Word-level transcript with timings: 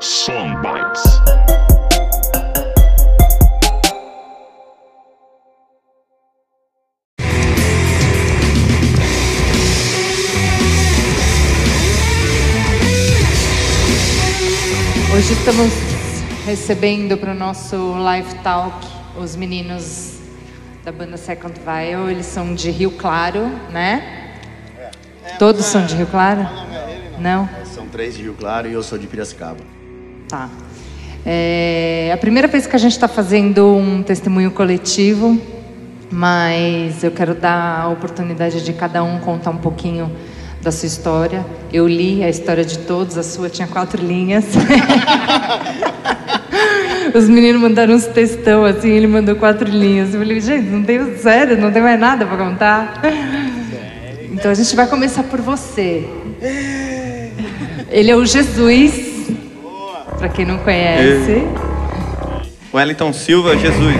Songbites. 0.00 1.02
Hoje 15.14 15.32
estamos 15.34 15.70
recebendo 16.46 17.18
para 17.18 17.32
o 17.32 17.34
nosso 17.34 17.76
live 17.98 18.34
talk 18.36 18.74
os 19.18 19.36
meninos 19.36 20.18
da 20.82 20.90
banda 20.90 21.18
Second 21.18 21.60
Vial. 21.60 22.08
Eles 22.08 22.24
são 22.24 22.54
de 22.54 22.70
Rio 22.70 22.92
Claro, 22.92 23.48
né? 23.70 24.32
Todos 25.38 25.66
são 25.66 25.84
de 25.84 25.94
Rio 25.94 26.06
Claro? 26.06 26.48
Não? 27.18 27.46
São 27.66 27.86
três 27.86 28.16
de 28.16 28.22
Rio 28.22 28.32
Claro 28.32 28.66
e 28.66 28.72
eu 28.72 28.82
sou 28.82 28.96
de 28.96 29.06
Piracicaba. 29.06 29.79
Tá. 30.30 30.48
É 31.26 32.12
a 32.14 32.16
primeira 32.16 32.46
vez 32.46 32.64
que 32.64 32.76
a 32.76 32.78
gente 32.78 32.92
está 32.92 33.08
fazendo 33.08 33.66
um 33.66 34.00
testemunho 34.00 34.52
coletivo, 34.52 35.36
mas 36.08 37.02
eu 37.02 37.10
quero 37.10 37.34
dar 37.34 37.80
a 37.80 37.88
oportunidade 37.88 38.64
de 38.64 38.72
cada 38.72 39.02
um 39.02 39.18
contar 39.18 39.50
um 39.50 39.56
pouquinho 39.56 40.08
da 40.62 40.70
sua 40.70 40.86
história. 40.86 41.44
Eu 41.72 41.88
li 41.88 42.22
a 42.22 42.30
história 42.30 42.64
de 42.64 42.78
todos, 42.78 43.18
a 43.18 43.24
sua 43.24 43.50
tinha 43.50 43.66
quatro 43.66 44.00
linhas. 44.06 44.44
Os 47.12 47.28
meninos 47.28 47.60
mandaram 47.60 47.94
uns 47.94 48.06
textão 48.06 48.64
assim, 48.64 48.90
ele 48.90 49.08
mandou 49.08 49.34
quatro 49.34 49.68
linhas. 49.68 50.14
Eu 50.14 50.20
falei, 50.20 50.40
gente, 50.40 50.68
não 50.68 50.84
tem 50.84 51.16
sério, 51.16 51.60
não 51.60 51.72
tem 51.72 51.82
mais 51.82 51.98
nada 51.98 52.24
para 52.24 52.36
contar. 52.36 53.02
Então 54.32 54.50
a 54.50 54.54
gente 54.54 54.74
vai 54.74 54.86
começar 54.86 55.24
por 55.24 55.38
você. 55.38 56.08
Ele 57.90 58.10
é 58.10 58.16
o 58.16 58.24
Jesus, 58.24 59.09
para 60.20 60.28
quem 60.28 60.44
não 60.44 60.58
conhece. 60.58 61.48
Wellington 62.72 63.12
Silva, 63.12 63.56
Jesus. 63.56 63.96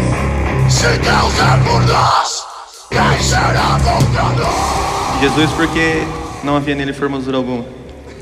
Se 0.69 0.86
Deus 0.86 1.41
é 1.41 1.64
por 1.64 1.83
nós, 1.86 2.47
quem 2.91 3.22
será 3.22 3.81
contra 3.83 4.22
nós? 4.22 5.20
Jesus 5.20 5.50
porque 5.53 6.03
não 6.45 6.56
havia 6.56 6.75
nele 6.75 6.92
formosura 6.92 7.39
alguma. 7.39 7.64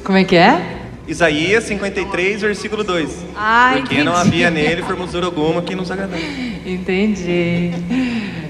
Como 0.05 0.17
é 0.17 0.25
que 0.25 0.37
é? 0.37 0.78
Isaías 1.09 1.65
53, 1.65 2.43
versículo 2.43 2.85
2. 2.85 3.11
Ah, 3.35 3.77
porque 3.79 4.05
não 4.05 4.13
entendi. 4.13 4.29
havia 4.45 4.51
nele 4.51 4.83
formosura 4.83 5.25
alguma 5.25 5.63
que 5.63 5.75
nos 5.75 5.91
agradava. 5.91 6.23
Entendi. 6.67 7.71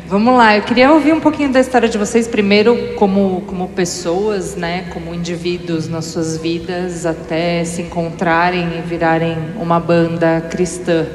Vamos 0.08 0.36
lá, 0.36 0.56
eu 0.56 0.62
queria 0.62 0.90
ouvir 0.90 1.12
um 1.12 1.20
pouquinho 1.20 1.52
da 1.52 1.60
história 1.60 1.88
de 1.88 1.96
vocês, 1.96 2.26
primeiro 2.26 2.94
como, 2.96 3.42
como 3.46 3.68
pessoas, 3.68 4.56
né, 4.56 4.86
como 4.90 5.14
indivíduos 5.14 5.86
nas 5.86 6.06
suas 6.06 6.38
vidas, 6.38 7.06
até 7.06 7.62
se 7.64 7.82
encontrarem 7.82 8.78
e 8.78 8.80
virarem 8.80 9.36
uma 9.56 9.78
banda 9.78 10.40
cristã. 10.50 11.06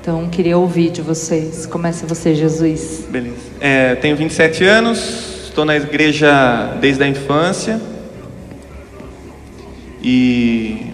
Então, 0.00 0.28
queria 0.28 0.58
ouvir 0.58 0.90
de 0.90 1.00
vocês. 1.00 1.64
Começa 1.64 2.06
você, 2.06 2.34
Jesus. 2.34 3.06
Beleza. 3.08 3.36
É, 3.60 3.94
tenho 3.94 4.16
27 4.16 4.64
anos, 4.64 5.44
estou 5.44 5.64
na 5.64 5.76
igreja 5.76 6.76
desde 6.80 7.04
a 7.04 7.08
infância. 7.08 7.80
E 10.10 10.86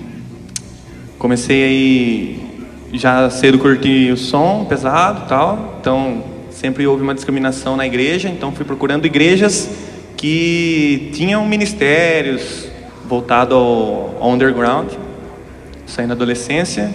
comecei 1.20 1.62
aí 1.62 2.68
já 2.94 3.30
cedo 3.30 3.60
curtir 3.60 4.10
o 4.10 4.16
som 4.16 4.64
pesado 4.64 5.28
tal. 5.28 5.76
Então 5.80 6.24
sempre 6.50 6.84
houve 6.84 7.04
uma 7.04 7.14
discriminação 7.14 7.76
na 7.76 7.86
igreja, 7.86 8.28
então 8.28 8.50
fui 8.50 8.64
procurando 8.64 9.06
igrejas 9.06 9.70
que 10.16 11.12
tinham 11.14 11.46
ministérios 11.46 12.66
voltado 13.06 13.54
ao, 13.54 14.16
ao 14.20 14.30
underground. 14.30 14.90
Saí 15.86 16.08
na 16.08 16.14
adolescência 16.14 16.92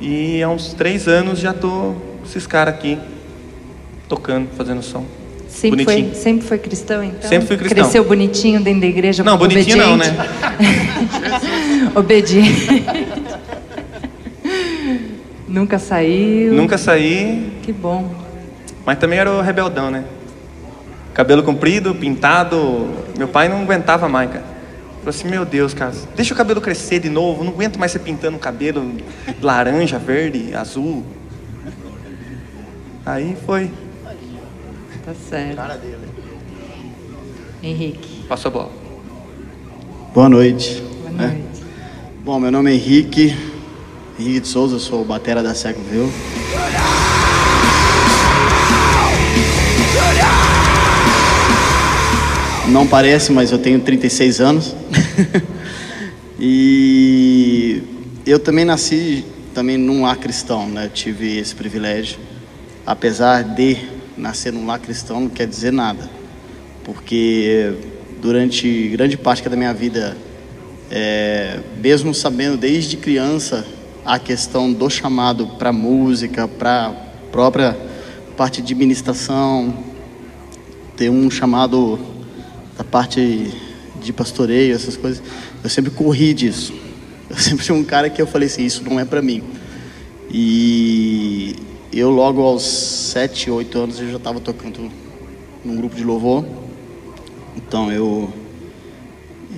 e 0.00 0.42
há 0.42 0.48
uns 0.48 0.74
três 0.74 1.06
anos 1.06 1.38
já 1.38 1.54
tô 1.54 1.94
esses 2.24 2.44
caras 2.44 2.74
aqui 2.74 2.98
tocando, 4.08 4.48
fazendo 4.56 4.82
som. 4.82 5.21
Sempre 5.62 5.84
foi, 5.84 5.94
Bonitinho. 5.94 6.20
sempre 6.20 6.44
foi 6.48 6.58
cristão, 6.58 7.04
então? 7.04 7.28
Sempre 7.30 7.46
fui 7.46 7.56
cristão. 7.56 7.84
Cresceu 7.84 8.02
bonitinho 8.04 8.60
dentro 8.60 8.80
da 8.80 8.86
igreja? 8.88 9.22
Não, 9.22 9.38
bonitinho 9.38 9.76
não, 9.76 9.96
né? 9.96 10.06
Obediente. 11.94 12.84
Nunca 15.46 15.78
saiu? 15.78 16.52
Nunca 16.52 16.76
saí, 16.76 17.52
Que 17.62 17.72
bom. 17.72 18.12
mas 18.84 18.98
também 18.98 19.20
era 19.20 19.30
o 19.30 19.40
rebeldão, 19.40 19.88
né? 19.88 20.02
Cabelo 21.14 21.44
comprido, 21.44 21.94
pintado. 21.94 22.88
Meu 23.16 23.28
pai 23.28 23.48
não 23.48 23.62
aguentava 23.62 24.08
mais, 24.08 24.30
cara. 24.32 24.44
Falou 24.98 25.10
assim: 25.10 25.28
Meu 25.28 25.44
Deus, 25.44 25.72
cara, 25.72 25.92
deixa 26.16 26.34
o 26.34 26.36
cabelo 26.36 26.60
crescer 26.60 26.98
de 26.98 27.08
novo. 27.08 27.44
Não 27.44 27.52
aguento 27.52 27.78
mais 27.78 27.92
você 27.92 28.00
pintando 28.00 28.36
o 28.36 28.40
cabelo 28.40 28.96
laranja, 29.40 29.96
verde, 29.96 30.52
azul. 30.56 31.04
Aí 33.06 33.36
foi, 33.46 33.70
Tá 35.04 35.12
certo. 35.14 35.60
Henrique, 37.60 38.24
passou 38.28 38.50
a 38.50 38.52
bola. 38.52 38.70
Boa 40.14 40.28
noite. 40.28 40.80
boa 40.80 41.10
né? 41.10 41.26
noite. 41.26 41.64
Bom, 42.24 42.38
meu 42.38 42.52
nome 42.52 42.70
é 42.70 42.74
Henrique. 42.74 43.36
Henrique 44.16 44.40
de 44.40 44.46
Souza, 44.46 44.76
eu 44.76 44.78
sou 44.78 45.02
o 45.02 45.04
batera 45.04 45.42
da 45.42 45.54
Secoville. 45.54 46.12
Não 52.68 52.86
parece, 52.86 53.32
mas 53.32 53.50
eu 53.50 53.58
tenho 53.58 53.80
36 53.80 54.40
anos. 54.40 54.76
e 56.38 57.82
eu 58.24 58.38
também 58.38 58.64
nasci 58.64 59.24
também 59.52 59.76
num 59.76 60.02
lar 60.02 60.16
cristão, 60.16 60.68
né? 60.68 60.86
Eu 60.86 60.90
tive 60.90 61.38
esse 61.38 61.56
privilégio. 61.56 62.20
Apesar 62.86 63.42
de 63.42 64.01
nascer 64.22 64.52
num 64.52 64.64
lar 64.64 64.78
cristão, 64.78 65.20
não 65.20 65.28
quer 65.28 65.46
dizer 65.46 65.72
nada. 65.72 66.08
Porque 66.84 67.74
durante 68.20 68.88
grande 68.88 69.16
parte 69.16 69.46
da 69.48 69.56
minha 69.56 69.74
vida 69.74 70.16
é, 70.90 71.58
mesmo 71.80 72.14
sabendo 72.14 72.56
desde 72.56 72.96
criança 72.98 73.66
a 74.04 74.18
questão 74.18 74.72
do 74.72 74.90
chamado 74.90 75.46
para 75.58 75.72
música, 75.72 76.46
para 76.46 76.90
própria 77.30 77.76
parte 78.36 78.60
de 78.60 78.74
ministração, 78.74 79.74
ter 80.96 81.08
um 81.08 81.30
chamado 81.30 81.98
da 82.76 82.84
parte 82.84 83.50
de 84.02 84.12
pastoreio, 84.12 84.74
essas 84.74 84.96
coisas, 84.96 85.22
eu 85.64 85.70
sempre 85.70 85.90
corri 85.90 86.34
disso. 86.34 86.74
Eu 87.30 87.38
sempre 87.38 87.64
fui 87.64 87.74
um 87.74 87.82
cara 87.82 88.10
que 88.10 88.20
eu 88.20 88.26
falei 88.26 88.46
assim, 88.46 88.62
isso 88.62 88.84
não 88.84 89.00
é 89.00 89.06
para 89.06 89.22
mim. 89.22 89.42
E 90.30 91.56
eu 91.92 92.10
logo 92.10 92.42
aos 92.42 92.62
7, 92.62 93.50
8 93.50 93.78
anos 93.78 94.00
eu 94.00 94.10
já 94.10 94.16
estava 94.16 94.40
tocando 94.40 94.90
num 95.64 95.76
grupo 95.76 95.94
de 95.94 96.02
louvor. 96.02 96.44
Então 97.56 97.92
eu 97.92 98.32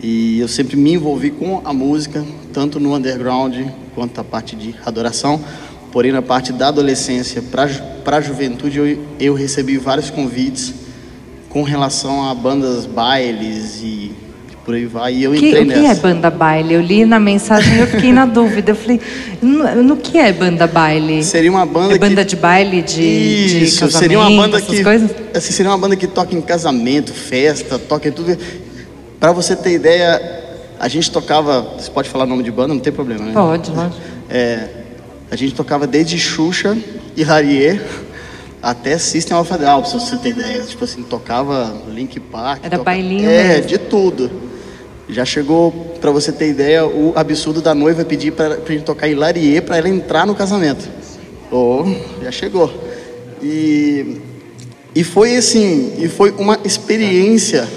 e 0.02 0.40
eu 0.40 0.48
sempre 0.48 0.76
me 0.76 0.94
envolvi 0.94 1.30
com 1.30 1.62
a 1.64 1.72
música, 1.72 2.24
tanto 2.52 2.80
no 2.80 2.94
underground 2.94 3.54
quanto 3.94 4.20
a 4.20 4.24
parte 4.24 4.56
de 4.56 4.74
adoração. 4.84 5.40
Porém, 5.92 6.10
na 6.10 6.20
parte 6.20 6.52
da 6.52 6.68
adolescência 6.68 7.40
para 7.40 8.16
a 8.16 8.20
juventude, 8.20 8.78
eu, 8.78 8.98
eu 9.20 9.34
recebi 9.34 9.78
vários 9.78 10.10
convites 10.10 10.74
com 11.48 11.62
relação 11.62 12.28
a 12.28 12.34
bandas 12.34 12.84
bailes 12.84 13.80
e 13.80 14.10
por 14.64 14.75
aí 14.75 14.86
vai. 14.86 15.14
E 15.14 15.25
eu 15.25 15.32
Que- 15.32 15.48
entrei 15.48 15.62
o 15.62 15.66
que 15.66 15.72
é 15.75 15.76
nessa. 15.82 16.00
banda 16.00 16.30
baile? 16.30 16.75
Eu 16.75 16.80
li 16.80 17.04
na 17.04 17.20
mensagem 17.20 17.76
e 17.76 17.80
eu 17.80 17.86
fiquei 17.86 18.12
na 18.12 18.25
dúvida. 18.26 18.70
Eu 18.72 18.76
falei, 18.76 19.00
no, 19.42 19.82
no 19.82 19.97
que 19.97 20.19
é 20.19 20.32
banda 20.32 20.66
baile? 20.66 21.22
Seria 21.22 21.50
uma 21.50 21.66
banda 21.66 21.94
é 21.94 21.98
banda 21.98 22.25
que... 22.25 22.30
de 22.30 22.36
baile, 22.36 22.82
de, 22.82 22.94
de 22.94 23.64
Isso, 23.64 23.80
casamento, 23.80 23.98
seria 23.98 24.19
uma 24.19 24.30
banda 24.30 24.60
que 24.60 24.82
coisas? 24.82 25.10
assim, 25.34 25.52
seria 25.52 25.70
uma 25.70 25.78
banda 25.78 25.97
que 25.97 26.06
toca 26.06 26.34
em 26.34 26.41
casamento, 26.41 27.12
festa, 27.12 27.78
toca 27.78 28.08
em 28.08 28.12
tudo. 28.12 28.36
Para 29.20 29.32
você 29.32 29.54
ter 29.54 29.72
ideia, 29.72 30.20
a 30.81 30.88
gente 30.88 31.10
tocava, 31.10 31.62
você 31.78 31.91
pode 31.91 32.08
falar 32.08 32.26
nome 32.26 32.42
de 32.42 32.50
banda, 32.50 32.75
não 32.75 32.81
tem 32.81 32.92
problema, 32.92 33.25
né? 33.26 33.32
Pode, 33.32 33.70
lógico. 33.70 34.00
É, 34.31 34.69
a 35.31 35.37
gente 35.37 35.55
tocava 35.55 35.87
desde 35.87 36.19
Xuxa 36.19 36.76
e 37.16 37.22
Rarier 37.22 37.81
até 38.62 38.96
System 38.96 39.37
of 39.37 39.52
a 39.52 39.56
Down, 39.58 39.82
pra 39.82 39.90
você 39.90 40.16
ter 40.16 40.31
ideia. 40.31 40.62
Tipo 40.62 40.84
assim, 40.84 41.02
tocava 41.02 41.75
Link 41.93 42.19
Park. 42.19 42.61
Era 42.64 42.78
bailinho 42.78 43.28
É, 43.28 43.49
mesmo. 43.56 43.66
de 43.66 43.78
tudo. 43.78 44.31
Já 45.08 45.24
chegou, 45.24 45.70
pra 46.00 46.10
você 46.10 46.32
ter 46.32 46.48
ideia, 46.48 46.86
o 46.86 47.12
absurdo 47.14 47.60
da 47.60 47.74
noiva 47.74 48.04
pedir 48.04 48.32
pra, 48.32 48.56
pra 48.56 48.72
gente 48.72 48.84
tocar 48.84 49.08
em 49.08 49.14
Larier 49.14 49.62
pra 49.62 49.76
ela 49.76 49.88
entrar 49.88 50.26
no 50.26 50.34
casamento. 50.34 50.88
Oh, 51.50 51.84
já 52.22 52.32
chegou. 52.32 52.72
E, 53.42 54.20
e 54.94 55.04
foi 55.04 55.36
assim, 55.36 55.92
e 55.98 56.08
foi 56.08 56.30
uma 56.32 56.58
experiência 56.64 57.68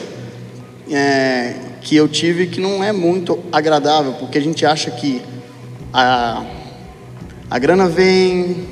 é, 0.90 1.54
que 1.82 1.96
eu 1.96 2.08
tive 2.08 2.48
que 2.48 2.62
não 2.62 2.82
é 2.82 2.94
muito 2.94 3.40
agradável, 3.52 4.14
porque 4.14 4.38
a 4.38 4.42
gente 4.42 4.66
acha 4.66 4.90
que 4.90 5.22
a, 5.94 6.46
a 7.50 7.60
grana 7.60 7.90
vem, 7.90 8.66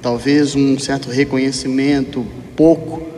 talvez 0.00 0.54
um 0.54 0.78
certo 0.78 1.10
reconhecimento, 1.10 2.24
pouco, 2.56 3.13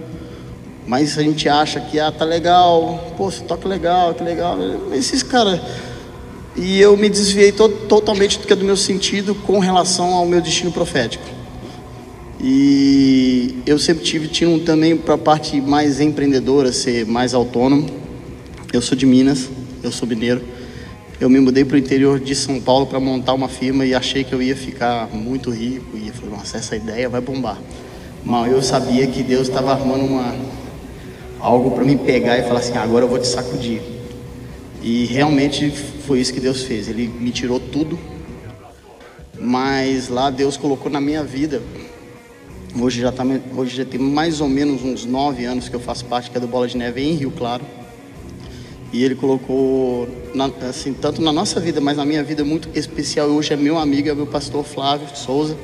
mas 0.87 1.19
a 1.19 1.23
gente 1.23 1.49
acha 1.49 1.81
que 1.81 1.99
ah, 1.99 2.13
tá 2.13 2.25
legal, 2.25 3.13
pô, 3.17 3.31
você 3.31 3.43
toca 3.43 3.69
legal, 3.69 4.15
que 4.15 4.23
legal. 4.23 4.57
Esses 4.93 5.23
caras, 5.23 5.61
E 6.57 6.81
eu 6.81 6.97
me 6.97 7.09
desviei 7.11 7.53
to 7.53 7.69
totalmente 7.69 8.39
do 8.39 8.47
que 8.47 8.53
é 8.53 8.57
do 8.57 8.65
meu 8.65 8.77
sentido 8.77 9.35
com 9.35 9.59
relação 9.59 10.15
ao 10.15 10.25
meu 10.25 10.41
destino 10.41 10.73
profético. 10.73 11.25
E 12.41 13.59
eu 13.67 13.79
sempre 13.79 14.05
tive 14.05 14.29
tinha 14.29 14.49
um, 14.49 14.59
também 14.59 14.97
para 14.97 15.15
a 15.15 15.19
parte 15.19 15.61
mais 15.61 16.01
empreendedora, 16.01 16.73
ser 16.73 17.05
mais 17.05 17.35
autônomo. 17.35 17.91
Eu 18.73 18.81
sou 18.81 18.97
de 18.97 19.05
Minas, 19.05 19.51
eu 19.83 19.91
sou 19.91 20.07
mineiro. 20.07 20.43
Eu 21.19 21.29
me 21.29 21.41
mudei 21.41 21.65
para 21.65 21.77
o 21.77 21.79
interior 21.79 22.21
de 22.21 22.35
São 22.35 22.61
Paulo 22.61 22.87
para 22.87 23.01
montar 23.01 23.33
uma 23.33 23.49
firma 23.49 23.85
e 23.85 23.95
achei 23.95 24.23
que 24.23 24.35
eu 24.35 24.41
ia 24.41 24.55
ficar 24.55 25.09
muito 25.13 25.51
rico. 25.51 25.97
E 25.97 26.09
eu 26.09 26.15
falei, 26.15 26.31
nossa, 26.31 26.59
essa 26.59 26.77
ideia 26.77 27.09
vai 27.09 27.21
bombar. 27.21 27.59
Mas 28.25 28.53
eu 28.53 28.63
sabia 28.63 29.07
que 29.07 29.23
Deus 29.23 29.49
estava 29.49 29.73
armando 29.73 30.05
uma, 30.05 30.35
algo 31.41 31.71
para 31.71 31.85
me 31.85 31.97
pegar 31.97 32.39
e 32.39 32.43
falar 32.43 32.61
assim: 32.61 32.77
agora 32.77 33.05
eu 33.05 33.09
vou 33.09 33.19
te 33.19 33.27
sacudir. 33.27 33.81
E 34.83 35.05
realmente 35.07 35.71
foi 35.71 36.21
isso 36.21 36.33
que 36.33 36.41
Deus 36.41 36.63
fez. 36.63 36.89
Ele 36.89 37.09
me 37.09 37.31
tirou 37.31 37.59
tudo, 37.59 37.99
mas 39.39 40.09
lá 40.09 40.31
Deus 40.31 40.57
colocou 40.57 40.91
na 40.91 41.01
minha 41.01 41.23
vida. 41.25 41.63
Hoje 42.79 43.01
já, 43.01 43.11
tá, 43.11 43.25
hoje 43.57 43.75
já 43.75 43.85
tem 43.85 43.99
mais 43.99 44.41
ou 44.41 44.49
menos 44.49 44.85
uns 44.85 45.05
nove 45.05 45.47
anos 45.47 45.69
que 45.69 45.75
eu 45.75 45.81
faço 45.81 46.05
parte 46.05 46.31
que 46.31 46.37
é 46.37 46.41
do 46.41 46.47
Bola 46.47 46.69
de 46.69 46.77
Neve 46.77 47.03
em 47.03 47.15
Rio 47.15 47.31
Claro. 47.31 47.65
E 48.93 49.03
ele 49.03 49.15
colocou, 49.15 50.09
na, 50.35 50.47
assim, 50.69 50.95
tanto 50.95 51.21
na 51.21 51.33
nossa 51.33 51.59
vida, 51.59 51.81
mas 51.81 51.97
na 51.97 52.05
minha 52.05 52.23
vida 52.23 52.45
muito 52.45 52.69
especial. 52.75 53.29
Hoje 53.29 53.53
é 53.53 53.57
meu 53.57 53.79
amigo, 53.79 54.09
é 54.09 54.15
meu 54.15 54.27
pastor 54.27 54.65
Flávio 54.65 55.09
Souza. 55.15 55.57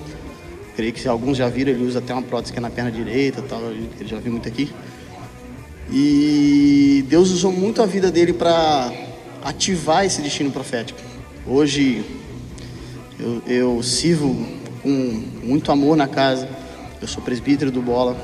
Creio 0.75 0.93
que 0.93 1.07
alguns 1.07 1.37
já 1.37 1.49
viram, 1.49 1.71
ele 1.71 1.85
usa 1.85 1.99
até 1.99 2.13
uma 2.13 2.23
prótese 2.23 2.53
que 2.53 2.59
é 2.59 2.63
na 2.63 2.71
perna 2.71 2.91
direita, 2.91 3.43
tal, 3.43 3.61
ele 3.71 3.89
já 4.05 4.19
viu 4.19 4.33
muito 4.33 4.49
aqui. 4.49 4.71
E 5.95 7.05
Deus 7.07 7.31
usou 7.31 7.53
muito 7.53 7.83
a 7.83 7.87
vida 7.87 8.11
dele 8.11 8.33
para 8.33 8.91
ativar 9.45 10.07
esse 10.07 10.23
destino 10.23 10.51
profético. 10.51 10.99
Hoje 11.47 12.03
eu, 13.21 13.43
eu, 13.47 13.83
sirvo 13.83 14.35
com 14.83 15.23
muito 15.43 15.71
amor 15.71 15.95
na 15.95 16.09
casa, 16.09 16.49
eu 16.99 17.07
sou 17.07 17.23
presbítero 17.23 17.71
do 17.71 17.83
Bola. 17.83 18.17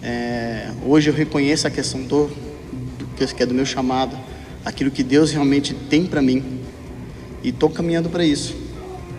É, 0.00 0.70
hoje 0.86 1.10
eu 1.10 1.14
reconheço 1.14 1.66
a 1.66 1.70
questão 1.70 2.02
do, 2.02 2.30
do, 2.96 3.06
que 3.34 3.42
é 3.42 3.46
do 3.46 3.52
meu 3.52 3.66
chamado, 3.66 4.16
aquilo 4.64 4.92
que 4.92 5.02
Deus 5.02 5.32
realmente 5.32 5.74
tem 5.74 6.06
para 6.06 6.22
mim 6.22 6.60
e 7.42 7.48
estou 7.48 7.68
caminhando 7.68 8.08
para 8.08 8.24
isso. 8.24 8.54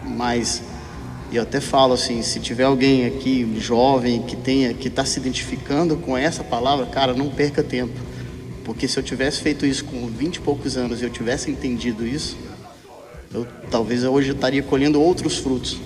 Mas 0.06 0.64
e 1.32 1.36
eu 1.36 1.44
até 1.44 1.60
falo 1.60 1.94
assim, 1.94 2.22
se 2.22 2.40
tiver 2.40 2.64
alguém 2.64 3.06
aqui 3.06 3.48
jovem 3.60 4.22
que 4.22 4.36
tenha 4.36 4.74
que 4.74 4.88
está 4.88 5.04
se 5.04 5.20
identificando 5.20 5.98
com 5.98 6.18
essa 6.18 6.44
palavra, 6.44 6.86
cara, 6.86 7.14
não 7.14 7.30
perca 7.30 7.62
tempo. 7.62 7.94
Porque 8.64 8.88
se 8.88 8.98
eu 8.98 9.04
tivesse 9.04 9.42
feito 9.42 9.66
isso 9.66 9.86
com 9.86 10.08
20 10.08 10.36
e 10.36 10.40
poucos 10.40 10.78
anos 10.78 11.02
e 11.02 11.06
eu 11.06 11.10
tivesse 11.10 11.50
entendido 11.50 12.06
isso, 12.06 12.38
eu, 13.34 13.46
talvez 13.70 14.04
eu 14.04 14.12
hoje 14.14 14.32
estaria 14.32 14.64
colhendo 14.64 15.02
outros 15.02 15.38
frutos. 15.38 15.78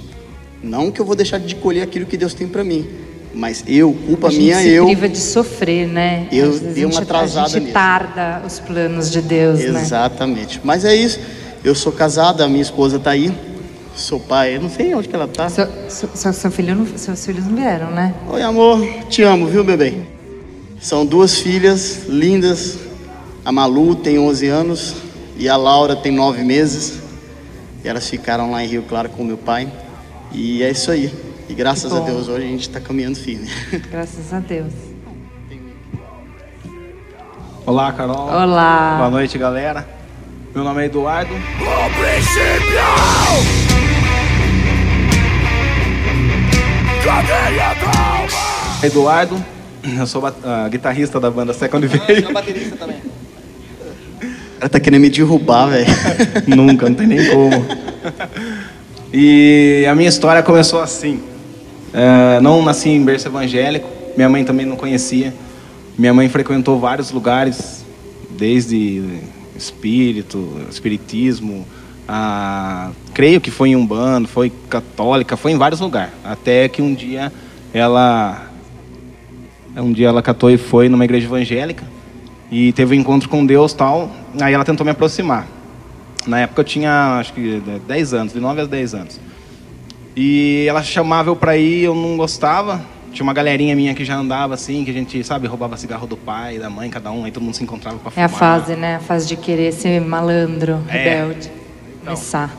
Não 0.63 0.91
que 0.91 0.99
eu 1.01 1.05
vou 1.05 1.15
deixar 1.15 1.39
de 1.39 1.55
colher 1.55 1.81
aquilo 1.83 2.05
que 2.05 2.17
Deus 2.17 2.33
tem 2.35 2.47
para 2.47 2.63
mim, 2.63 2.87
mas 3.33 3.63
eu, 3.67 3.93
culpa 4.05 4.27
a 4.27 4.31
minha, 4.31 4.59
se 4.59 4.69
eu. 4.69 4.85
priva 4.85 5.09
de 5.09 5.17
sofrer, 5.17 5.87
né? 5.87 6.27
Eu 6.31 6.57
dei 6.59 6.85
uma 6.85 6.99
atrasada 7.01 7.47
A 7.47 7.49
gente 7.49 7.61
nisso. 7.63 7.73
tarda 7.73 8.43
os 8.45 8.59
planos 8.59 9.09
de 9.09 9.21
Deus, 9.21 9.59
Exatamente. 9.59 9.73
né? 9.73 9.81
Exatamente. 9.81 10.61
Mas 10.63 10.85
é 10.85 10.95
isso. 10.95 11.19
Eu 11.63 11.73
sou 11.73 11.91
casado, 11.91 12.41
a 12.41 12.47
minha 12.47 12.61
esposa 12.61 12.97
está 12.97 13.11
aí. 13.11 13.31
Sou 13.95 14.19
pai, 14.19 14.55
eu 14.55 14.61
não 14.61 14.69
sei 14.69 14.95
onde 14.95 15.07
que 15.07 15.15
ela 15.15 15.27
tá. 15.27 15.49
Seu, 15.49 15.67
seu, 15.89 16.33
seu 16.33 16.51
filho 16.51 16.75
não, 16.75 16.85
seus 16.97 17.25
filhos 17.25 17.45
não 17.45 17.55
vieram, 17.55 17.91
né? 17.91 18.13
Oi, 18.29 18.41
amor, 18.41 18.79
te 19.09 19.21
amo, 19.21 19.47
viu, 19.47 19.63
bebê? 19.63 19.93
São 20.79 21.05
duas 21.05 21.39
filhas 21.39 22.05
lindas. 22.07 22.79
A 23.43 23.51
Malu 23.51 23.95
tem 23.95 24.17
11 24.17 24.47
anos 24.47 24.95
e 25.37 25.49
a 25.49 25.57
Laura 25.57 25.95
tem 25.95 26.11
9 26.11 26.43
meses. 26.43 26.99
E 27.83 27.87
elas 27.87 28.09
ficaram 28.09 28.51
lá 28.51 28.63
em 28.63 28.67
Rio 28.67 28.83
Claro 28.83 29.09
com 29.09 29.23
meu 29.23 29.37
pai. 29.37 29.71
E 30.31 30.63
é 30.63 30.71
isso 30.71 30.89
aí. 30.89 31.13
E 31.49 31.53
graças 31.53 31.93
a 31.93 31.99
Deus 31.99 32.29
hoje 32.29 32.45
a 32.45 32.49
gente 32.49 32.61
está 32.61 32.79
caminhando 32.79 33.17
firme. 33.17 33.49
Graças 33.91 34.33
a 34.33 34.39
Deus. 34.39 34.71
Olá, 37.65 37.91
Carol. 37.91 38.29
Olá. 38.29 38.95
Boa 38.97 39.09
noite, 39.09 39.37
galera. 39.37 39.85
Meu 40.55 40.63
nome 40.63 40.81
é 40.81 40.85
Eduardo. 40.85 41.33
O 41.33 41.99
princípio 41.99 43.60
Eduardo, 48.83 49.43
eu 49.97 50.05
sou 50.05 50.23
uh, 50.23 50.69
guitarrista 50.69 51.19
da 51.19 51.31
banda 51.31 51.53
Second 51.53 51.87
Wave. 51.87 52.21
Sou 52.21 52.33
baterista 52.33 52.75
também. 52.75 52.97
O 52.97 54.59
cara 54.59 54.69
tá 54.69 54.79
querendo 54.79 55.01
me 55.01 55.09
derrubar, 55.09 55.67
velho. 55.67 55.87
Nunca, 56.47 56.87
não 56.87 56.95
tem 56.95 57.07
nem 57.07 57.29
como. 57.29 57.65
E 59.13 59.85
a 59.89 59.95
minha 59.95 60.09
história 60.09 60.43
começou 60.43 60.79
assim. 60.79 61.15
Uh, 61.93 62.41
não 62.41 62.63
nasci 62.63 62.89
em 62.89 63.03
berço 63.03 63.27
evangélico, 63.27 63.89
minha 64.15 64.29
mãe 64.29 64.45
também 64.45 64.65
não 64.65 64.75
conhecia. 64.75 65.33
Minha 65.97 66.13
mãe 66.13 66.29
frequentou 66.29 66.79
vários 66.79 67.11
lugares, 67.11 67.83
desde 68.29 69.03
espírito, 69.55 70.61
espiritismo, 70.69 71.67
a, 72.07 72.91
creio 73.13 73.39
que 73.39 73.51
foi 73.51 73.69
em 73.69 73.75
Umbanda, 73.75 74.27
foi 74.27 74.51
católica, 74.69 75.37
foi 75.37 75.51
em 75.51 75.57
vários 75.57 75.79
lugares. 75.79 76.13
Até 76.23 76.67
que 76.67 76.81
um 76.81 76.93
dia 76.93 77.31
ela 77.73 78.47
um 79.75 79.91
dia 79.93 80.09
ela 80.09 80.21
catou 80.21 80.49
e 80.51 80.57
foi 80.57 80.89
numa 80.89 81.05
igreja 81.05 81.25
evangélica 81.27 81.85
e 82.51 82.73
teve 82.73 82.95
um 82.97 82.99
encontro 82.99 83.29
com 83.29 83.45
Deus 83.45 83.73
tal. 83.73 84.11
Aí 84.41 84.53
ela 84.53 84.65
tentou 84.65 84.83
me 84.83 84.91
aproximar. 84.91 85.47
Na 86.27 86.41
época 86.41 86.61
eu 86.61 86.65
tinha 86.65 87.17
acho 87.19 87.33
que 87.33 87.61
10 87.87 88.13
anos, 88.13 88.33
de 88.33 88.39
9 88.39 88.61
a 88.61 88.65
10 88.65 88.93
anos. 88.93 89.19
E 90.15 90.65
ela 90.67 90.83
chamava 90.83 91.29
eu 91.29 91.35
para 91.35 91.55
ir, 91.57 91.83
eu 91.83 91.95
não 91.95 92.17
gostava. 92.17 92.81
Tinha 93.13 93.23
uma 93.23 93.33
galerinha 93.33 93.75
minha 93.75 93.93
que 93.93 94.05
já 94.05 94.15
andava 94.15 94.53
assim, 94.53 94.85
que 94.85 94.91
a 94.91 94.93
gente, 94.93 95.21
sabe, 95.23 95.47
roubava 95.47 95.75
cigarro 95.75 96.07
do 96.07 96.15
pai, 96.15 96.57
da 96.57 96.69
mãe, 96.69 96.89
cada 96.89 97.11
um, 97.11 97.25
aí 97.25 97.31
todo 97.31 97.43
mundo 97.43 97.55
se 97.55 97.63
encontrava 97.63 97.97
para 97.97 98.11
fumar. 98.11 98.23
É 98.23 98.25
a 98.25 98.29
fase, 98.29 98.75
né? 98.75 98.95
A 98.95 98.99
fase 98.99 99.27
de 99.27 99.35
querer 99.35 99.71
ser 99.73 99.99
malandro, 100.01 100.79
É. 100.87 100.91
rebelde. 100.97 101.51
Então. 102.01 102.15
Começar. 102.15 102.55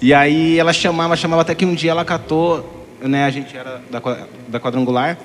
E 0.00 0.14
aí 0.14 0.58
ela 0.58 0.72
chamava, 0.72 1.14
chamava 1.14 1.42
até 1.42 1.54
que 1.54 1.64
um 1.64 1.74
dia 1.74 1.90
ela 1.90 2.04
catou, 2.04 2.86
né, 3.02 3.24
a 3.24 3.30
gente 3.30 3.54
era 3.56 3.82
da, 3.90 4.00
da 4.48 4.58
quadrangular, 4.58 5.18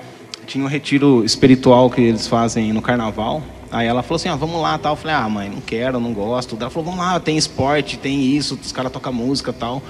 tinha 0.46 0.64
um 0.64 0.68
retiro 0.68 1.24
espiritual 1.24 1.90
que 1.90 2.02
eles 2.02 2.28
fazem 2.28 2.74
no 2.74 2.82
carnaval. 2.82 3.42
Aí 3.72 3.88
ela 3.88 4.04
falou 4.04 4.18
assim, 4.18 4.30
ah, 4.30 4.36
vamos 4.36 4.62
lá, 4.62 4.78
tal. 4.78 4.94
Eu 4.94 4.98
falei, 4.98 5.16
ah, 5.16 5.28
mãe, 5.28 5.50
não 5.50 5.60
quero, 5.60 6.00
não 6.00 6.14
gosto. 6.14 6.56
Ela 6.60 6.70
falou, 6.70 6.92
vamos 6.92 7.06
lá, 7.06 7.20
tem 7.20 7.38
esporte, 7.38 7.98
tem 7.98 8.22
isso, 8.22 8.58
os 8.62 8.72
caras 8.72 8.92
tocam 8.92 9.12
música, 9.12 9.52
tal. 9.52 9.82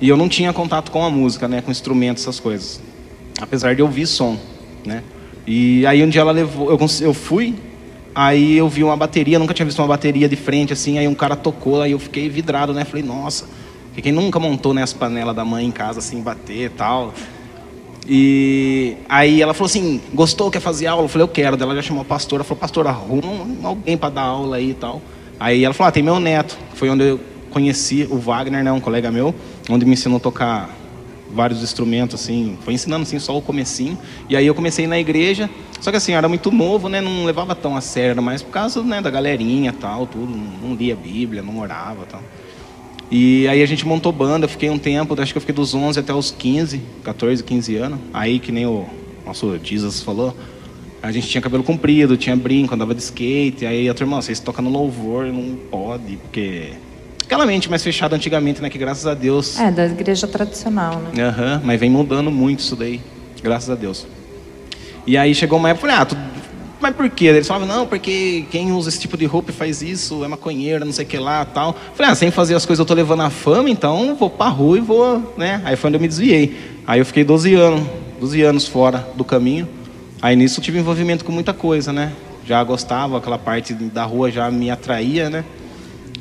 E 0.00 0.08
eu 0.08 0.16
não 0.16 0.28
tinha 0.28 0.52
contato 0.52 0.90
com 0.90 1.04
a 1.04 1.10
música, 1.10 1.48
né, 1.48 1.60
com 1.60 1.70
instrumentos, 1.70 2.22
essas 2.22 2.38
coisas. 2.38 2.80
Apesar 3.40 3.74
de 3.74 3.82
ouvir 3.82 4.06
som, 4.06 4.38
né? 4.84 5.02
E 5.46 5.84
aí 5.86 6.02
um 6.02 6.08
dia 6.08 6.20
ela 6.20 6.32
levou, 6.32 6.70
eu, 6.70 6.78
eu 7.00 7.14
fui, 7.14 7.56
aí 8.14 8.56
eu 8.56 8.68
vi 8.68 8.84
uma 8.84 8.96
bateria, 8.96 9.38
nunca 9.38 9.54
tinha 9.54 9.66
visto 9.66 9.78
uma 9.80 9.88
bateria 9.88 10.28
de 10.28 10.36
frente 10.36 10.72
assim, 10.72 10.98
aí 10.98 11.08
um 11.08 11.14
cara 11.14 11.36
tocou, 11.36 11.80
aí 11.82 11.92
eu 11.92 11.98
fiquei 11.98 12.28
vidrado, 12.28 12.72
né? 12.72 12.84
Falei, 12.84 13.02
nossa, 13.02 13.46
que 13.94 14.02
quem 14.02 14.12
nunca 14.12 14.38
montou 14.38 14.72
né, 14.74 14.82
as 14.82 14.92
panelas 14.92 15.34
da 15.34 15.44
mãe 15.44 15.66
em 15.66 15.70
casa 15.70 15.98
assim, 15.98 16.20
bater 16.20 16.66
e 16.66 16.68
tal. 16.68 17.12
E 18.08 18.96
aí 19.08 19.40
ela 19.40 19.54
falou 19.54 19.66
assim, 19.66 20.00
gostou, 20.12 20.50
quer 20.50 20.60
fazer 20.60 20.86
aula? 20.88 21.04
Eu 21.04 21.08
falei, 21.08 21.24
eu 21.24 21.28
quero. 21.28 21.62
Ela 21.62 21.74
já 21.76 21.82
chamou 21.82 22.02
a 22.02 22.04
pastora, 22.04 22.42
falou, 22.42 22.60
pastora, 22.60 22.88
arruma 22.90 23.28
um- 23.28 23.58
alguém 23.66 23.96
para 23.96 24.10
dar 24.10 24.22
aula 24.22 24.56
aí 24.56 24.70
e 24.70 24.74
tal. 24.74 25.00
Aí 25.38 25.64
ela 25.64 25.72
falou, 25.72 25.88
ah, 25.88 25.92
tem 25.92 26.02
meu 26.02 26.18
neto. 26.18 26.58
Foi 26.74 26.90
onde 26.90 27.04
eu 27.04 27.20
conheci 27.50 28.06
o 28.10 28.16
Wagner, 28.18 28.64
né, 28.64 28.72
um 28.72 28.80
colega 28.80 29.10
meu, 29.10 29.34
onde 29.70 29.84
me 29.84 29.92
ensinou 29.92 30.16
a 30.16 30.20
tocar 30.20 30.70
vários 31.32 31.62
instrumentos, 31.62 32.20
assim, 32.20 32.56
foi 32.62 32.74
ensinando 32.74 33.02
assim 33.02 33.18
só 33.18 33.36
o 33.36 33.42
comecinho. 33.42 33.98
E 34.28 34.36
aí 34.36 34.46
eu 34.46 34.54
comecei 34.54 34.86
na 34.86 34.98
igreja, 34.98 35.48
só 35.80 35.90
que 35.90 35.96
assim, 35.96 36.12
eu 36.12 36.18
era 36.18 36.28
muito 36.28 36.50
novo, 36.50 36.88
né, 36.88 37.00
não 37.00 37.24
levava 37.24 37.54
tão 37.54 37.76
a 37.76 37.80
sério, 37.80 38.22
mais 38.22 38.42
por 38.42 38.50
causa, 38.50 38.82
né, 38.82 39.00
da 39.00 39.10
galerinha 39.10 39.72
tal, 39.72 40.06
tudo, 40.06 40.32
não, 40.62 40.74
lia 40.74 40.94
Bíblia, 40.94 41.42
não 41.42 41.58
orava 41.58 42.06
tal. 42.06 42.22
E 43.10 43.46
aí 43.48 43.62
a 43.62 43.66
gente 43.66 43.86
montou 43.86 44.10
banda, 44.10 44.46
eu 44.46 44.48
fiquei 44.48 44.70
um 44.70 44.78
tempo, 44.78 45.20
acho 45.20 45.32
que 45.32 45.36
eu 45.36 45.40
fiquei 45.40 45.54
dos 45.54 45.74
11 45.74 46.00
até 46.00 46.14
os 46.14 46.30
15, 46.30 46.80
14, 47.04 47.44
15 47.44 47.76
anos. 47.76 47.98
Aí 48.12 48.38
que 48.38 48.50
nem 48.50 48.64
o 48.64 48.86
nosso 49.26 49.58
Jesus 49.62 50.00
falou, 50.00 50.34
a 51.02 51.10
gente 51.10 51.28
tinha 51.28 51.42
cabelo 51.42 51.64
comprido, 51.64 52.16
tinha 52.16 52.36
brinco, 52.36 52.74
andava 52.74 52.94
de 52.94 53.02
skate. 53.02 53.66
Aí 53.66 53.88
a 53.88 53.92
turma, 53.92 54.16
"Ó, 54.16 54.20
vocês 54.20 54.38
tocam 54.38 54.64
no 54.64 54.70
louvor, 54.70 55.26
não 55.26 55.56
pode, 55.70 56.16
porque... 56.16 56.70
Aquela 57.32 57.46
mente 57.46 57.70
mais 57.70 57.82
fechada 57.82 58.14
antigamente, 58.14 58.60
né, 58.60 58.68
que 58.68 58.76
graças 58.76 59.06
a 59.06 59.14
Deus... 59.14 59.58
É, 59.58 59.70
da 59.70 59.86
igreja 59.86 60.26
tradicional, 60.26 61.00
né? 61.00 61.24
Aham, 61.24 61.62
mas 61.64 61.80
vem 61.80 61.88
mudando 61.88 62.30
muito 62.30 62.58
isso 62.58 62.76
daí, 62.76 63.00
graças 63.42 63.70
a 63.70 63.74
Deus. 63.74 64.06
E 65.06 65.16
aí 65.16 65.34
chegou 65.34 65.58
uma 65.58 65.70
época, 65.70 65.86
eu 65.86 65.90
falei, 65.90 66.02
ah, 66.02 66.04
tu... 66.04 66.16
mas 66.78 66.94
por 66.94 67.08
quê? 67.08 67.24
Eles 67.24 67.48
falavam, 67.48 67.66
não, 67.66 67.86
porque 67.86 68.44
quem 68.50 68.70
usa 68.72 68.90
esse 68.90 69.00
tipo 69.00 69.16
de 69.16 69.24
roupa 69.24 69.50
e 69.50 69.54
faz 69.54 69.80
isso 69.80 70.22
é 70.22 70.28
maconheiro, 70.28 70.84
não 70.84 70.92
sei 70.92 71.06
o 71.06 71.08
que 71.08 71.16
lá 71.16 71.42
tal. 71.46 71.70
Eu 71.70 71.96
falei, 71.96 72.12
ah, 72.12 72.14
sem 72.14 72.30
fazer 72.30 72.54
as 72.54 72.66
coisas 72.66 72.80
eu 72.80 72.84
tô 72.84 72.92
levando 72.92 73.22
a 73.22 73.30
fama, 73.30 73.70
então 73.70 74.14
vou 74.14 74.28
pra 74.28 74.48
rua 74.48 74.76
e 74.76 74.82
vou, 74.82 75.32
né? 75.34 75.62
Aí 75.64 75.74
foi 75.74 75.88
onde 75.88 75.96
eu 75.96 76.02
me 76.02 76.08
desviei. 76.08 76.54
Aí 76.86 77.00
eu 77.00 77.06
fiquei 77.06 77.24
12 77.24 77.54
anos, 77.54 77.88
12 78.20 78.42
anos 78.42 78.68
fora 78.68 79.08
do 79.14 79.24
caminho. 79.24 79.66
Aí 80.20 80.36
nisso 80.36 80.60
eu 80.60 80.64
tive 80.64 80.78
envolvimento 80.78 81.24
com 81.24 81.32
muita 81.32 81.54
coisa, 81.54 81.94
né? 81.94 82.12
Já 82.44 82.62
gostava, 82.62 83.16
aquela 83.16 83.38
parte 83.38 83.72
da 83.72 84.04
rua 84.04 84.30
já 84.30 84.50
me 84.50 84.70
atraía, 84.70 85.30
né? 85.30 85.46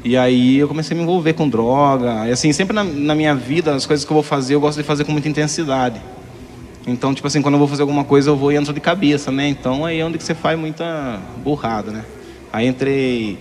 E 0.04 0.18
aí 0.18 0.58
eu 0.58 0.68
comecei 0.68 0.96
a 0.96 0.98
me 0.98 1.04
envolver 1.04 1.34
com 1.34 1.48
droga. 1.48 2.28
E 2.28 2.32
assim, 2.32 2.52
sempre 2.52 2.74
na, 2.74 2.84
na 2.84 3.14
minha 3.14 3.36
vida, 3.36 3.76
as 3.76 3.86
coisas 3.86 4.06
que 4.06 4.12
eu 4.12 4.16
vou 4.16 4.24
fazer, 4.24 4.56
eu 4.56 4.62
gosto 4.62 4.78
de 4.78 4.84
fazer 4.84 5.04
com 5.04 5.12
muita 5.12 5.30
intensidade. 5.30 6.02
Então, 6.86 7.14
tipo 7.14 7.28
assim, 7.28 7.42
quando 7.42 7.56
eu 7.56 7.60
vou 7.60 7.68
fazer 7.68 7.84
alguma 7.84 8.04
coisa, 8.04 8.32
eu 8.32 8.36
vou 8.36 8.52
e 8.52 8.56
entro 8.56 8.74
de 8.74 8.80
cabeça, 8.80 9.32
né? 9.32 9.48
Então 9.48 9.86
aí 9.86 10.00
é 10.00 10.06
onde 10.06 10.18
que 10.18 10.24
você 10.24 10.34
faz 10.34 10.58
muita 10.58 11.20
burrada, 11.44 11.92
né? 11.92 12.04
Aí 12.52 12.68
entrei, 12.68 13.38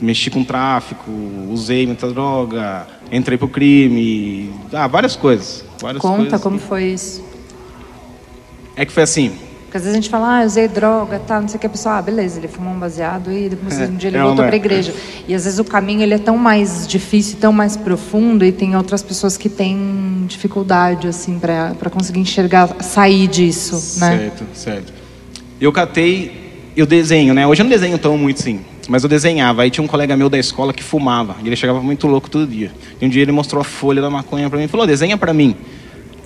mexi 0.00 0.30
com 0.30 0.42
tráfico, 0.42 1.10
usei 1.50 1.86
muita 1.86 2.08
droga, 2.08 2.86
entrei 3.12 3.36
pro 3.36 3.48
crime, 3.48 4.50
ah, 4.72 4.86
várias 4.86 5.14
coisas. 5.14 5.64
Várias 5.78 6.00
Conta 6.00 6.16
coisas. 6.16 6.40
como 6.40 6.58
foi 6.58 6.84
isso. 6.84 7.22
É 8.74 8.86
que 8.86 8.92
foi 8.92 9.02
assim, 9.02 9.32
Porque 9.70 9.76
às 9.76 9.84
vezes 9.84 9.96
a 9.96 10.00
gente 10.00 10.10
fala, 10.10 10.38
ah, 10.38 10.42
eu 10.42 10.46
usei 10.48 10.66
droga, 10.66 11.20
tá, 11.20 11.40
não 11.40 11.46
sei 11.46 11.56
o 11.56 11.60
que, 11.60 11.66
a 11.68 11.70
pessoa, 11.70 11.98
ah, 11.98 12.02
beleza, 12.02 12.40
ele 12.40 12.48
fumou 12.48 12.74
um 12.74 12.78
baseado 12.80 13.30
e 13.30 13.48
depois 13.48 13.78
É, 13.78 13.84
um 13.86 13.94
dia 13.94 14.08
ele 14.10 14.16
é, 14.16 14.20
voltou 14.20 14.38
não 14.38 14.42
é. 14.42 14.46
para 14.48 14.56
a 14.56 14.58
igreja. 14.58 14.92
E 15.28 15.32
às 15.32 15.44
vezes 15.44 15.60
o 15.60 15.64
caminho 15.64 16.02
ele 16.02 16.12
é 16.12 16.18
tão 16.18 16.36
mais 16.36 16.88
difícil, 16.88 17.38
tão 17.40 17.52
mais 17.52 17.76
profundo 17.76 18.44
e 18.44 18.50
tem 18.50 18.74
outras 18.74 19.00
pessoas 19.00 19.36
que 19.36 19.48
têm 19.48 20.24
dificuldade, 20.26 21.06
assim, 21.06 21.38
para 21.38 21.88
conseguir 21.88 22.18
enxergar, 22.18 22.82
sair 22.82 23.28
disso, 23.28 24.00
né? 24.00 24.18
Certo, 24.18 24.44
certo. 24.54 24.92
Eu 25.60 25.70
catei, 25.70 26.72
eu 26.76 26.84
desenho, 26.84 27.32
né? 27.32 27.46
Hoje 27.46 27.62
eu 27.62 27.64
não 27.64 27.70
desenho 27.70 27.96
tão 27.96 28.18
muito 28.18 28.42
sim, 28.42 28.58
mas 28.88 29.04
eu 29.04 29.08
desenhava. 29.08 29.62
Aí 29.62 29.70
tinha 29.70 29.84
um 29.84 29.88
colega 29.88 30.16
meu 30.16 30.28
da 30.28 30.38
escola 30.38 30.72
que 30.72 30.82
fumava, 30.82 31.36
e 31.44 31.46
ele 31.46 31.54
chegava 31.54 31.80
muito 31.80 32.08
louco 32.08 32.28
todo 32.28 32.44
dia. 32.44 32.72
E 33.00 33.06
um 33.06 33.08
dia 33.08 33.22
ele 33.22 33.30
mostrou 33.30 33.60
a 33.60 33.64
folha 33.64 34.02
da 34.02 34.10
maconha 34.10 34.50
pra 34.50 34.58
mim 34.58 34.64
e 34.64 34.68
falou: 34.68 34.84
desenha 34.84 35.16
pra 35.16 35.32
mim. 35.32 35.54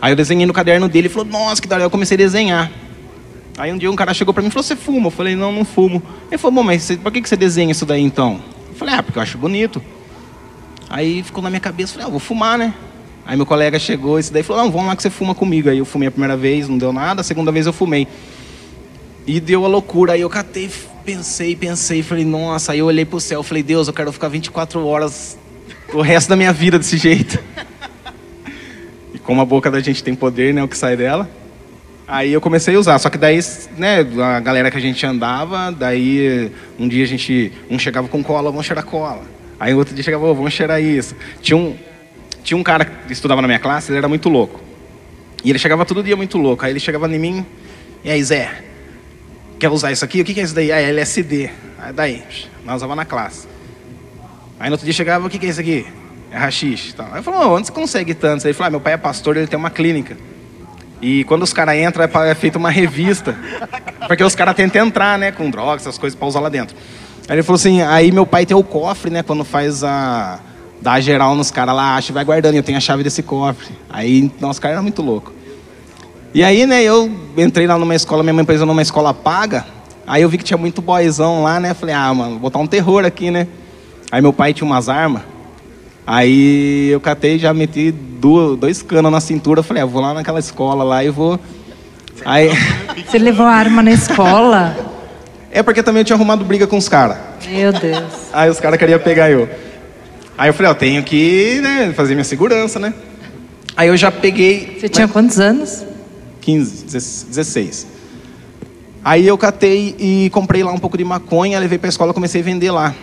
Aí 0.00 0.12
eu 0.12 0.16
desenhei 0.16 0.46
no 0.46 0.54
caderno 0.54 0.88
dele 0.88 1.08
e 1.08 1.10
falou: 1.10 1.28
nossa, 1.28 1.60
que 1.60 1.68
da 1.68 1.76
hora. 1.76 1.84
Eu 1.84 1.90
comecei 1.90 2.14
a 2.14 2.18
desenhar. 2.18 2.70
Aí 3.56 3.72
um 3.72 3.78
dia 3.78 3.90
um 3.90 3.96
cara 3.96 4.12
chegou 4.12 4.34
pra 4.34 4.42
mim 4.42 4.48
e 4.48 4.50
falou: 4.50 4.62
você 4.62 4.76
fuma? 4.76 5.06
Eu 5.06 5.10
falei: 5.10 5.36
não, 5.36 5.52
não 5.52 5.64
fumo. 5.64 6.02
Ele 6.28 6.38
falou: 6.38 6.56
bom, 6.56 6.62
mas 6.62 6.90
por 7.02 7.12
que 7.12 7.26
você 7.26 7.36
desenha 7.36 7.72
isso 7.72 7.86
daí 7.86 8.02
então? 8.02 8.40
Eu 8.68 8.74
falei: 8.74 8.94
ah, 8.94 9.02
porque 9.02 9.18
eu 9.18 9.22
acho 9.22 9.38
bonito. 9.38 9.80
Aí 10.94 11.22
ficou 11.22 11.42
na 11.42 11.50
minha 11.50 11.60
cabeça, 11.60 11.94
falei, 11.94 12.06
ah, 12.06 12.10
vou 12.10 12.20
fumar, 12.20 12.56
né? 12.56 12.72
Aí 13.26 13.36
meu 13.36 13.46
colega 13.46 13.78
chegou, 13.80 14.16
esse 14.16 14.32
daí 14.32 14.42
falou, 14.42 14.62
não, 14.62 14.70
vamos 14.70 14.86
lá 14.86 14.94
que 14.94 15.02
você 15.02 15.10
fuma 15.10 15.34
comigo. 15.34 15.68
Aí 15.68 15.78
eu 15.78 15.84
fumei 15.84 16.06
a 16.06 16.10
primeira 16.10 16.36
vez, 16.36 16.68
não 16.68 16.78
deu 16.78 16.92
nada, 16.92 17.20
a 17.20 17.24
segunda 17.24 17.50
vez 17.50 17.66
eu 17.66 17.72
fumei. 17.72 18.06
E 19.26 19.40
deu 19.40 19.64
a 19.64 19.68
loucura, 19.68 20.12
aí 20.12 20.20
eu 20.20 20.30
catei, 20.30 20.70
pensei, 21.04 21.56
pensei, 21.56 22.02
falei, 22.02 22.24
nossa, 22.24 22.72
aí 22.72 22.78
eu 22.78 22.86
olhei 22.86 23.04
pro 23.04 23.18
céu, 23.18 23.42
falei, 23.42 23.62
Deus, 23.62 23.88
eu 23.88 23.94
quero 23.94 24.12
ficar 24.12 24.28
24 24.28 24.86
horas 24.86 25.38
o 25.92 26.00
resto 26.00 26.28
da 26.28 26.36
minha 26.36 26.52
vida 26.52 26.78
desse 26.78 26.96
jeito. 26.96 27.38
E 29.12 29.18
como 29.18 29.40
a 29.40 29.44
boca 29.44 29.70
da 29.70 29.78
gente 29.78 30.02
tem 30.02 30.12
poder, 30.12 30.52
né, 30.52 30.62
o 30.62 30.66
que 30.66 30.76
sai 30.76 30.96
dela. 30.96 31.30
Aí 32.06 32.32
eu 32.32 32.40
comecei 32.40 32.74
a 32.74 32.78
usar, 32.78 32.98
só 32.98 33.08
que 33.08 33.16
daí, 33.16 33.40
né, 33.78 34.00
a 34.22 34.40
galera 34.40 34.70
que 34.70 34.76
a 34.76 34.80
gente 34.80 35.04
andava, 35.06 35.72
daí 35.72 36.52
um 36.78 36.86
dia 36.86 37.02
a 37.02 37.06
gente, 37.06 37.50
um 37.70 37.78
chegava 37.78 38.08
com 38.08 38.22
cola, 38.22 38.50
vamos 38.50 38.66
cheirar 38.66 38.84
cola. 38.84 39.22
Aí 39.58 39.72
outro 39.72 39.94
dia 39.94 40.04
chegava, 40.04 40.26
"Ô, 40.26 40.34
vamos 40.34 40.52
cheirar 40.52 40.82
isso. 40.82 41.16
Tinha 41.40 41.56
um, 41.56 41.74
tinha 42.42 42.58
um 42.58 42.62
cara 42.62 42.84
que 42.84 43.12
estudava 43.12 43.40
na 43.40 43.48
minha 43.48 43.58
classe, 43.58 43.90
ele 43.90 43.98
era 43.98 44.08
muito 44.08 44.28
louco. 44.28 44.60
E 45.42 45.48
ele 45.48 45.58
chegava 45.58 45.86
todo 45.86 46.02
dia 46.02 46.16
muito 46.16 46.36
louco. 46.36 46.64
Aí 46.64 46.72
ele 46.72 46.80
chegava 46.80 47.08
em 47.08 47.18
mim, 47.18 47.46
e 48.04 48.10
aí, 48.10 48.22
Zé, 48.22 48.50
quer 49.58 49.70
usar 49.70 49.90
isso 49.90 50.04
aqui? 50.04 50.20
O 50.20 50.24
que 50.26 50.38
é 50.38 50.42
isso 50.42 50.54
daí? 50.54 50.70
Ah, 50.70 50.78
é 50.78 50.90
LSD. 50.90 51.48
Aí 51.78 51.92
daí, 51.92 52.22
nós 52.66 52.76
usava 52.76 52.94
na 52.94 53.06
classe. 53.06 53.46
Aí 54.60 54.68
no 54.68 54.74
outro 54.74 54.84
dia 54.84 54.92
chegava, 54.92 55.26
o 55.26 55.30
que 55.30 55.44
é 55.44 55.48
isso 55.48 55.60
aqui? 55.60 55.86
É 56.30 56.36
rachixe. 56.36 56.94
Aí 56.98 57.20
eu 57.20 57.22
falei, 57.22 57.40
"Ô, 57.40 57.56
onde 57.56 57.66
você 57.66 57.72
consegue 57.72 58.12
tanto? 58.12 58.44
Aí 58.44 58.48
ele 58.48 58.54
falou, 58.54 58.68
ah, 58.68 58.70
meu 58.72 58.80
pai 58.80 58.92
é 58.92 58.96
pastor, 58.98 59.38
ele 59.38 59.46
tem 59.46 59.58
uma 59.58 59.70
clínica. 59.70 60.18
E 61.04 61.22
quando 61.24 61.42
os 61.42 61.52
caras 61.52 61.76
entram, 61.76 62.02
é 62.02 62.30
é 62.30 62.34
feita 62.34 62.56
uma 62.56 62.70
revista. 62.70 63.36
Porque 64.08 64.24
os 64.24 64.34
caras 64.34 64.54
tentam 64.54 64.86
entrar, 64.86 65.18
né, 65.18 65.30
com 65.30 65.50
drogas, 65.50 65.82
essas 65.82 65.98
coisas, 65.98 66.18
pra 66.18 66.26
usar 66.26 66.40
lá 66.40 66.48
dentro. 66.48 66.74
Aí 67.28 67.36
ele 67.36 67.42
falou 67.42 67.56
assim, 67.56 67.82
aí 67.82 68.10
meu 68.10 68.24
pai 68.24 68.46
tem 68.46 68.56
o 68.56 68.64
cofre, 68.64 69.10
né, 69.10 69.22
quando 69.22 69.44
faz 69.44 69.84
a... 69.84 70.40
Dá 70.80 70.98
geral 71.00 71.34
nos 71.34 71.50
caras 71.50 71.74
lá, 71.74 71.96
acha 71.96 72.10
e 72.10 72.14
vai 72.14 72.24
guardando, 72.24 72.54
eu 72.54 72.62
tenho 72.62 72.78
a 72.78 72.80
chave 72.80 73.02
desse 73.02 73.22
cofre. 73.22 73.68
Aí, 73.90 74.32
nossa, 74.40 74.52
os 74.52 74.58
caras 74.58 74.76
eram 74.76 74.82
muito 74.82 75.02
louco. 75.02 75.30
E 76.32 76.42
aí, 76.42 76.64
né, 76.64 76.82
eu 76.82 77.10
entrei 77.36 77.66
lá 77.66 77.76
numa 77.76 77.94
escola, 77.94 78.22
minha 78.22 78.32
mãe 78.32 78.46
eu 78.48 78.66
numa 78.66 78.82
escola 78.82 79.12
paga. 79.12 79.66
Aí 80.06 80.22
eu 80.22 80.28
vi 80.30 80.38
que 80.38 80.44
tinha 80.44 80.56
muito 80.56 80.80
boyzão 80.80 81.42
lá, 81.42 81.60
né? 81.60 81.74
Falei, 81.74 81.94
ah, 81.94 82.12
mano, 82.14 82.32
vou 82.32 82.40
botar 82.40 82.58
um 82.60 82.66
terror 82.66 83.04
aqui, 83.04 83.30
né? 83.30 83.46
Aí 84.10 84.22
meu 84.22 84.32
pai 84.32 84.54
tinha 84.54 84.66
umas 84.66 84.88
armas. 84.88 85.22
Aí 86.06 86.88
eu 86.90 87.00
catei 87.00 87.36
e 87.36 87.38
já 87.38 87.54
meti 87.54 87.90
duas, 87.90 88.58
dois 88.58 88.82
canos 88.82 89.10
na 89.10 89.20
cintura. 89.20 89.62
Falei, 89.62 89.82
ah, 89.82 89.86
vou 89.86 90.02
lá 90.02 90.12
naquela 90.12 90.38
escola 90.38 90.84
lá 90.84 91.02
e 91.02 91.10
vou. 91.10 91.38
Aí. 92.24 92.50
Você 93.06 93.18
levou 93.18 93.46
a 93.46 93.52
arma 93.52 93.82
na 93.82 93.92
escola? 93.92 94.76
É 95.50 95.62
porque 95.62 95.82
também 95.82 96.00
eu 96.00 96.04
tinha 96.04 96.16
arrumado 96.16 96.44
briga 96.44 96.66
com 96.66 96.76
os 96.76 96.88
caras. 96.88 97.16
Meu 97.48 97.72
Deus. 97.72 98.12
Aí 98.32 98.50
os 98.50 98.60
caras 98.60 98.78
queriam 98.78 98.98
pegar 98.98 99.30
eu. 99.30 99.48
Aí 100.36 100.48
eu 100.48 100.54
falei, 100.54 100.70
eu 100.70 100.74
tenho 100.74 101.02
que 101.02 101.60
né, 101.62 101.92
fazer 101.94 102.14
minha 102.14 102.24
segurança, 102.24 102.78
né? 102.78 102.92
Aí 103.76 103.88
eu 103.88 103.96
já 103.96 104.10
peguei. 104.10 104.78
Você 104.78 104.88
tinha 104.88 105.06
quantos 105.08 105.38
anos? 105.38 105.84
15, 106.40 106.84
16. 106.86 107.86
Aí 109.04 109.26
eu 109.26 109.38
catei 109.38 109.94
e 109.98 110.30
comprei 110.30 110.62
lá 110.62 110.72
um 110.72 110.78
pouco 110.78 110.98
de 110.98 111.04
maconha, 111.04 111.58
levei 111.58 111.78
pra 111.78 111.88
escola 111.88 112.10
e 112.10 112.14
comecei 112.14 112.40
a 112.40 112.44
vender 112.44 112.70
lá. 112.70 112.94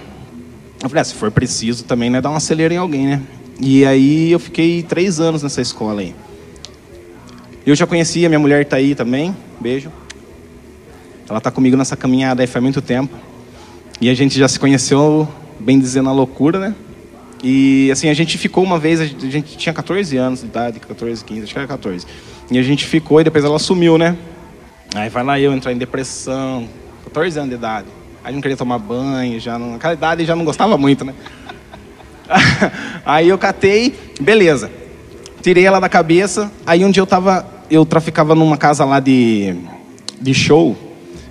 Eu 0.84 0.90
falei, 0.90 1.02
ah, 1.02 1.06
se 1.06 1.14
for 1.14 1.30
preciso 1.30 1.84
também, 1.84 2.10
né, 2.10 2.20
dar 2.20 2.30
uma 2.30 2.38
acelera 2.38 2.74
em 2.74 2.78
alguém, 2.78 3.06
né? 3.06 3.22
E 3.60 3.86
aí 3.86 4.32
eu 4.32 4.40
fiquei 4.40 4.82
três 4.82 5.20
anos 5.20 5.44
nessa 5.44 5.62
escola 5.62 6.02
aí. 6.02 6.16
Eu 7.64 7.76
já 7.76 7.86
conhecia, 7.86 8.28
minha 8.28 8.40
mulher 8.40 8.66
tá 8.66 8.78
aí 8.78 8.96
também, 8.96 9.36
beijo. 9.60 9.92
Ela 11.30 11.40
tá 11.40 11.52
comigo 11.52 11.78
nessa 11.78 11.96
caminhada 11.96 12.42
aí 12.42 12.48
faz 12.48 12.64
muito 12.64 12.82
tempo. 12.82 13.16
E 14.02 14.10
a 14.10 14.14
gente 14.16 14.38
já 14.38 14.48
se 14.48 14.60
conheceu, 14.60 15.28
bem 15.60 15.80
dizendo, 15.80 16.10
a 16.10 16.12
loucura, 16.12 16.58
né? 16.58 16.76
E 17.44 17.90
assim, 17.92 18.10
a 18.10 18.14
gente 18.16 18.36
ficou 18.40 18.64
uma 18.64 18.80
vez, 18.80 19.00
a 19.00 19.06
gente 19.06 19.56
tinha 19.58 19.74
14 19.74 20.18
anos 20.18 20.40
de 20.40 20.48
idade, 20.48 20.80
14, 20.80 21.24
15, 21.24 21.44
acho 21.44 21.54
que 21.54 21.60
era 21.60 21.68
14. 21.68 22.08
E 22.50 22.58
a 22.58 22.64
gente 22.64 22.86
ficou 22.86 23.22
e 23.22 23.24
depois 23.24 23.46
ela 23.46 23.60
sumiu, 23.60 24.00
né? 24.00 24.18
Aí 24.96 25.10
vai 25.10 25.24
lá 25.24 25.40
eu 25.40 25.54
entrar 25.54 25.72
em 25.72 25.78
depressão, 25.78 26.68
14 27.04 27.38
anos 27.38 27.52
de 27.52 27.56
idade. 27.56 27.88
Aí 28.24 28.34
não 28.34 28.42
queria 28.42 28.58
tomar 28.58 28.78
banho, 28.78 29.40
já 29.40 29.58
não, 29.58 29.74
naquela 29.74 29.94
idade 29.94 30.26
já 30.26 30.36
não 30.36 30.46
gostava 30.46 30.78
muito, 30.78 31.04
né? 31.04 31.14
Aí 33.06 33.30
eu 33.30 33.38
catei, 33.38 33.96
beleza. 34.20 34.72
Tirei 35.42 35.66
ela 35.66 35.80
da 35.80 35.90
cabeça. 35.90 36.52
Aí 36.66 36.86
um 36.86 36.92
dia 36.92 37.02
eu 37.02 37.08
tava, 37.08 37.46
eu 37.70 37.86
traficava 37.86 38.36
numa 38.36 38.58
casa 38.58 38.86
lá 38.86 39.00
de, 39.00 39.56
de 40.20 40.34
show 40.34 40.78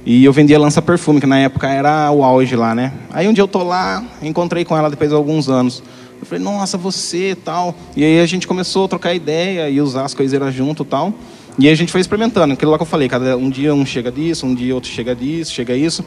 e 0.05 0.25
eu 0.25 0.33
vendia 0.33 0.59
lança-perfume, 0.59 1.21
que 1.21 1.27
na 1.27 1.39
época 1.39 1.69
era 1.69 2.11
o 2.11 2.25
auge 2.25 2.57
lá, 2.57 2.75
né? 2.75 2.93
Aí 3.13 3.29
um 3.29 3.33
dia 3.33 3.43
eu 3.43 3.49
tô 3.49 3.63
lá, 3.63 4.05
encontrei 4.23 4.65
com 4.65 4.77
ela 4.77 4.91
depois 4.91 5.11
de 5.11 5.17
alguns 5.17 5.49
anos. 5.49 5.83
Eu 6.21 6.27
falei, 6.27 6.43
nossa, 6.43 6.77
você 6.77 7.37
tal. 7.45 7.75
E 7.97 8.05
aí 8.05 8.21
a 8.21 8.27
gente 8.27 8.47
começou 8.47 8.87
a 8.87 8.89
trocar 8.89 9.15
ideia 9.15 9.71
e 9.71 9.81
usar 9.81 10.05
as 10.05 10.13
coiseiras 10.13 10.53
junto 10.53 10.85
tal. 10.85 11.15
E 11.59 11.67
aí 11.67 11.73
a 11.73 11.77
gente 11.77 11.93
foi 11.93 12.01
experimentando, 12.01 12.53
aquilo 12.55 12.71
lá 12.71 12.79
que 12.79 12.83
eu 12.83 12.87
falei, 12.87 13.09
cada 13.09 13.37
um 13.37 13.51
dia 13.51 13.75
um 13.75 13.85
chega 13.85 14.11
disso, 14.11 14.47
um 14.47 14.55
dia 14.55 14.75
outro 14.75 14.91
chega 14.91 15.15
disso, 15.15 15.53
chega 15.53 15.77
isso. 15.77 16.05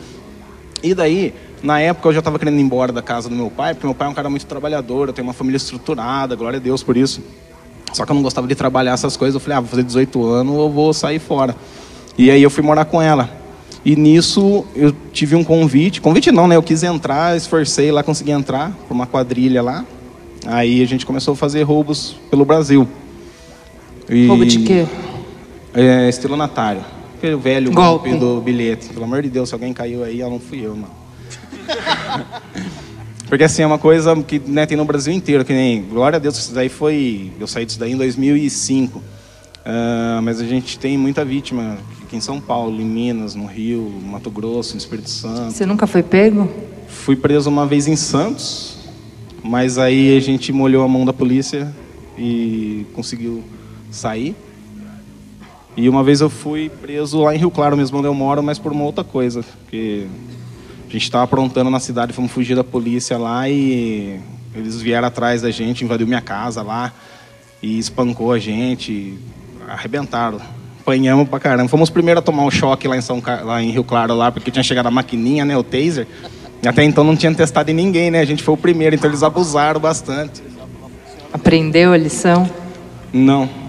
E 0.83 0.93
daí, 0.93 1.33
na 1.63 1.79
época 1.79 2.09
eu 2.09 2.13
já 2.13 2.19
estava 2.19 2.37
querendo 2.37 2.59
ir 2.59 2.61
embora 2.61 2.91
da 2.91 3.01
casa 3.01 3.29
do 3.29 3.35
meu 3.35 3.49
pai, 3.49 3.73
porque 3.73 3.87
meu 3.87 3.95
pai 3.95 4.07
é 4.07 4.11
um 4.11 4.13
cara 4.13 4.29
muito 4.29 4.45
trabalhador, 4.45 5.07
eu 5.07 5.13
tenho 5.13 5.25
uma 5.25 5.33
família 5.33 5.55
estruturada, 5.57 6.35
glória 6.35 6.57
a 6.57 6.61
Deus 6.61 6.83
por 6.83 6.97
isso. 6.97 7.21
Só 7.93 8.05
que 8.05 8.11
eu 8.11 8.15
não 8.15 8.21
gostava 8.21 8.47
de 8.47 8.55
trabalhar 8.55 8.91
essas 8.93 9.15
coisas, 9.15 9.35
eu 9.35 9.39
falei, 9.39 9.57
ah, 9.57 9.61
vou 9.61 9.69
fazer 9.69 9.83
18 9.83 10.25
anos, 10.25 10.55
eu 10.55 10.69
vou 10.69 10.93
sair 10.93 11.19
fora. 11.19 11.55
E 12.17 12.29
aí 12.29 12.43
eu 12.43 12.49
fui 12.49 12.63
morar 12.63 12.85
com 12.85 13.01
ela. 13.01 13.29
E 13.85 13.95
nisso 13.95 14.65
eu 14.75 14.93
tive 15.11 15.35
um 15.35 15.43
convite, 15.43 16.01
convite 16.01 16.31
não, 16.31 16.47
né? 16.47 16.55
Eu 16.55 16.63
quis 16.63 16.83
entrar, 16.83 17.35
esforcei 17.37 17.91
lá, 17.91 18.01
consegui 18.03 18.31
entrar 18.31 18.71
para 18.87 18.93
uma 18.93 19.05
quadrilha 19.07 19.61
lá. 19.61 19.85
Aí 20.45 20.81
a 20.81 20.87
gente 20.87 21.05
começou 21.05 21.33
a 21.33 21.37
fazer 21.37 21.63
roubos 21.63 22.15
pelo 22.29 22.43
Brasil. 22.45 22.87
E- 24.09 24.27
Roubo 24.27 24.45
de 24.45 24.59
quê? 24.59 24.85
É, 25.73 26.07
estelionatário. 26.09 26.81
Aquele 27.23 27.37
velho 27.37 27.71
Golpe. 27.71 28.09
golpe 28.09 28.19
do 28.19 28.41
bilhete. 28.41 28.89
Pelo 28.89 29.05
amor 29.05 29.21
de 29.21 29.29
Deus, 29.29 29.47
se 29.47 29.55
alguém 29.55 29.71
caiu 29.71 30.03
aí, 30.03 30.19
eu 30.19 30.29
não 30.29 30.41
fui 30.41 30.59
eu, 30.59 30.75
mano. 30.75 30.91
Porque 33.29 33.45
assim, 33.45 33.61
é 33.61 33.65
uma 33.65 33.79
coisa 33.79 34.13
que 34.23 34.39
né, 34.39 34.65
tem 34.65 34.75
no 34.75 34.83
Brasil 34.83 35.13
inteiro, 35.13 35.45
que 35.45 35.53
nem, 35.53 35.83
glória 35.83 36.17
a 36.17 36.19
Deus, 36.19 36.37
isso 36.37 36.53
daí 36.53 36.67
foi, 36.67 37.31
eu 37.39 37.47
saí 37.47 37.65
disso 37.65 37.79
daí 37.79 37.93
em 37.93 37.95
2005. 37.95 39.01
Ah, 39.65 40.19
mas 40.21 40.41
a 40.41 40.43
gente 40.43 40.77
tem 40.77 40.97
muita 40.97 41.23
vítima 41.23 41.77
aqui 42.01 42.17
em 42.17 42.19
São 42.19 42.41
Paulo, 42.41 42.81
em 42.81 42.85
Minas, 42.85 43.35
no 43.35 43.45
Rio, 43.45 43.89
no 44.01 44.11
Mato 44.11 44.29
Grosso, 44.29 44.73
no 44.73 44.79
Espírito 44.79 45.09
Santo. 45.09 45.53
Você 45.53 45.65
nunca 45.65 45.87
foi 45.87 46.03
pego? 46.03 46.51
Fui 46.89 47.15
preso 47.15 47.49
uma 47.49 47.65
vez 47.65 47.87
em 47.87 47.95
Santos, 47.95 48.79
mas 49.41 49.77
aí 49.77 50.17
a 50.17 50.19
gente 50.19 50.51
molhou 50.51 50.83
a 50.83 50.89
mão 50.89 51.05
da 51.05 51.13
polícia 51.13 51.73
e 52.17 52.85
conseguiu 52.93 53.45
sair. 53.89 54.35
E 55.75 55.89
uma 55.89 56.03
vez 56.03 56.21
eu 56.21 56.29
fui 56.29 56.69
preso 56.69 57.23
lá 57.23 57.35
em 57.35 57.37
Rio 57.39 57.49
Claro, 57.49 57.75
mesmo 57.75 57.97
onde 57.97 58.07
eu 58.07 58.13
moro, 58.13 58.43
mas 58.43 58.59
por 58.59 58.71
uma 58.71 58.83
outra 58.83 59.03
coisa. 59.03 59.43
Porque 59.63 60.05
a 60.87 60.91
gente 60.91 61.03
estava 61.03 61.23
aprontando 61.23 61.69
na 61.69 61.79
cidade, 61.79 62.13
fomos 62.13 62.31
fugir 62.31 62.55
da 62.55 62.63
polícia 62.63 63.17
lá 63.17 63.49
e 63.49 64.19
eles 64.53 64.79
vieram 64.81 65.07
atrás 65.07 65.41
da 65.41 65.49
gente, 65.49 65.83
invadiu 65.83 66.05
minha 66.05 66.21
casa 66.21 66.61
lá 66.61 66.93
e 67.61 67.79
espancou 67.79 68.31
a 68.31 68.37
gente, 68.37 69.17
arrebentaram. 69.67 70.39
Apanhamos 70.81 71.27
pra 71.27 71.39
caramba. 71.39 71.69
Fomos 71.69 71.89
os 71.89 71.93
primeiros 71.93 72.19
a 72.19 72.23
tomar 72.23 72.43
um 72.43 72.51
choque 72.51 72.87
lá 72.87 72.97
em, 72.97 73.01
São 73.01 73.19
Car... 73.21 73.43
lá 73.45 73.63
em 73.63 73.71
Rio 73.71 73.83
Claro, 73.83 74.13
lá, 74.13 74.31
porque 74.31 74.51
tinha 74.51 74.61
chegado 74.61 74.87
a 74.87 74.91
maquininha, 74.91 75.45
né, 75.45 75.57
o 75.57 75.63
taser. 75.63 76.05
Até 76.65 76.83
então 76.83 77.03
não 77.03 77.15
tinha 77.15 77.33
testado 77.33 77.71
em 77.71 77.73
ninguém, 77.73 78.11
né? 78.11 78.19
A 78.19 78.25
gente 78.25 78.43
foi 78.43 78.53
o 78.53 78.57
primeiro, 78.57 78.95
então 78.95 79.09
eles 79.09 79.23
abusaram 79.23 79.79
bastante. 79.79 80.43
Aprendeu 81.31 81.91
a 81.91 81.97
lição? 81.97 82.49
Não. 83.11 83.62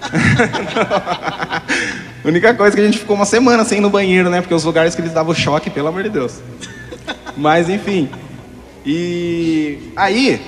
A 0.00 1.62
única 2.24 2.54
coisa 2.54 2.74
que 2.74 2.82
a 2.82 2.84
gente 2.84 2.98
ficou 2.98 3.16
uma 3.16 3.24
semana 3.24 3.64
sem 3.64 3.78
ir 3.78 3.80
no 3.80 3.90
banheiro, 3.90 4.30
né? 4.30 4.40
Porque 4.40 4.54
os 4.54 4.64
lugares 4.64 4.94
que 4.94 5.00
eles 5.00 5.12
davam 5.12 5.34
choque, 5.34 5.70
pelo 5.70 5.88
amor 5.88 6.02
de 6.02 6.10
Deus. 6.10 6.40
Mas 7.36 7.68
enfim. 7.68 8.08
E 8.84 9.92
aí, 9.94 10.40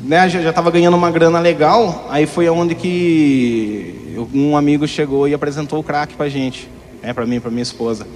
né, 0.00 0.28
já, 0.28 0.40
já 0.40 0.52
tava 0.52 0.70
ganhando 0.70 0.96
uma 0.96 1.10
grana 1.10 1.38
legal, 1.38 2.06
aí 2.10 2.26
foi 2.26 2.48
onde 2.48 2.74
que 2.74 4.16
um 4.34 4.56
amigo 4.56 4.86
chegou 4.86 5.28
e 5.28 5.34
apresentou 5.34 5.78
o 5.78 5.82
crack 5.82 6.14
pra 6.14 6.28
gente, 6.28 6.68
né, 7.02 7.12
pra 7.12 7.24
mim, 7.24 7.40
pra 7.40 7.50
minha 7.50 7.62
esposa. 7.62 8.06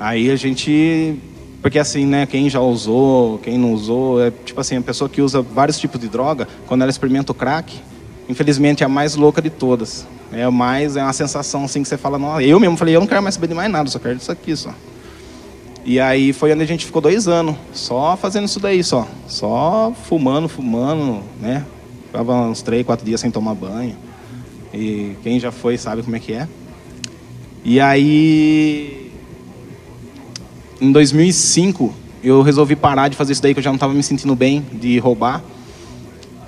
Aí 0.00 0.30
a 0.30 0.36
gente 0.36 1.20
porque 1.62 1.78
assim, 1.78 2.04
né, 2.04 2.26
quem 2.26 2.50
já 2.50 2.58
usou, 2.58 3.38
quem 3.38 3.56
não 3.56 3.72
usou, 3.72 4.20
é 4.20 4.32
tipo 4.32 4.60
assim, 4.60 4.76
a 4.76 4.82
pessoa 4.82 5.08
que 5.08 5.22
usa 5.22 5.40
vários 5.40 5.78
tipos 5.78 6.00
de 6.00 6.08
droga, 6.08 6.48
quando 6.66 6.82
ela 6.82 6.90
experimenta 6.90 7.30
o 7.30 7.34
crack, 7.34 7.80
infelizmente 8.28 8.82
é 8.82 8.86
a 8.86 8.88
mais 8.88 9.14
louca 9.14 9.40
de 9.40 9.50
todas. 9.50 10.06
É 10.32 10.48
mais, 10.48 10.96
é 10.96 11.02
uma 11.02 11.12
sensação 11.12 11.64
assim 11.64 11.82
que 11.82 11.88
você 11.88 11.98
fala, 11.98 12.18
não, 12.18 12.40
eu 12.40 12.58
mesmo 12.58 12.76
falei, 12.76 12.96
eu 12.96 13.00
não 13.00 13.06
quero 13.06 13.22
mais 13.22 13.34
saber 13.34 13.48
de 13.48 13.54
mais 13.54 13.70
nada, 13.70 13.90
só 13.90 13.98
quero 13.98 14.16
isso 14.16 14.32
aqui 14.32 14.56
só. 14.56 14.74
E 15.84 16.00
aí 16.00 16.32
foi 16.32 16.52
onde 16.52 16.62
a 16.62 16.66
gente 16.66 16.86
ficou 16.86 17.02
dois 17.02 17.28
anos, 17.28 17.56
só 17.72 18.16
fazendo 18.16 18.44
isso 18.44 18.60
daí 18.60 18.82
só. 18.82 19.06
Só 19.26 19.92
fumando, 20.04 20.48
fumando, 20.48 21.22
né? 21.40 21.64
Ficava 22.06 22.34
uns 22.42 22.62
três, 22.62 22.86
quatro 22.86 23.04
dias 23.04 23.20
sem 23.20 23.30
tomar 23.30 23.54
banho. 23.54 23.96
E 24.72 25.16
quem 25.22 25.38
já 25.40 25.50
foi 25.50 25.76
sabe 25.76 26.02
como 26.02 26.16
é 26.16 26.20
que 26.20 26.32
é. 26.32 26.48
E 27.64 27.80
aí 27.80 29.02
em 30.82 30.90
2005, 30.90 31.94
eu 32.24 32.42
resolvi 32.42 32.74
parar 32.74 33.06
de 33.06 33.16
fazer 33.16 33.34
isso 33.34 33.40
daí, 33.40 33.54
que 33.54 33.60
eu 33.60 33.62
já 33.62 33.70
não 33.70 33.76
estava 33.76 33.94
me 33.94 34.02
sentindo 34.02 34.34
bem, 34.34 34.66
de 34.72 34.98
roubar. 34.98 35.40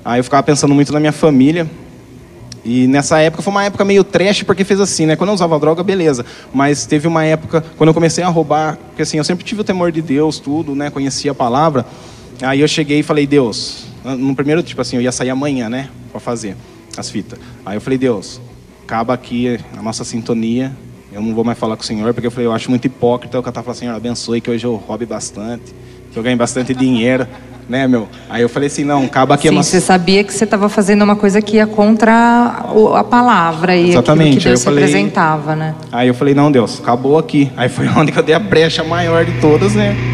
Aí 0.05 0.21
eu 0.21 0.25
ficava 0.25 0.43
pensando 0.43 0.75
muito 0.75 0.93
na 0.93 1.01
minha 1.01 1.13
família. 1.13 1.69
E 2.65 2.87
nessa 2.87 3.19
época 3.19 3.43
foi 3.43 3.51
uma 3.51 3.65
época 3.65 3.85
meio 3.85 4.03
trash, 4.03 4.43
porque 4.43 4.65
fez 4.65 4.81
assim, 4.81 5.07
né? 5.07 5.17
Quando 5.17 5.29
eu 5.29 5.35
usava 5.35 5.59
droga, 5.59 5.83
beleza. 5.83 6.25
Mas 6.53 6.87
teve 6.87 7.07
uma 7.07 7.25
época, 7.25 7.65
quando 7.77 7.89
eu 7.89 7.95
comecei 7.95 8.25
a 8.25 8.29
roubar, 8.29 8.79
porque 8.89 9.03
assim, 9.03 9.19
eu 9.19 9.25
sempre 9.25 9.45
tive 9.45 9.61
o 9.61 9.65
temor 9.65 9.93
de 9.93 10.01
Deus, 10.01 10.39
tudo, 10.39 10.75
né? 10.75 10.91
Conhecia 10.91 11.33
a 11.33 11.35
palavra. 11.35 11.85
Aí 12.43 12.61
eu 12.61 12.69
cheguei 12.69 13.01
e 13.01 13.03
falei, 13.03 13.27
Deus, 13.27 13.87
no 14.05 14.35
primeiro, 14.35 14.63
tipo 14.63 14.81
assim, 14.81 14.97
eu 14.97 15.03
ia 15.03 15.13
sair 15.13 15.31
amanhã, 15.31 15.69
né? 15.69 15.89
Pra 16.11 16.21
fazer 16.21 16.57
as 16.97 17.11
fitas. 17.11 17.39
Aí 17.65 17.77
eu 17.77 17.81
falei, 17.81 17.99
Deus, 17.99 18.41
acaba 18.83 19.15
aqui 19.15 19.59
a 19.77 19.83
nossa 19.83 20.05
sintonia, 20.05 20.73
eu 21.13 21.23
não 21.23 21.35
vou 21.35 21.45
mais 21.45 21.59
falar 21.59 21.77
com 21.77 21.83
o 21.83 21.87
senhor, 21.87 22.13
porque 22.13 22.27
eu 22.27 22.31
falei, 22.31 22.47
eu 22.47 22.53
acho 22.53 22.69
muito 22.71 22.87
hipócrita 22.87 23.37
eu 23.37 23.43
cantar 23.43 23.61
e 23.61 23.65
falar, 23.65 23.77
senhor, 23.77 23.95
abençoe, 23.95 24.41
que 24.41 24.51
hoje 24.51 24.67
eu 24.67 24.75
roube 24.75 25.07
bastante, 25.07 25.75
que 26.13 26.19
eu 26.19 26.23
ganhe 26.23 26.37
bastante 26.37 26.75
dinheiro, 26.75 27.27
né, 27.69 27.87
meu? 27.87 28.09
Aí 28.29 28.43
eu 28.43 28.49
falei 28.49 28.67
assim, 28.67 28.85
não, 28.85 29.05
acaba 29.05 29.35
aqui 29.35 29.49
Sim, 29.49 29.59
a 29.59 29.63
você 29.63 29.81
sabia 29.81 30.23
que 30.23 30.33
você 30.33 30.45
estava 30.45 30.69
fazendo 30.69 31.03
uma 31.03 31.17
coisa 31.17 31.41
que 31.41 31.57
ia 31.57 31.67
contra 31.67 32.65
a 32.95 33.05
palavra 33.05 33.77
e 33.77 33.91
Exatamente. 33.91 34.39
que 34.39 34.45
Deus 34.45 34.61
eu 34.61 34.65
falei... 34.65 34.85
representava, 34.85 35.57
né? 35.57 35.75
Aí 35.91 36.09
eu 36.09 36.15
falei, 36.15 36.35
não, 36.35 36.51
Deus, 36.51 36.81
acabou 36.81 37.19
aqui. 37.19 37.51
Aí 37.57 37.69
foi 37.69 37.89
onde 37.97 38.17
eu 38.17 38.23
dei 38.23 38.35
a 38.35 38.39
brecha 38.39 38.85
maior 38.85 39.25
de 39.25 39.33
todas, 39.41 39.75
né? 39.75 40.14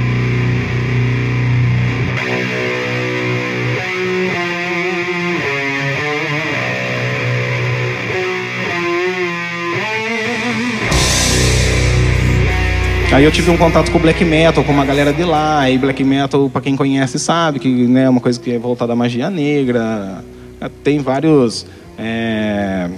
Aí 13.12 13.24
eu 13.24 13.32
tive 13.32 13.50
um 13.50 13.56
contato 13.56 13.90
com 13.90 13.98
o 13.98 14.00
black 14.00 14.24
metal, 14.24 14.62
com 14.62 14.70
uma 14.70 14.84
galera 14.84 15.12
de 15.12 15.24
lá. 15.24 15.68
E 15.68 15.76
black 15.76 16.04
metal, 16.04 16.48
para 16.48 16.60
quem 16.60 16.76
conhece, 16.76 17.18
sabe 17.18 17.58
que 17.58 17.68
né, 17.68 18.04
é 18.04 18.08
uma 18.08 18.20
coisa 18.20 18.38
que 18.38 18.52
é 18.52 18.58
voltada 18.58 18.92
à 18.92 18.96
magia 18.96 19.28
negra. 19.28 20.24
Tem 20.84 21.00
vários 21.00 21.66
é, 21.98 22.88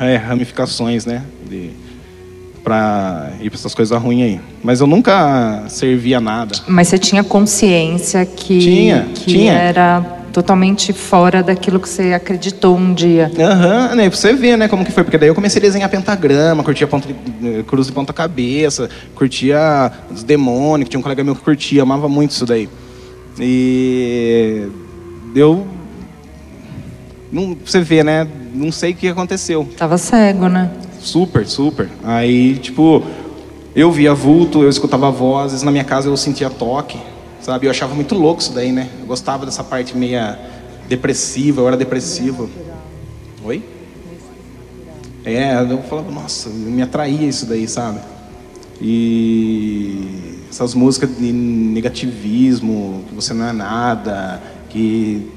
é, 0.00 0.16
ramificações, 0.16 1.04
né? 1.04 1.22
De, 1.46 1.70
para 2.64 3.32
ir 3.38 3.50
para 3.50 3.58
essas 3.58 3.74
coisas 3.74 4.00
ruins 4.00 4.22
aí. 4.22 4.40
Mas 4.62 4.80
eu 4.80 4.86
nunca 4.86 5.64
servia 5.68 6.22
nada. 6.22 6.54
Mas 6.66 6.88
você 6.88 6.96
tinha 6.96 7.22
consciência 7.22 8.24
que, 8.24 8.58
tinha, 8.58 9.08
que 9.14 9.26
tinha. 9.26 9.52
era 9.52 10.23
totalmente 10.34 10.92
fora 10.92 11.44
daquilo 11.44 11.78
que 11.78 11.88
você 11.88 12.12
acreditou 12.12 12.76
um 12.76 12.92
dia. 12.92 13.30
Aham, 13.38 13.90
uhum, 13.90 13.94
né? 13.94 14.10
Pra 14.10 14.18
você 14.18 14.32
ver, 14.34 14.58
né, 14.58 14.66
como 14.66 14.84
que 14.84 14.90
foi. 14.90 15.04
Porque 15.04 15.16
daí 15.16 15.28
eu 15.28 15.34
comecei 15.34 15.60
a 15.60 15.62
desenhar 15.62 15.88
pentagrama, 15.88 16.64
curtia 16.64 16.88
ponta 16.88 17.06
de, 17.08 17.62
cruz 17.62 17.86
de 17.86 17.92
ponta 17.92 18.12
cabeça, 18.12 18.90
curtia 19.14 19.92
os 20.10 20.24
demônios, 20.24 20.86
que 20.86 20.90
tinha 20.90 20.98
um 20.98 21.02
colega 21.02 21.22
meu 21.22 21.36
que 21.36 21.40
curtia, 21.40 21.82
amava 21.82 22.08
muito 22.08 22.32
isso 22.32 22.44
daí. 22.44 22.68
E 23.38 24.66
eu 25.36 25.64
não, 27.30 27.56
você 27.64 27.80
vê, 27.80 28.02
né? 28.02 28.26
Não 28.52 28.72
sei 28.72 28.90
o 28.90 28.96
que 28.96 29.06
aconteceu. 29.06 29.68
Tava 29.76 29.96
cego, 29.98 30.48
né? 30.48 30.68
Super, 30.98 31.46
super. 31.46 31.88
Aí, 32.02 32.56
tipo, 32.56 33.04
eu 33.74 33.92
via 33.92 34.12
vulto, 34.12 34.62
eu 34.64 34.68
escutava 34.68 35.12
vozes, 35.12 35.62
na 35.62 35.70
minha 35.70 35.84
casa 35.84 36.08
eu 36.08 36.16
sentia 36.16 36.50
toque. 36.50 36.98
Sabe, 37.44 37.66
eu 37.66 37.70
achava 37.70 37.94
muito 37.94 38.14
louco 38.14 38.40
isso 38.40 38.54
daí, 38.54 38.72
né? 38.72 38.88
Eu 38.98 39.04
gostava 39.04 39.44
dessa 39.44 39.62
parte 39.62 39.94
meia 39.94 40.40
depressiva, 40.88 41.60
eu 41.60 41.68
era 41.68 41.76
depressivo. 41.76 42.48
Oi? 43.44 43.62
É, 45.26 45.60
eu 45.60 45.82
falava, 45.82 46.10
nossa, 46.10 46.48
me 46.48 46.80
atraía 46.80 47.28
isso 47.28 47.44
daí, 47.44 47.68
sabe? 47.68 48.00
E 48.80 50.38
essas 50.48 50.72
músicas 50.72 51.18
de 51.18 51.30
negativismo, 51.32 53.04
que 53.10 53.14
você 53.14 53.34
não 53.34 53.46
é 53.46 53.52
nada, 53.52 54.42
que. 54.70 55.30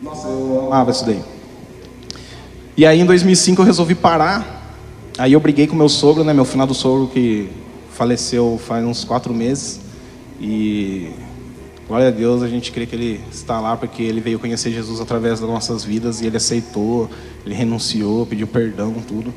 Nossa, 0.00 0.28
eu 0.28 0.68
amava 0.68 0.92
isso 0.92 1.04
daí. 1.04 1.20
E 2.76 2.86
aí 2.86 3.00
em 3.00 3.04
2005 3.04 3.60
eu 3.60 3.66
resolvi 3.66 3.96
parar. 3.96 4.76
Aí 5.18 5.32
eu 5.32 5.40
briguei 5.40 5.66
com 5.66 5.74
meu 5.74 5.88
sogro, 5.88 6.22
né? 6.22 6.32
Meu 6.32 6.44
finado 6.44 6.72
sogro 6.72 7.08
que 7.08 7.48
faleceu 7.90 8.60
faz 8.64 8.86
uns 8.86 9.02
quatro 9.02 9.34
meses. 9.34 9.80
E 10.40 11.10
Glória 11.88 12.08
a 12.08 12.10
Deus, 12.10 12.42
a 12.42 12.48
gente 12.48 12.70
crê 12.70 12.84
que 12.84 12.94
Ele 12.94 13.20
está 13.32 13.58
lá 13.58 13.74
porque 13.74 14.02
Ele 14.02 14.20
veio 14.20 14.38
conhecer 14.38 14.70
Jesus 14.70 15.00
através 15.00 15.40
das 15.40 15.48
nossas 15.48 15.82
vidas 15.82 16.20
e 16.20 16.26
Ele 16.26 16.36
aceitou, 16.36 17.08
Ele 17.46 17.54
renunciou, 17.54 18.26
pediu 18.26 18.46
perdão, 18.46 18.92
tudo. 19.06 19.32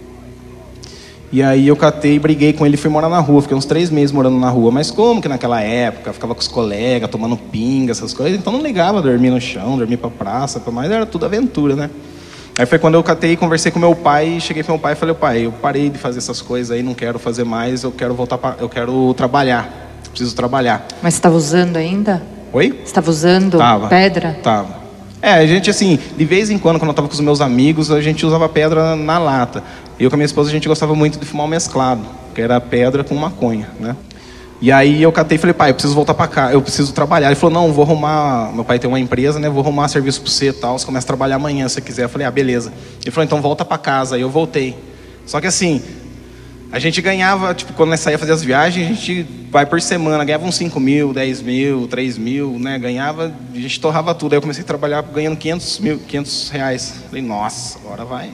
E 1.31 1.41
aí 1.41 1.65
eu 1.65 1.77
catei, 1.77 2.19
briguei 2.19 2.51
com 2.51 2.65
ele 2.65 2.75
fui 2.75 2.89
morar 2.89 3.07
na 3.07 3.19
rua. 3.19 3.41
Fiquei 3.41 3.55
uns 3.55 3.63
três 3.63 3.89
meses 3.89 4.11
morando 4.11 4.37
na 4.37 4.49
rua. 4.49 4.69
Mas 4.69 4.91
como 4.91 5.21
que 5.21 5.29
naquela 5.29 5.61
época, 5.61 6.11
ficava 6.11 6.35
com 6.35 6.41
os 6.41 6.47
colegas, 6.49 7.09
tomando 7.09 7.37
pinga, 7.37 7.91
essas 7.91 8.13
coisas. 8.13 8.37
Então 8.37 8.51
não 8.51 8.61
ligava 8.61 9.01
dormir 9.01 9.29
no 9.29 9.39
chão, 9.39 9.77
dormir 9.77 9.95
pra 9.95 10.09
praça, 10.09 10.59
pra 10.59 10.85
era 10.85 11.05
tudo 11.05 11.25
aventura, 11.25 11.73
né? 11.73 11.89
Aí 12.59 12.65
foi 12.65 12.77
quando 12.77 12.95
eu 12.95 13.03
catei, 13.03 13.37
conversei 13.37 13.71
com 13.71 13.79
meu 13.79 13.95
pai, 13.95 14.41
cheguei 14.41 14.61
pro 14.61 14.73
meu 14.73 14.79
pai 14.79 14.91
e 14.91 14.95
falei, 14.97 15.15
pai, 15.15 15.45
eu 15.45 15.53
parei 15.53 15.89
de 15.89 15.97
fazer 15.97 16.17
essas 16.17 16.41
coisas 16.41 16.69
aí, 16.69 16.83
não 16.83 16.93
quero 16.93 17.17
fazer 17.17 17.45
mais, 17.45 17.83
eu 17.83 17.93
quero 17.93 18.13
voltar 18.13 18.37
pra, 18.37 18.57
eu 18.59 18.67
quero 18.67 19.13
trabalhar, 19.13 19.97
preciso 20.09 20.35
trabalhar. 20.35 20.85
Mas 21.01 21.13
você 21.13 21.19
estava 21.19 21.37
usando 21.37 21.77
ainda? 21.77 22.21
Oi? 22.53 22.69
Você 22.69 22.81
estava 22.83 23.09
usando 23.09 23.57
tava, 23.57 23.87
pedra? 23.87 24.37
Tava. 24.43 24.81
É, 25.21 25.33
a 25.33 25.45
gente 25.45 25.69
assim, 25.69 25.97
de 26.17 26.25
vez 26.25 26.49
em 26.49 26.57
quando, 26.57 26.79
quando 26.79 26.89
eu 26.89 26.91
estava 26.91 27.07
com 27.07 27.13
os 27.13 27.19
meus 27.21 27.39
amigos, 27.39 27.89
a 27.91 28.01
gente 28.01 28.25
usava 28.25 28.49
pedra 28.49 28.93
na 28.95 29.17
lata. 29.17 29.63
Eu 29.97 30.09
com 30.09 30.15
a 30.15 30.17
minha 30.17 30.25
esposa, 30.25 30.49
a 30.49 30.51
gente 30.51 30.67
gostava 30.67 30.93
muito 30.93 31.17
de 31.17 31.25
fumar 31.25 31.45
o 31.45 31.49
mesclado, 31.49 32.01
que 32.35 32.41
era 32.41 32.59
pedra 32.59 33.03
com 33.05 33.15
maconha, 33.15 33.69
né? 33.79 33.95
E 34.59 34.71
aí 34.71 35.01
eu 35.01 35.11
catei 35.11 35.37
e 35.37 35.39
falei, 35.39 35.53
pai, 35.53 35.69
eu 35.69 35.73
preciso 35.73 35.95
voltar 35.95 36.13
para 36.13 36.27
cá, 36.27 36.51
eu 36.51 36.61
preciso 36.61 36.91
trabalhar. 36.91 37.27
Ele 37.27 37.35
falou, 37.35 37.53
não, 37.53 37.71
vou 37.71 37.85
arrumar, 37.85 38.51
meu 38.53 38.65
pai 38.65 38.77
tem 38.77 38.87
uma 38.87 38.99
empresa, 38.99 39.39
né? 39.39 39.49
Vou 39.49 39.63
arrumar 39.63 39.87
serviço 39.87 40.21
para 40.21 40.29
você 40.29 40.49
e 40.49 40.53
tal, 40.53 40.77
você 40.77 40.85
começa 40.85 41.05
a 41.05 41.07
trabalhar 41.07 41.37
amanhã 41.37 41.67
se 41.69 41.75
você 41.75 41.81
quiser. 41.81 42.03
Eu 42.03 42.09
falei, 42.09 42.27
ah, 42.27 42.31
beleza. 42.31 42.73
Ele 43.01 43.11
falou, 43.11 43.25
então 43.25 43.41
volta 43.41 43.63
para 43.63 43.77
casa. 43.77 44.15
Aí 44.15 44.21
eu 44.21 44.29
voltei. 44.29 44.77
Só 45.25 45.39
que 45.39 45.47
assim, 45.47 45.81
a 46.71 46.79
gente 46.79 47.01
ganhava, 47.01 47.53
tipo, 47.53 47.73
quando 47.73 47.89
nós 47.89 47.99
saía 47.99 48.17
fazer 48.17 48.31
as 48.31 48.41
viagens, 48.41 48.89
a 48.89 48.93
gente 48.93 49.27
vai 49.51 49.65
por 49.65 49.81
semana, 49.81 50.23
ganhava 50.23 50.45
uns 50.45 50.55
5 50.55 50.79
mil, 50.79 51.13
10 51.13 51.41
mil, 51.41 51.87
3 51.87 52.17
mil, 52.17 52.57
né? 52.57 52.79
Ganhava, 52.79 53.33
a 53.53 53.57
gente 53.57 53.77
torrava 53.81 54.15
tudo. 54.15 54.31
Aí 54.31 54.37
eu 54.37 54.41
comecei 54.41 54.63
a 54.63 54.67
trabalhar 54.67 55.01
ganhando 55.01 55.35
500, 55.35 55.79
mil, 55.79 55.99
500 55.99 56.49
reais. 56.49 56.93
Falei, 57.09 57.21
nossa, 57.21 57.77
agora 57.77 58.05
vai, 58.05 58.29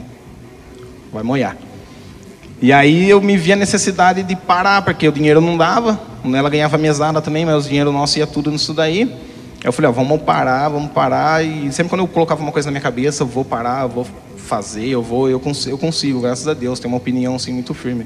vai 1.11 1.23
molhar. 1.23 1.57
E 2.61 2.71
aí 2.71 3.09
eu 3.09 3.19
me 3.19 3.35
via 3.37 3.55
a 3.55 3.57
necessidade 3.57 4.21
de 4.21 4.35
parar, 4.35 4.83
porque 4.83 5.07
o 5.07 5.11
dinheiro 5.11 5.41
não 5.41 5.57
dava. 5.57 5.99
Ela 6.23 6.49
ganhava 6.49 6.77
mesada 6.77 7.19
também, 7.19 7.43
mas 7.43 7.65
o 7.65 7.67
dinheiro 7.67 7.91
nosso 7.91 8.19
ia 8.19 8.27
tudo 8.27 8.51
nisso 8.51 8.71
daí. 8.71 9.11
Eu 9.63 9.71
falei, 9.71 9.89
ó, 9.89 9.91
vamos 9.91 10.21
parar, 10.21 10.69
vamos 10.69 10.91
parar. 10.91 11.43
E 11.43 11.71
sempre 11.71 11.89
quando 11.89 12.01
eu 12.01 12.07
colocava 12.07 12.43
uma 12.43 12.51
coisa 12.51 12.67
na 12.67 12.71
minha 12.71 12.81
cabeça, 12.81 13.23
eu 13.23 13.27
vou 13.27 13.43
parar, 13.43 13.81
eu 13.81 13.89
vou 13.89 14.05
fazer, 14.37 14.87
eu 14.87 15.01
vou, 15.01 15.27
eu 15.27 15.39
consigo, 15.39 15.73
eu 15.73 15.77
consigo 15.77 16.21
graças 16.21 16.47
a 16.47 16.53
Deus, 16.53 16.79
tenho 16.79 16.93
uma 16.93 16.97
opinião 16.97 17.35
assim 17.35 17.51
muito 17.51 17.73
firme. 17.73 18.05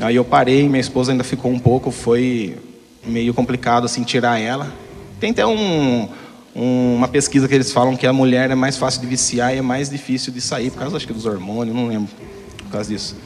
Aí 0.00 0.16
eu 0.16 0.24
parei, 0.24 0.68
minha 0.68 0.80
esposa 0.80 1.12
ainda 1.12 1.24
ficou 1.24 1.50
um 1.50 1.58
pouco, 1.58 1.90
foi 1.90 2.56
meio 3.04 3.34
complicado 3.34 3.84
assim 3.84 4.02
tirar 4.02 4.40
ela. 4.40 4.72
Tem 5.20 5.30
até 5.30 5.46
um, 5.46 6.08
um, 6.54 6.96
uma 6.96 7.08
pesquisa 7.08 7.46
que 7.46 7.54
eles 7.54 7.72
falam 7.72 7.96
que 7.96 8.06
a 8.06 8.12
mulher 8.12 8.50
é 8.50 8.54
mais 8.54 8.76
fácil 8.76 9.00
de 9.00 9.06
viciar 9.06 9.54
e 9.54 9.58
é 9.58 9.62
mais 9.62 9.88
difícil 9.90 10.32
de 10.32 10.40
sair, 10.40 10.70
por 10.70 10.78
causa 10.78 10.96
acho 10.96 11.06
que 11.06 11.12
dos 11.12 11.26
hormônios, 11.26 11.76
não 11.76 11.88
lembro, 11.88 12.08
por 12.58 12.70
causa 12.70 12.90
disso. 12.90 13.16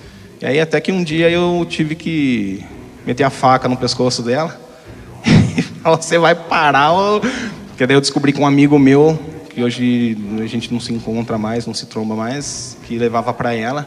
E 0.40 0.46
aí 0.46 0.61
até 0.61 0.81
que 0.81 0.92
um 0.92 1.02
dia 1.02 1.31
eu 1.31 1.66
tive 1.68 1.94
que 1.94 2.64
meter 3.07 3.24
a 3.24 3.31
faca 3.31 3.68
no 3.68 3.76
pescoço 3.76 4.22
dela 4.22 4.59
e 5.24 5.62
você 5.83 6.18
vai 6.18 6.35
parar 6.35 6.92
ou... 6.92 7.20
Porque 7.68 7.87
daí 7.87 7.96
eu 7.96 8.00
descobri 8.00 8.33
que 8.33 8.40
um 8.40 8.46
amigo 8.46 8.79
meu, 8.79 9.18
que 9.50 9.62
hoje 9.62 10.16
a 10.42 10.46
gente 10.46 10.72
não 10.72 10.81
se 10.81 10.94
encontra 10.94 11.37
mais, 11.37 11.66
não 11.66 11.74
se 11.74 11.85
tromba 11.85 12.14
mais, 12.14 12.76
que 12.85 12.98
levava 12.98 13.35
para 13.35 13.55
ela. 13.55 13.87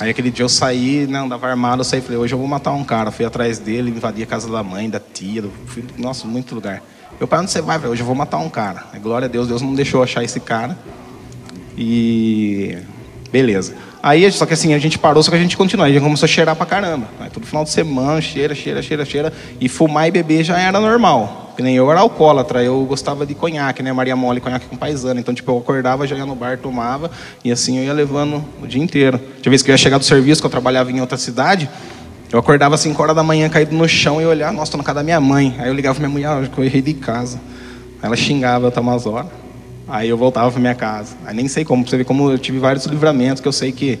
Aí 0.00 0.08
aquele 0.08 0.30
dia 0.30 0.44
eu 0.44 0.48
saí, 0.48 1.06
né, 1.06 1.18
andava 1.18 1.46
armado, 1.46 1.80
eu 1.80 1.84
saí 1.84 2.00
falei, 2.00 2.16
hoje 2.16 2.34
eu 2.34 2.38
vou 2.38 2.48
matar 2.48 2.72
um 2.72 2.82
cara. 2.82 3.10
Fui 3.10 3.22
atrás 3.26 3.58
dele, 3.58 3.90
invadi 3.90 4.22
a 4.22 4.26
casa 4.26 4.50
da 4.50 4.62
mãe, 4.62 4.88
da 4.88 4.98
tia, 4.98 5.42
do, 5.42 5.52
fui, 5.66 5.84
nossa, 5.98 6.26
muito 6.26 6.54
lugar. 6.54 6.82
Meu 7.18 7.28
pai, 7.28 7.40
onde 7.40 7.50
você 7.50 7.60
vai? 7.60 7.76
Falei, 7.76 7.92
hoje 7.92 8.00
eu 8.00 8.06
vou 8.06 8.14
matar 8.14 8.38
um 8.38 8.48
cara. 8.48 8.86
Glória 9.02 9.26
a 9.26 9.28
Deus, 9.28 9.46
Deus 9.46 9.60
não 9.60 9.74
deixou 9.74 10.02
achar 10.02 10.24
esse 10.24 10.40
cara. 10.40 10.78
E 11.76 12.78
beleza. 13.32 13.74
Aí, 14.02 14.30
só 14.32 14.46
que 14.46 14.54
assim, 14.54 14.72
a 14.72 14.78
gente 14.78 14.98
parou, 14.98 15.22
só 15.22 15.30
que 15.30 15.36
a 15.36 15.40
gente 15.40 15.56
continuou. 15.56 15.86
A 15.86 15.92
gente 15.92 16.02
começou 16.02 16.26
a 16.26 16.28
cheirar 16.28 16.56
pra 16.56 16.64
caramba. 16.64 17.06
Aí, 17.20 17.28
todo 17.28 17.46
final 17.46 17.64
de 17.64 17.70
semana, 17.70 18.20
cheira, 18.20 18.54
cheira, 18.54 18.82
cheira, 18.82 19.04
cheira. 19.04 19.32
E 19.60 19.68
fumar 19.68 20.08
e 20.08 20.10
beber 20.10 20.42
já 20.42 20.58
era 20.58 20.80
normal. 20.80 21.52
Que 21.56 21.62
nem 21.62 21.76
eu 21.76 21.90
era 21.90 22.00
alcoólatra, 22.00 22.62
eu 22.62 22.82
gostava 22.84 23.26
de 23.26 23.34
conhaque, 23.34 23.82
né? 23.82 23.92
Maria 23.92 24.16
Mole, 24.16 24.40
conhaque 24.40 24.66
com 24.66 24.76
paisana. 24.76 25.20
Então, 25.20 25.34
tipo, 25.34 25.50
eu 25.50 25.58
acordava, 25.58 26.06
já 26.06 26.16
ia 26.16 26.24
no 26.24 26.34
bar, 26.34 26.56
tomava. 26.58 27.10
E 27.44 27.52
assim 27.52 27.78
eu 27.78 27.84
ia 27.84 27.92
levando 27.92 28.42
o 28.62 28.66
dia 28.66 28.82
inteiro. 28.82 29.20
Tinha 29.42 29.50
vez 29.50 29.62
que 29.62 29.70
eu 29.70 29.74
ia 29.74 29.78
chegar 29.78 29.98
do 29.98 30.04
serviço, 30.04 30.40
que 30.40 30.46
eu 30.46 30.50
trabalhava 30.50 30.90
em 30.90 31.00
outra 31.00 31.18
cidade. 31.18 31.68
Eu 32.32 32.38
acordava 32.38 32.76
às 32.76 32.80
5 32.80 33.02
horas 33.02 33.14
da 33.14 33.22
manhã, 33.22 33.48
caído 33.48 33.74
no 33.74 33.86
chão 33.88 34.22
e 34.22 34.24
olhava, 34.24 34.52
nossa, 34.52 34.70
tô 34.70 34.78
na 34.78 34.84
casa 34.84 35.00
da 35.00 35.02
minha 35.02 35.20
mãe. 35.20 35.54
Aí 35.58 35.68
eu 35.68 35.74
ligava 35.74 35.96
pra 35.96 36.08
minha 36.08 36.12
mulher, 36.12 36.28
ah, 36.28 36.48
eu 36.56 36.64
errei 36.64 36.80
de 36.80 36.94
casa. 36.94 37.40
Aí 38.00 38.06
ela 38.06 38.16
xingava 38.16 38.72
eu 38.74 38.80
umas 38.80 39.04
horas. 39.04 39.39
Aí 39.90 40.08
eu 40.08 40.16
voltava 40.16 40.50
para 40.50 40.60
minha 40.60 40.74
casa. 40.74 41.16
Aí 41.26 41.34
nem 41.34 41.48
sei 41.48 41.64
como, 41.64 41.86
você 41.86 41.96
ver 41.96 42.04
como 42.04 42.30
eu 42.30 42.38
tive 42.38 42.58
vários 42.58 42.86
livramentos, 42.86 43.40
que 43.40 43.48
eu 43.48 43.52
sei 43.52 43.72
que 43.72 43.98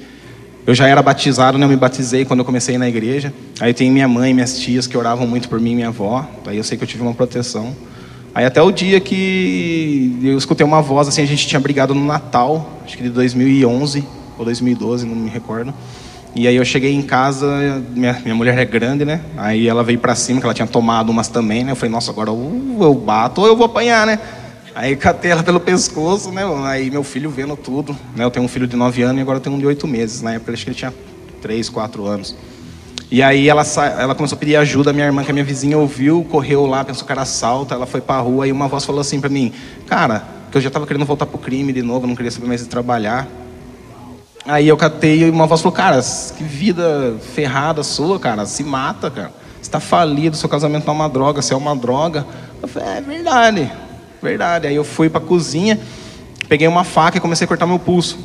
eu 0.66 0.74
já 0.74 0.86
era 0.86 1.02
batizado, 1.02 1.58
né? 1.58 1.64
Eu 1.64 1.68
me 1.68 1.76
batizei 1.76 2.24
quando 2.24 2.40
eu 2.40 2.44
comecei 2.44 2.78
na 2.78 2.88
igreja. 2.88 3.32
Aí 3.58 3.74
tem 3.74 3.90
minha 3.90 4.06
mãe, 4.06 4.32
minhas 4.32 4.58
tias 4.58 4.86
que 4.86 4.96
oravam 4.96 5.26
muito 5.26 5.48
por 5.48 5.60
mim 5.60 5.74
minha 5.74 5.88
avó. 5.88 6.24
Aí 6.46 6.56
eu 6.56 6.64
sei 6.64 6.78
que 6.78 6.84
eu 6.84 6.88
tive 6.88 7.02
uma 7.02 7.12
proteção. 7.12 7.74
Aí 8.32 8.44
até 8.44 8.62
o 8.62 8.70
dia 8.70 9.00
que 9.00 10.16
eu 10.22 10.38
escutei 10.38 10.64
uma 10.64 10.80
voz, 10.80 11.08
assim, 11.08 11.22
a 11.22 11.26
gente 11.26 11.46
tinha 11.46 11.58
brigado 11.58 11.92
no 11.92 12.04
Natal, 12.04 12.78
acho 12.84 12.96
que 12.96 13.02
de 13.02 13.10
2011 13.10 14.04
ou 14.38 14.44
2012, 14.44 15.04
não 15.06 15.16
me 15.16 15.28
recordo. 15.28 15.74
E 16.36 16.46
aí 16.46 16.54
eu 16.54 16.64
cheguei 16.64 16.94
em 16.94 17.02
casa, 17.02 17.82
minha, 17.92 18.16
minha 18.22 18.34
mulher 18.36 18.56
é 18.56 18.64
grande, 18.64 19.04
né? 19.04 19.20
Aí 19.36 19.66
ela 19.66 19.82
veio 19.82 19.98
para 19.98 20.14
cima, 20.14 20.38
que 20.38 20.46
ela 20.46 20.54
tinha 20.54 20.68
tomado 20.68 21.10
umas 21.10 21.26
também, 21.26 21.64
né? 21.64 21.72
Eu 21.72 21.76
falei, 21.76 21.90
nossa, 21.90 22.12
agora 22.12 22.30
eu 22.30 22.94
bato 22.94 23.40
ou 23.40 23.48
eu 23.48 23.56
vou 23.56 23.66
apanhar, 23.66 24.06
né? 24.06 24.20
Aí 24.80 24.96
catei 24.96 25.30
ela 25.30 25.42
pelo 25.42 25.60
pescoço, 25.60 26.32
né? 26.32 26.42
Aí 26.64 26.90
meu 26.90 27.04
filho 27.04 27.28
vendo 27.28 27.54
tudo, 27.54 27.94
né? 28.16 28.24
Eu 28.24 28.30
tenho 28.30 28.46
um 28.46 28.48
filho 28.48 28.66
de 28.66 28.76
9 28.76 29.02
anos 29.02 29.18
e 29.18 29.20
agora 29.20 29.36
eu 29.36 29.42
tenho 29.42 29.54
um 29.54 29.58
de 29.58 29.66
8 29.66 29.86
meses. 29.86 30.22
Na 30.22 30.32
época 30.32 30.52
acho 30.52 30.64
que 30.64 30.70
ele 30.70 30.74
tinha 30.74 30.94
3, 31.42 31.68
4 31.68 32.06
anos. 32.06 32.34
E 33.10 33.22
aí 33.22 33.46
ela, 33.46 33.62
sa... 33.62 33.84
ela 33.84 34.14
começou 34.14 34.36
a 34.36 34.38
pedir 34.38 34.56
ajuda, 34.56 34.90
minha 34.90 35.04
irmã, 35.04 35.22
que 35.22 35.28
é 35.28 35.34
minha 35.34 35.44
vizinha, 35.44 35.76
ouviu, 35.76 36.24
correu 36.30 36.64
lá, 36.64 36.82
pensou 36.82 37.04
que 37.04 37.12
era 37.12 37.20
assalto, 37.20 37.74
ela 37.74 37.84
foi 37.84 38.00
pra 38.00 38.20
rua, 38.20 38.48
e 38.48 38.52
uma 38.52 38.68
voz 38.68 38.82
falou 38.82 39.02
assim 39.02 39.20
pra 39.20 39.28
mim, 39.28 39.52
cara, 39.86 40.24
que 40.50 40.56
eu 40.56 40.62
já 40.62 40.70
tava 40.70 40.86
querendo 40.86 41.04
voltar 41.04 41.26
pro 41.26 41.36
crime 41.36 41.74
de 41.74 41.82
novo, 41.82 42.06
não 42.06 42.16
queria 42.16 42.30
saber 42.30 42.46
mais 42.46 42.62
de 42.62 42.68
trabalhar. 42.68 43.28
Aí 44.46 44.66
eu 44.66 44.78
catei 44.78 45.24
e 45.24 45.28
uma 45.30 45.46
voz 45.46 45.60
falou, 45.60 45.76
cara, 45.76 46.00
que 46.38 46.42
vida 46.42 47.18
ferrada 47.34 47.82
sua, 47.82 48.18
cara, 48.18 48.46
se 48.46 48.64
mata, 48.64 49.10
cara. 49.10 49.30
Você 49.60 49.70
tá 49.70 49.78
falido, 49.78 50.38
seu 50.38 50.48
casamento 50.48 50.86
não 50.86 50.94
é 50.94 50.96
uma 50.96 51.08
droga, 51.10 51.42
você 51.42 51.52
é 51.52 51.56
uma 51.56 51.76
droga. 51.76 52.24
Eu 52.62 52.66
falei, 52.66 52.88
é 52.88 53.00
verdade. 53.02 53.70
Verdade. 54.22 54.66
Aí 54.66 54.74
eu 54.74 54.84
fui 54.84 55.08
para 55.08 55.22
a 55.22 55.24
cozinha, 55.24 55.78
peguei 56.48 56.68
uma 56.68 56.84
faca 56.84 57.18
e 57.18 57.20
comecei 57.20 57.44
a 57.44 57.48
cortar 57.48 57.66
meu 57.66 57.78
pulso. 57.78 58.18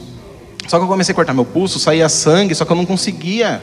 Só 0.68 0.78
que 0.78 0.84
eu 0.84 0.88
comecei 0.88 1.14
a 1.14 1.16
cortar 1.16 1.34
meu 1.34 1.46
pulso, 1.46 1.80
saía 1.80 2.10
sangue, 2.10 2.56
só 2.56 2.66
que 2.66 2.72
eu 2.72 2.76
não 2.76 2.86
conseguia 2.86 3.62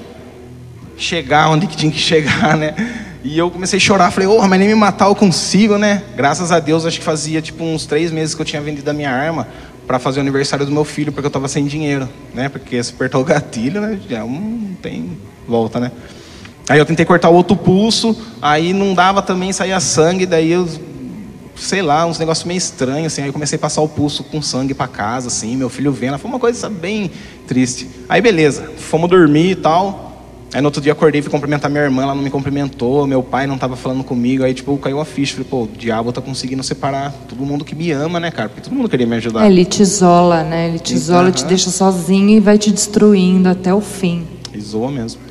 chegar 0.96 1.48
onde 1.48 1.66
que 1.66 1.76
tinha 1.76 1.90
que 1.90 1.98
chegar, 1.98 2.56
né? 2.56 2.74
E 3.24 3.38
eu 3.38 3.50
comecei 3.50 3.76
a 3.76 3.80
chorar, 3.80 4.10
falei, 4.10 4.28
oh, 4.28 4.46
mas 4.48 4.58
nem 4.58 4.68
me 4.68 4.74
matar 4.74 5.06
eu 5.06 5.14
consigo, 5.14 5.78
né? 5.78 6.02
Graças 6.16 6.50
a 6.50 6.58
Deus, 6.58 6.84
acho 6.86 6.98
que 6.98 7.04
fazia 7.04 7.40
tipo 7.40 7.62
uns 7.64 7.86
três 7.86 8.10
meses 8.10 8.34
que 8.34 8.40
eu 8.40 8.46
tinha 8.46 8.60
vendido 8.60 8.88
a 8.90 8.92
minha 8.92 9.10
arma 9.10 9.46
para 9.86 9.98
fazer 9.98 10.18
o 10.18 10.22
aniversário 10.22 10.64
do 10.64 10.72
meu 10.72 10.84
filho, 10.84 11.12
porque 11.12 11.26
eu 11.26 11.28
estava 11.28 11.48
sem 11.48 11.66
dinheiro, 11.66 12.08
né? 12.34 12.48
Porque 12.48 12.82
se 12.82 12.92
apertar 12.92 13.18
o 13.18 13.24
gatilho, 13.24 13.80
né? 13.80 13.98
Já 14.08 14.20
não 14.20 14.74
tem 14.80 15.18
volta, 15.46 15.78
né? 15.78 15.92
Aí 16.68 16.78
eu 16.78 16.86
tentei 16.86 17.04
cortar 17.04 17.28
o 17.28 17.34
outro 17.34 17.56
pulso, 17.56 18.16
aí 18.40 18.72
não 18.72 18.94
dava 18.94 19.20
também, 19.22 19.52
saía 19.52 19.78
sangue, 19.80 20.24
daí 20.24 20.50
eu 20.50 20.68
sei 21.62 21.82
lá, 21.82 22.04
uns 22.04 22.18
negócios 22.18 22.46
meio 22.46 22.58
estranhos, 22.58 23.12
assim. 23.12 23.22
Aí 23.22 23.28
eu 23.28 23.32
comecei 23.32 23.56
a 23.56 23.58
passar 23.58 23.80
o 23.82 23.88
pulso 23.88 24.24
com 24.24 24.42
sangue 24.42 24.74
para 24.74 24.88
casa, 24.88 25.28
assim, 25.28 25.56
meu 25.56 25.68
filho 25.68 25.92
vendo. 25.92 26.18
Foi 26.18 26.30
uma 26.30 26.38
coisa 26.38 26.68
bem 26.68 27.10
triste. 27.46 27.88
Aí 28.08 28.20
beleza, 28.20 28.70
fomos 28.76 29.08
dormir 29.08 29.50
e 29.50 29.54
tal. 29.56 30.10
Aí 30.54 30.60
no 30.60 30.66
outro 30.66 30.82
dia 30.82 30.92
acordei 30.92 31.20
e 31.20 31.22
fui 31.22 31.30
cumprimentar 31.30 31.70
minha 31.70 31.82
irmã, 31.82 32.02
ela 32.02 32.14
não 32.14 32.22
me 32.22 32.28
cumprimentou, 32.28 33.06
meu 33.06 33.22
pai 33.22 33.46
não 33.46 33.54
estava 33.54 33.74
falando 33.74 34.04
comigo, 34.04 34.44
aí 34.44 34.52
tipo, 34.52 34.76
caiu 34.76 35.00
a 35.00 35.04
ficha, 35.04 35.32
falei, 35.32 35.48
pô, 35.48 35.62
o 35.62 35.66
diabo 35.66 36.12
tá 36.12 36.20
conseguindo 36.20 36.62
separar 36.62 37.10
todo 37.26 37.42
mundo 37.42 37.64
que 37.64 37.74
me 37.74 37.90
ama, 37.90 38.20
né, 38.20 38.30
cara? 38.30 38.50
Porque 38.50 38.60
todo 38.60 38.74
mundo 38.74 38.86
queria 38.86 39.06
me 39.06 39.16
ajudar. 39.16 39.44
É, 39.44 39.46
ele 39.46 39.64
te 39.64 39.80
isola, 39.80 40.42
né? 40.42 40.68
Ele 40.68 40.78
te 40.78 40.92
isola, 40.92 41.28
uhum. 41.28 41.32
te 41.32 41.46
deixa 41.46 41.70
sozinho 41.70 42.28
e 42.28 42.38
vai 42.38 42.58
te 42.58 42.70
destruindo 42.70 43.48
até 43.48 43.72
o 43.72 43.80
fim. 43.80 44.26
Isola 44.52 44.90
mesmo. 44.90 45.22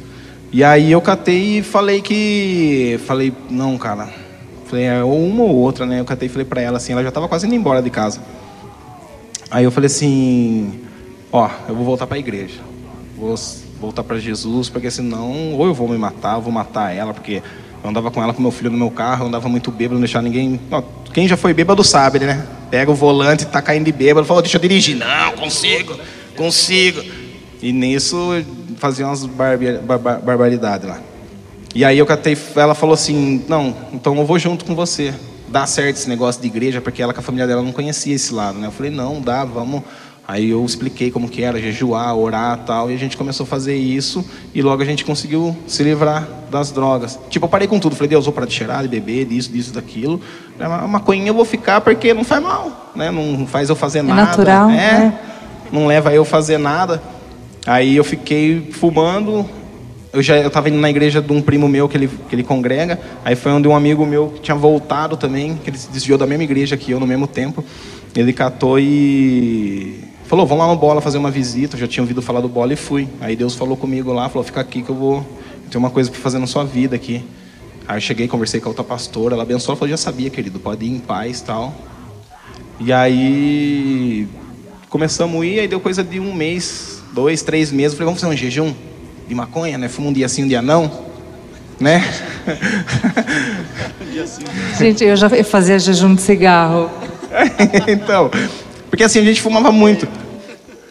E 0.51 0.63
aí 0.63 0.91
eu 0.91 0.99
catei 0.99 1.59
e 1.59 1.61
falei 1.61 2.01
que. 2.01 2.99
Falei, 3.05 3.31
não, 3.47 3.77
cara, 3.77 4.09
Falei, 4.71 4.85
é, 4.85 5.03
ou 5.03 5.21
uma 5.21 5.43
ou 5.43 5.53
outra, 5.53 5.85
né? 5.85 5.99
Eu 5.99 6.05
catei 6.05 6.27
e 6.27 6.31
falei 6.31 6.45
pra 6.45 6.61
ela 6.61 6.77
assim, 6.77 6.93
ela 6.93 7.03
já 7.03 7.11
tava 7.11 7.27
quase 7.27 7.45
indo 7.45 7.53
embora 7.53 7.81
de 7.81 7.89
casa. 7.89 8.21
Aí 9.51 9.65
eu 9.65 9.71
falei 9.71 9.87
assim, 9.87 10.79
ó, 11.29 11.49
eu 11.67 11.75
vou 11.75 11.83
voltar 11.83 12.07
para 12.07 12.15
a 12.15 12.19
igreja. 12.19 12.61
Vou 13.17 13.35
voltar 13.81 14.01
para 14.01 14.17
Jesus, 14.17 14.69
porque 14.69 14.89
senão 14.89 15.55
ou 15.55 15.65
eu 15.65 15.73
vou 15.73 15.89
me 15.89 15.97
matar, 15.97 16.37
ou 16.37 16.43
vou 16.43 16.53
matar 16.53 16.95
ela, 16.95 17.13
porque 17.13 17.43
eu 17.83 17.89
andava 17.89 18.09
com 18.09 18.23
ela 18.23 18.33
com 18.33 18.41
meu 18.41 18.49
filho 18.49 18.71
no 18.71 18.77
meu 18.77 18.89
carro, 18.89 19.25
eu 19.25 19.27
andava 19.27 19.49
muito 19.49 19.69
bêbado, 19.71 19.95
não 19.95 20.01
deixava 20.01 20.23
ninguém. 20.23 20.57
Ó, 20.71 20.81
quem 21.13 21.27
já 21.27 21.35
foi 21.35 21.53
bêbado 21.53 21.83
sabe, 21.83 22.19
né? 22.19 22.47
Pega 22.69 22.89
o 22.89 22.95
volante, 22.95 23.45
tá 23.47 23.61
caindo 23.61 23.83
de 23.83 23.91
bêbado, 23.91 24.25
fala, 24.25 24.41
deixa 24.41 24.55
eu 24.55 24.61
dirigir. 24.61 24.95
Não, 24.95 25.33
consigo, 25.33 25.99
consigo. 26.37 27.03
E 27.61 27.73
nisso 27.73 28.41
fazia 28.77 29.05
umas 29.05 29.25
barbaridades 29.25 30.87
lá. 30.87 31.10
E 31.73 31.85
aí 31.85 31.97
eu 31.97 32.05
catei, 32.05 32.37
ela 32.55 32.75
falou 32.75 32.93
assim, 32.93 33.43
não, 33.47 33.73
então 33.93 34.15
eu 34.17 34.25
vou 34.25 34.37
junto 34.37 34.65
com 34.65 34.75
você. 34.75 35.13
Dá 35.47 35.65
certo 35.65 35.97
esse 35.97 36.09
negócio 36.09 36.41
de 36.41 36.47
igreja, 36.47 36.81
porque 36.81 37.01
ela 37.01 37.13
com 37.13 37.19
a 37.19 37.23
família 37.23 37.47
dela 37.47 37.61
não 37.61 37.71
conhecia 37.71 38.15
esse 38.15 38.33
lado, 38.33 38.57
né? 38.57 38.67
Eu 38.67 38.71
falei, 38.71 38.91
não, 38.91 39.21
dá, 39.21 39.43
vamos. 39.45 39.81
Aí 40.27 40.49
eu 40.49 40.63
expliquei 40.63 41.11
como 41.11 41.27
que 41.27 41.43
era, 41.43 41.59
jejuar, 41.59 42.15
orar 42.15 42.59
tal, 42.65 42.89
e 42.89 42.93
a 42.93 42.97
gente 42.97 43.17
começou 43.17 43.43
a 43.43 43.47
fazer 43.47 43.75
isso, 43.75 44.23
e 44.53 44.61
logo 44.61 44.81
a 44.81 44.85
gente 44.85 45.03
conseguiu 45.03 45.55
se 45.67 45.83
livrar 45.83 46.27
das 46.49 46.71
drogas. 46.71 47.19
Tipo, 47.29 47.45
eu 47.45 47.49
parei 47.49 47.67
com 47.67 47.79
tudo, 47.79 47.95
falei, 47.95 48.09
Deus, 48.09 48.25
vou 48.25 48.33
parar 48.33 48.47
de 48.47 48.53
cheirar, 48.53 48.81
de 48.81 48.87
beber, 48.87 49.25
disso, 49.25 49.51
disso, 49.51 49.73
daquilo. 49.73 50.21
A 50.59 50.87
maconha 50.87 51.27
eu 51.27 51.33
vou 51.33 51.43
ficar 51.43 51.81
porque 51.81 52.13
não 52.13 52.23
faz 52.23 52.41
mal, 52.41 52.91
né? 52.95 53.11
Não 53.11 53.45
faz 53.47 53.69
eu 53.69 53.75
fazer 53.75 53.99
é 53.99 54.03
nada. 54.03 54.21
Natural, 54.21 54.69
é 54.69 54.73
natural, 54.73 54.99
né? 54.99 55.19
Não 55.71 55.87
leva 55.87 56.13
eu 56.13 56.23
fazer 56.23 56.57
nada. 56.57 57.01
Aí 57.65 57.95
eu 57.95 58.03
fiquei 58.03 58.71
fumando, 58.71 59.45
eu 60.13 60.21
já 60.21 60.45
estava 60.45 60.67
indo 60.69 60.77
na 60.77 60.89
igreja 60.89 61.21
de 61.21 61.31
um 61.31 61.41
primo 61.41 61.69
meu 61.69 61.87
que 61.87 61.95
ele, 61.95 62.07
que 62.07 62.35
ele 62.35 62.43
congrega, 62.43 62.99
aí 63.23 63.35
foi 63.35 63.51
onde 63.51 63.67
um 63.67 63.75
amigo 63.75 64.05
meu 64.05 64.29
que 64.29 64.41
tinha 64.41 64.55
voltado 64.55 65.15
também, 65.15 65.55
que 65.55 65.69
ele 65.69 65.77
se 65.77 65.89
desviou 65.89 66.17
da 66.17 66.27
mesma 66.27 66.43
igreja 66.43 66.75
que 66.75 66.91
eu 66.91 66.99
no 66.99 67.07
mesmo 67.07 67.27
tempo, 67.27 67.63
ele 68.15 68.33
catou 68.33 68.77
e 68.77 70.03
falou, 70.25 70.45
vamos 70.45 70.65
lá 70.65 70.73
no 70.73 70.79
Bola 70.79 70.99
fazer 70.99 71.17
uma 71.17 71.31
visita, 71.31 71.75
eu 71.75 71.79
já 71.79 71.87
tinha 71.87 72.03
ouvido 72.03 72.21
falar 72.21 72.41
do 72.41 72.49
Bola 72.49 72.73
e 72.73 72.75
fui. 72.75 73.07
Aí 73.21 73.35
Deus 73.35 73.55
falou 73.55 73.77
comigo 73.77 74.11
lá, 74.11 74.27
falou, 74.27 74.43
fica 74.43 74.59
aqui 74.59 74.81
que 74.81 74.89
eu 74.89 74.95
vou, 74.95 75.25
ter 75.69 75.77
uma 75.77 75.89
coisa 75.89 76.11
para 76.11 76.19
fazer 76.19 76.39
na 76.39 76.47
sua 76.47 76.65
vida 76.65 76.95
aqui. 76.95 77.23
Aí 77.87 77.97
eu 77.97 78.01
cheguei, 78.01 78.27
conversei 78.27 78.59
com 78.59 78.67
a 78.67 78.71
outra 78.71 78.83
pastora, 78.83 79.35
ela 79.35 79.43
abençoou, 79.43 79.77
falou, 79.77 79.89
já 79.89 79.97
sabia, 79.97 80.29
querido, 80.29 80.59
pode 80.59 80.85
ir 80.85 80.89
em 80.89 80.99
paz 80.99 81.39
tal. 81.39 81.73
E 82.79 82.91
aí 82.91 84.27
começamos 84.89 85.41
a 85.41 85.45
ir, 85.45 85.59
aí 85.61 85.67
deu 85.69 85.79
coisa 85.79 86.03
de 86.03 86.19
um 86.19 86.33
mês, 86.33 87.01
dois, 87.13 87.41
três 87.41 87.71
meses, 87.71 87.93
falei, 87.93 88.07
vamos 88.07 88.19
fazer 88.19 88.33
um 88.33 88.37
jejum? 88.37 88.73
De 89.31 89.35
maconha, 89.35 89.77
né? 89.77 89.87
Fuma 89.87 90.09
um 90.09 90.13
dia 90.13 90.27
sim, 90.27 90.43
um 90.43 90.47
dia 90.47 90.61
não, 90.61 90.91
né? 91.79 92.03
Gente, 94.77 95.05
eu 95.05 95.15
já 95.15 95.29
fazia 95.45 95.79
jejum 95.79 96.13
de 96.15 96.21
cigarro. 96.21 96.91
então, 97.87 98.29
porque 98.89 99.05
assim, 99.05 99.19
a 99.19 99.23
gente 99.23 99.41
fumava 99.41 99.71
muito. 99.71 100.05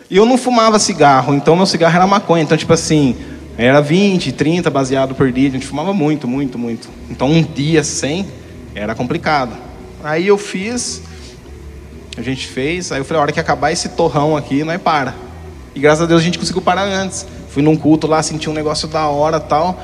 E 0.09 0.16
eu 0.16 0.24
não 0.24 0.38
fumava 0.38 0.79
cigarro, 0.79 1.35
então 1.35 1.55
meu 1.55 1.66
cigarro 1.66 1.94
era 1.94 2.07
maconha. 2.07 2.42
Então, 2.42 2.57
tipo 2.57 2.72
assim, 2.72 3.14
era 3.59 3.83
20, 3.83 4.33
30 4.33 4.70
baseado 4.70 5.14
por 5.14 5.31
dia. 5.31 5.48
A 5.48 5.53
gente 5.53 5.66
fumava 5.66 5.92
muito, 5.92 6.26
muito, 6.26 6.59
muito. 6.59 6.88
Então, 7.11 7.29
um 7.29 7.42
dia 7.42 7.85
sem 7.85 8.26
era 8.74 8.94
complicado. 8.94 9.55
Aí 10.03 10.26
eu 10.26 10.38
fiz, 10.38 11.03
a 12.16 12.22
gente 12.22 12.46
fez. 12.48 12.90
Aí 12.90 13.00
eu 13.00 13.05
falei: 13.05 13.18
a 13.18 13.22
hora 13.24 13.33
que 13.33 13.40
acabar 13.40 13.70
esse 13.70 13.90
torrão 13.90 14.35
aqui, 14.35 14.64
nós 14.64 14.81
para. 14.81 15.14
E 15.74 15.79
graças 15.79 16.05
a 16.05 16.07
Deus 16.07 16.22
a 16.22 16.24
gente 16.24 16.38
conseguiu 16.38 16.62
parar 16.62 16.85
antes. 16.85 17.26
Fui 17.50 17.62
num 17.62 17.76
culto 17.76 18.06
lá, 18.06 18.22
senti 18.22 18.48
um 18.48 18.52
negócio 18.52 18.86
da 18.86 19.06
hora 19.08 19.40
tal. 19.40 19.78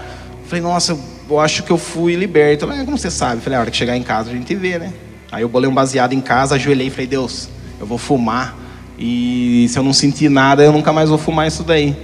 Falei, 0.47 0.63
nossa, 0.63 0.97
eu 1.29 1.41
acho 1.41 1.65
que 1.65 1.71
eu 1.71 1.79
fui 1.79 2.15
liberto. 2.15 2.67
Falei, 2.67 2.85
como 2.85 2.97
você 2.97 3.11
sabe? 3.11 3.41
Falei, 3.41 3.59
a 3.59 3.61
hora 3.61 3.71
que 3.71 3.77
chegar 3.77 3.97
em 3.97 4.03
casa 4.03 4.31
a 4.31 4.33
gente 4.33 4.55
vê, 4.55 4.79
né? 4.79 4.93
Aí 5.33 5.43
eu 5.43 5.49
bolei 5.49 5.69
um 5.69 5.75
baseado 5.75 6.13
em 6.13 6.21
casa, 6.21 6.55
ajoelhei 6.55 6.87
e 6.87 6.91
falei, 6.91 7.07
Deus, 7.09 7.49
eu 7.81 7.87
vou 7.87 7.99
fumar. 7.99 8.57
E 8.99 9.67
se 9.69 9.79
eu 9.79 9.83
não 9.83 9.93
sentir 9.93 10.29
nada, 10.31 10.63
eu 10.63 10.73
nunca 10.73 10.93
mais 10.93 11.09
vou 11.09 11.19
fumar 11.19 11.49
isso 11.49 11.65
daí. 11.65 11.97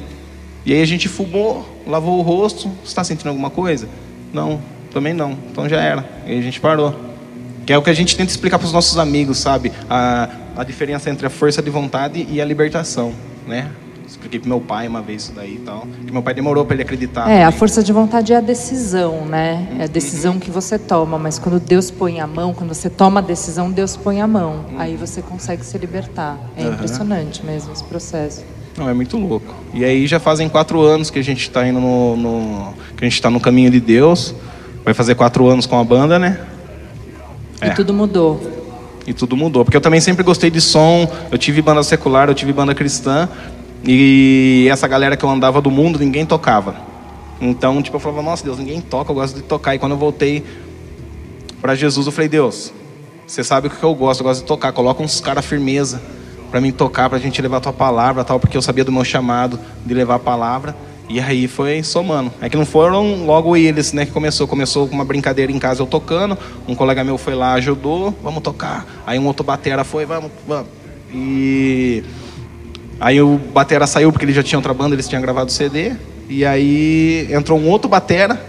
E 0.66 0.72
aí 0.72 0.82
a 0.82 0.86
gente 0.86 1.08
fumou, 1.08 1.80
lavou 1.86 2.18
o 2.18 2.22
rosto. 2.22 2.68
Você 2.82 2.88
está 2.88 3.04
sentindo 3.04 3.28
alguma 3.28 3.48
coisa? 3.48 3.88
Não, 4.32 4.60
também 4.92 5.14
não. 5.14 5.38
Então 5.50 5.68
já 5.68 5.80
era. 5.80 6.04
E 6.26 6.36
a 6.36 6.42
gente 6.42 6.60
parou. 6.60 6.94
Que 7.64 7.72
é 7.72 7.78
o 7.78 7.82
que 7.82 7.90
a 7.90 7.94
gente 7.94 8.16
tenta 8.16 8.30
explicar 8.30 8.58
para 8.58 8.66
os 8.66 8.72
nossos 8.72 8.98
amigos, 8.98 9.38
sabe? 9.38 9.72
A, 9.88 10.28
a 10.56 10.64
diferença 10.64 11.08
entre 11.08 11.26
a 11.26 11.30
força 11.30 11.62
de 11.62 11.70
vontade 11.70 12.26
e 12.28 12.40
a 12.40 12.44
libertação, 12.44 13.14
né? 13.46 13.70
Expliquei 14.22 14.38
pro 14.38 14.48
meu 14.50 14.60
pai 14.60 14.86
uma 14.86 15.02
vez 15.02 15.22
isso 15.24 15.32
daí 15.34 15.54
e 15.56 15.58
tal. 15.58 15.84
Que 16.06 16.12
meu 16.12 16.22
pai 16.22 16.32
demorou 16.32 16.64
para 16.64 16.74
ele 16.74 16.82
acreditar. 16.84 17.28
É, 17.28 17.42
a 17.42 17.46
também. 17.46 17.58
força 17.58 17.82
de 17.82 17.92
vontade 17.92 18.32
é 18.32 18.36
a 18.36 18.40
decisão, 18.40 19.26
né? 19.26 19.66
É 19.80 19.84
a 19.84 19.86
decisão 19.88 20.38
que 20.38 20.48
você 20.48 20.78
toma, 20.78 21.18
mas 21.18 21.40
quando 21.40 21.58
Deus 21.58 21.90
põe 21.90 22.20
a 22.20 22.26
mão, 22.26 22.54
quando 22.54 22.72
você 22.72 22.88
toma 22.88 23.18
a 23.18 23.22
decisão, 23.22 23.68
Deus 23.68 23.96
põe 23.96 24.20
a 24.20 24.26
mão. 24.28 24.66
Aí 24.78 24.94
você 24.94 25.20
consegue 25.22 25.64
se 25.66 25.76
libertar. 25.76 26.38
É 26.56 26.62
impressionante 26.62 27.44
mesmo 27.44 27.72
esse 27.72 27.82
processo. 27.82 28.44
Não, 28.78 28.88
é 28.88 28.94
muito 28.94 29.16
louco. 29.18 29.52
E 29.74 29.84
aí 29.84 30.06
já 30.06 30.20
fazem 30.20 30.48
quatro 30.48 30.80
anos 30.80 31.10
que 31.10 31.18
a 31.18 31.24
gente 31.24 31.40
está 31.42 31.66
indo 31.66 31.80
no, 31.80 32.16
no- 32.16 32.74
que 32.96 33.04
a 33.04 33.08
gente 33.08 33.14
está 33.14 33.28
no 33.28 33.40
caminho 33.40 33.72
de 33.72 33.80
Deus. 33.80 34.36
Vai 34.84 34.94
fazer 34.94 35.16
quatro 35.16 35.48
anos 35.48 35.66
com 35.66 35.78
a 35.80 35.82
banda, 35.82 36.16
né? 36.16 36.38
É. 37.60 37.68
E 37.68 37.74
tudo 37.74 37.92
mudou. 37.92 38.40
E 39.04 39.12
tudo 39.12 39.36
mudou. 39.36 39.64
Porque 39.64 39.76
eu 39.76 39.80
também 39.80 40.00
sempre 40.00 40.22
gostei 40.22 40.48
de 40.48 40.60
som. 40.60 41.10
Eu 41.30 41.36
tive 41.38 41.60
banda 41.60 41.82
secular, 41.82 42.28
eu 42.28 42.34
tive 42.34 42.52
banda 42.52 42.72
cristã. 42.72 43.28
E 43.84 44.68
essa 44.70 44.86
galera 44.86 45.16
que 45.16 45.24
eu 45.24 45.30
andava 45.30 45.60
do 45.60 45.70
mundo, 45.70 45.98
ninguém 45.98 46.24
tocava. 46.24 46.76
Então, 47.40 47.82
tipo, 47.82 47.96
eu 47.96 48.00
falava, 48.00 48.22
nossa, 48.22 48.44
Deus, 48.44 48.58
ninguém 48.58 48.80
toca, 48.80 49.10
eu 49.10 49.14
gosto 49.14 49.34
de 49.34 49.42
tocar. 49.42 49.74
E 49.74 49.78
quando 49.78 49.92
eu 49.92 49.98
voltei 49.98 50.44
para 51.60 51.74
Jesus, 51.74 52.06
eu 52.06 52.12
falei, 52.12 52.28
Deus, 52.28 52.72
você 53.26 53.42
sabe 53.42 53.66
o 53.66 53.70
que 53.70 53.82
eu 53.82 53.94
gosto, 53.94 54.20
eu 54.20 54.24
gosto 54.24 54.40
de 54.42 54.46
tocar. 54.46 54.72
Coloca 54.72 55.02
uns 55.02 55.20
caras 55.20 55.44
firmeza 55.44 56.00
para 56.50 56.60
mim 56.60 56.70
tocar, 56.70 57.08
pra 57.08 57.18
gente 57.18 57.40
levar 57.42 57.56
a 57.56 57.60
tua 57.60 57.72
palavra, 57.72 58.22
tal, 58.22 58.38
porque 58.38 58.56
eu 58.56 58.62
sabia 58.62 58.84
do 58.84 58.92
meu 58.92 59.04
chamado 59.04 59.58
de 59.84 59.94
levar 59.94 60.16
a 60.16 60.18
palavra. 60.18 60.76
E 61.08 61.18
aí 61.18 61.48
foi 61.48 61.82
somando. 61.82 62.32
É 62.40 62.48
que 62.48 62.56
não 62.56 62.64
foram 62.64 63.26
logo 63.26 63.56
eles, 63.56 63.92
né, 63.92 64.06
que 64.06 64.12
começou. 64.12 64.46
Começou 64.46 64.86
com 64.86 64.94
uma 64.94 65.04
brincadeira 65.04 65.50
em 65.50 65.58
casa 65.58 65.82
eu 65.82 65.86
tocando, 65.86 66.38
um 66.68 66.74
colega 66.74 67.02
meu 67.02 67.18
foi 67.18 67.34
lá, 67.34 67.54
ajudou, 67.54 68.14
vamos 68.22 68.42
tocar. 68.42 68.86
Aí 69.06 69.18
um 69.18 69.26
outro 69.26 69.44
batera 69.44 69.82
foi, 69.82 70.06
vamos, 70.06 70.30
vamos. 70.46 70.68
E 71.12 72.04
aí 73.00 73.20
o 73.20 73.38
batera 73.52 73.86
saiu 73.86 74.12
porque 74.12 74.24
ele 74.24 74.32
já 74.32 74.42
tinha 74.42 74.58
outra 74.58 74.72
banda, 74.72 74.94
eles 74.94 75.08
tinham 75.08 75.20
gravado 75.22 75.48
o 75.48 75.52
CD. 75.52 75.92
E 76.28 76.44
aí 76.44 77.28
entrou 77.30 77.58
um 77.58 77.68
outro 77.68 77.88
batera, 77.88 78.40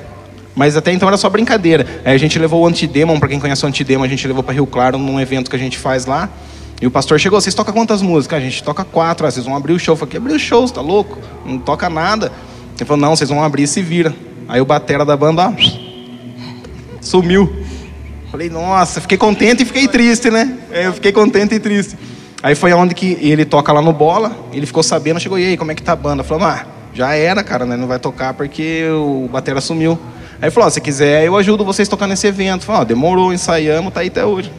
mas 0.55 0.77
até 0.77 0.91
então 0.91 1.07
era 1.07 1.17
só 1.17 1.29
brincadeira. 1.29 1.85
Aí 2.05 2.13
a 2.13 2.17
gente 2.17 2.37
levou 2.39 2.61
o 2.61 2.67
Antidemon, 2.67 3.19
para 3.19 3.29
quem 3.29 3.39
conhece 3.39 3.65
o 3.65 3.67
Antidemon, 3.67 4.03
a 4.03 4.07
gente 4.07 4.27
levou 4.27 4.43
para 4.43 4.53
Rio 4.53 4.65
Claro 4.65 4.97
num 4.97 5.19
evento 5.19 5.49
que 5.49 5.55
a 5.55 5.59
gente 5.59 5.77
faz 5.77 6.05
lá. 6.05 6.29
E 6.81 6.87
o 6.87 6.91
pastor 6.91 7.19
chegou, 7.19 7.39
vocês 7.39 7.55
tocam 7.55 7.73
quantas 7.73 8.01
músicas? 8.01 8.39
A 8.39 8.41
gente 8.41 8.63
toca 8.63 8.83
quatro, 8.83 9.25
ah, 9.25 9.31
vocês 9.31 9.45
vão 9.45 9.55
abrir 9.55 9.73
o 9.73 9.79
show. 9.79 9.93
Eu 9.93 9.97
falei, 9.97 10.17
abrir 10.17 10.33
o 10.33 10.39
show, 10.39 10.67
você 10.67 10.73
tá 10.73 10.81
louco? 10.81 11.17
Não 11.45 11.57
toca 11.57 11.89
nada. 11.89 12.31
Ele 12.75 12.85
falou, 12.85 13.01
não, 13.01 13.15
vocês 13.15 13.29
vão 13.29 13.43
abrir 13.43 13.63
e 13.63 13.67
se 13.67 13.81
vira. 13.81 14.13
Aí 14.47 14.59
o 14.59 14.65
batera 14.65 15.05
da 15.05 15.15
banda, 15.15 15.55
sumiu. 16.99 17.53
Falei, 18.31 18.49
nossa, 18.49 18.99
fiquei 18.99 19.17
contente 19.17 19.63
e 19.63 19.65
fiquei 19.65 19.87
triste, 19.87 20.29
né? 20.29 20.57
É, 20.71 20.87
Eu 20.87 20.93
fiquei 20.93 21.11
contente 21.11 21.53
e 21.55 21.59
triste. 21.59 21.95
Aí 22.43 22.55
foi 22.55 22.73
onde 22.73 22.93
que 22.93 23.17
ele 23.21 23.45
toca 23.45 23.71
lá 23.71 23.81
no 23.81 23.93
bola, 23.93 24.35
ele 24.51 24.65
ficou 24.65 24.83
sabendo, 24.83 25.17
chegou, 25.17 25.39
e 25.39 25.45
aí, 25.45 25.57
como 25.57 25.71
é 25.71 25.75
que 25.75 25.81
tá 25.81 25.93
a 25.93 25.95
banda? 25.95 26.25
Falou, 26.25 26.45
ah, 26.45 26.65
já 26.93 27.15
era, 27.15 27.41
cara, 27.41 27.65
né? 27.65 27.77
Não 27.77 27.87
vai 27.87 27.97
tocar 27.99 28.33
porque 28.33 28.83
o 28.89 29.29
batera 29.31 29.61
sumiu. 29.61 29.97
Aí 30.41 30.47
ele 30.47 30.51
falou, 30.51 30.67
ó, 30.67 30.69
se 30.69 30.81
quiser, 30.81 31.23
eu 31.23 31.37
ajudo 31.37 31.63
vocês 31.63 31.87
a 31.87 31.91
tocar 31.91 32.05
nesse 32.05 32.27
evento. 32.27 32.65
Falei, 32.65 32.81
ó, 32.81 32.83
demorou, 32.83 33.33
ensaiamos, 33.33 33.93
tá 33.93 34.01
aí 34.01 34.09
até 34.09 34.25
hoje. 34.25 34.51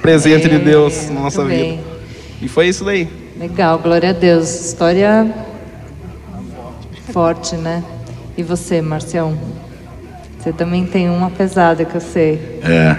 Presente 0.00 0.48
de 0.48 0.54
É, 0.54 0.58
Deus 0.60 1.10
na 1.10 1.20
nossa 1.20 1.44
vida. 1.44 1.56
bem. 1.62 1.80
E 2.40 2.46
foi 2.46 2.68
isso 2.68 2.84
daí. 2.84 3.08
Legal, 3.36 3.76
glória 3.80 4.10
a 4.10 4.12
Deus. 4.12 4.48
História 4.66 5.28
forte, 7.12 7.56
né? 7.56 7.82
E 8.36 8.42
você, 8.42 8.80
Marcião? 8.80 9.36
Você 10.38 10.52
também 10.52 10.86
tem 10.86 11.10
uma 11.10 11.30
pesada 11.30 11.84
que 11.84 11.94
eu 11.94 12.00
sei. 12.00 12.60
É. 12.62 12.96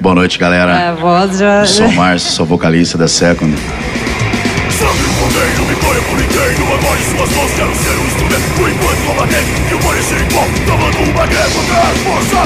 Boa 0.00 0.14
noite, 0.14 0.38
galera. 0.38 0.90
A 0.90 0.94
voz 0.94 1.38
já. 1.38 1.60
Eu 1.60 1.66
sou 1.66 1.86
o 1.86 1.92
Márcio, 1.92 2.32
sou 2.32 2.46
vocalista 2.46 2.98
da 2.98 3.08
Second. 3.08 3.54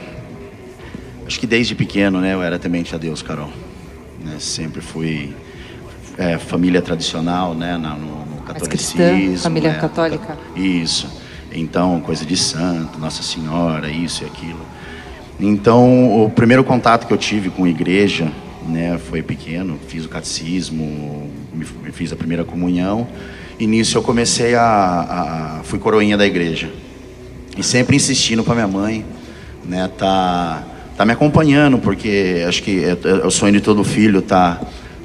acho 1.26 1.38
que 1.40 1.46
desde 1.46 1.74
pequeno, 1.74 2.20
né, 2.20 2.34
eu 2.34 2.42
era 2.42 2.58
temente 2.58 2.94
a 2.94 2.98
Deus, 2.98 3.22
Carol. 3.22 3.50
Né, 4.24 4.36
sempre 4.38 4.80
fui 4.80 5.34
é, 6.18 6.38
família 6.38 6.80
tradicional, 6.82 7.54
né, 7.54 7.76
na- 7.76 7.94
no, 7.96 8.23
no 8.52 8.68
cristã, 8.68 8.98
catolicismo. 8.98 9.38
família 9.38 9.72
né, 9.72 9.78
católica? 9.78 10.38
Isso. 10.54 11.08
Então, 11.52 12.00
coisa 12.00 12.26
de 12.26 12.36
santo, 12.36 12.98
Nossa 12.98 13.22
Senhora, 13.22 13.88
isso 13.88 14.24
e 14.24 14.26
aquilo. 14.26 14.66
Então, 15.38 16.24
o 16.24 16.30
primeiro 16.30 16.62
contato 16.64 17.06
que 17.06 17.12
eu 17.12 17.18
tive 17.18 17.50
com 17.50 17.66
igreja, 17.66 18.30
né, 18.66 18.98
foi 18.98 19.22
pequeno. 19.22 19.78
Fiz 19.88 20.04
o 20.04 20.08
catecismo, 20.08 21.30
fiz 21.92 22.12
a 22.12 22.16
primeira 22.16 22.44
comunhão. 22.44 23.06
E 23.58 23.66
nisso 23.66 23.96
eu 23.96 24.02
comecei 24.02 24.54
a, 24.54 25.60
a 25.60 25.64
fui 25.64 25.78
coroinha 25.78 26.16
da 26.16 26.26
igreja. 26.26 26.70
E 27.56 27.62
sempre 27.62 27.94
insistindo 27.94 28.42
para 28.42 28.54
minha 28.54 28.66
mãe, 28.68 29.04
né, 29.64 29.88
tá, 29.96 30.64
tá 30.96 31.04
me 31.04 31.12
acompanhando, 31.12 31.78
porque 31.78 32.44
acho 32.48 32.62
que 32.62 32.84
é, 32.84 32.98
é 33.04 33.26
o 33.26 33.30
sonho 33.30 33.52
de 33.52 33.60
todo 33.60 33.84
filho 33.84 34.20
tá, 34.20 34.60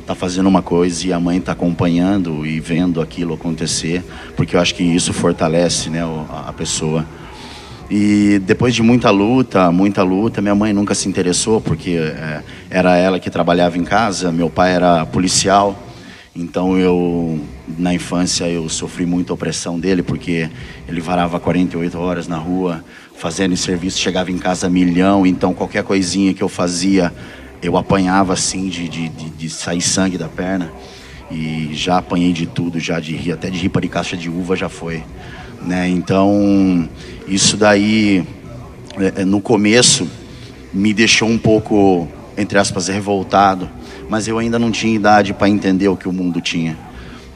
tá 0.09 0.15
fazendo 0.15 0.49
uma 0.49 0.63
coisa 0.63 1.05
e 1.05 1.13
a 1.13 1.19
mãe 1.19 1.39
tá 1.39 1.51
acompanhando 1.51 2.43
e 2.43 2.59
vendo 2.59 2.99
aquilo 2.99 3.35
acontecer, 3.35 4.03
porque 4.35 4.55
eu 4.55 4.59
acho 4.59 4.73
que 4.73 4.81
isso 4.81 5.13
fortalece, 5.13 5.87
né, 5.91 6.01
a 6.47 6.51
pessoa. 6.51 7.05
E 7.91 8.41
depois 8.43 8.73
de 8.73 8.81
muita 8.81 9.11
luta, 9.11 9.71
muita 9.71 10.01
luta, 10.01 10.41
minha 10.41 10.55
mãe 10.55 10.73
nunca 10.73 10.95
se 10.95 11.07
interessou, 11.07 11.61
porque 11.61 11.91
é, 11.91 12.41
era 12.71 12.97
ela 12.97 13.19
que 13.19 13.29
trabalhava 13.29 13.77
em 13.77 13.83
casa, 13.83 14.31
meu 14.31 14.49
pai 14.49 14.73
era 14.73 15.05
policial. 15.05 15.77
Então 16.35 16.75
eu, 16.75 17.39
na 17.77 17.93
infância, 17.93 18.45
eu 18.45 18.67
sofri 18.67 19.05
muita 19.05 19.31
opressão 19.31 19.79
dele, 19.79 20.01
porque 20.01 20.49
ele 20.87 21.01
varava 21.01 21.39
48 21.39 21.99
horas 21.99 22.27
na 22.27 22.37
rua, 22.37 22.83
fazendo 23.15 23.55
serviço, 23.55 23.99
chegava 23.99 24.31
em 24.31 24.39
casa 24.39 24.69
milhão, 24.69 25.23
então 25.23 25.53
qualquer 25.53 25.83
coisinha 25.83 26.33
que 26.33 26.41
eu 26.41 26.49
fazia, 26.49 27.13
eu 27.61 27.77
apanhava 27.77 28.33
assim, 28.33 28.69
de, 28.69 28.87
de, 28.87 29.09
de, 29.09 29.29
de 29.29 29.49
sair 29.49 29.81
sangue 29.81 30.17
da 30.17 30.27
perna. 30.27 30.71
E 31.31 31.69
já 31.73 31.97
apanhei 31.97 32.33
de 32.33 32.47
tudo, 32.47 32.79
já 32.79 32.99
de 32.99 33.15
rir, 33.15 33.33
até 33.33 33.49
de 33.49 33.57
ripa 33.59 33.79
de 33.79 33.87
caixa 33.87 34.17
de 34.17 34.29
uva 34.29 34.55
já 34.55 34.67
foi. 34.67 35.03
Né? 35.61 35.87
Então, 35.89 36.89
isso 37.27 37.55
daí, 37.57 38.25
é, 38.97 39.21
é, 39.21 39.25
no 39.25 39.39
começo, 39.41 40.07
me 40.73 40.93
deixou 40.93 41.29
um 41.29 41.37
pouco, 41.37 42.07
entre 42.37 42.57
aspas, 42.57 42.87
revoltado, 42.87 43.69
mas 44.09 44.27
eu 44.27 44.39
ainda 44.39 44.57
não 44.57 44.71
tinha 44.71 44.95
idade 44.95 45.33
para 45.33 45.49
entender 45.49 45.87
o 45.87 45.95
que 45.95 46.07
o 46.07 46.13
mundo 46.13 46.41
tinha, 46.41 46.77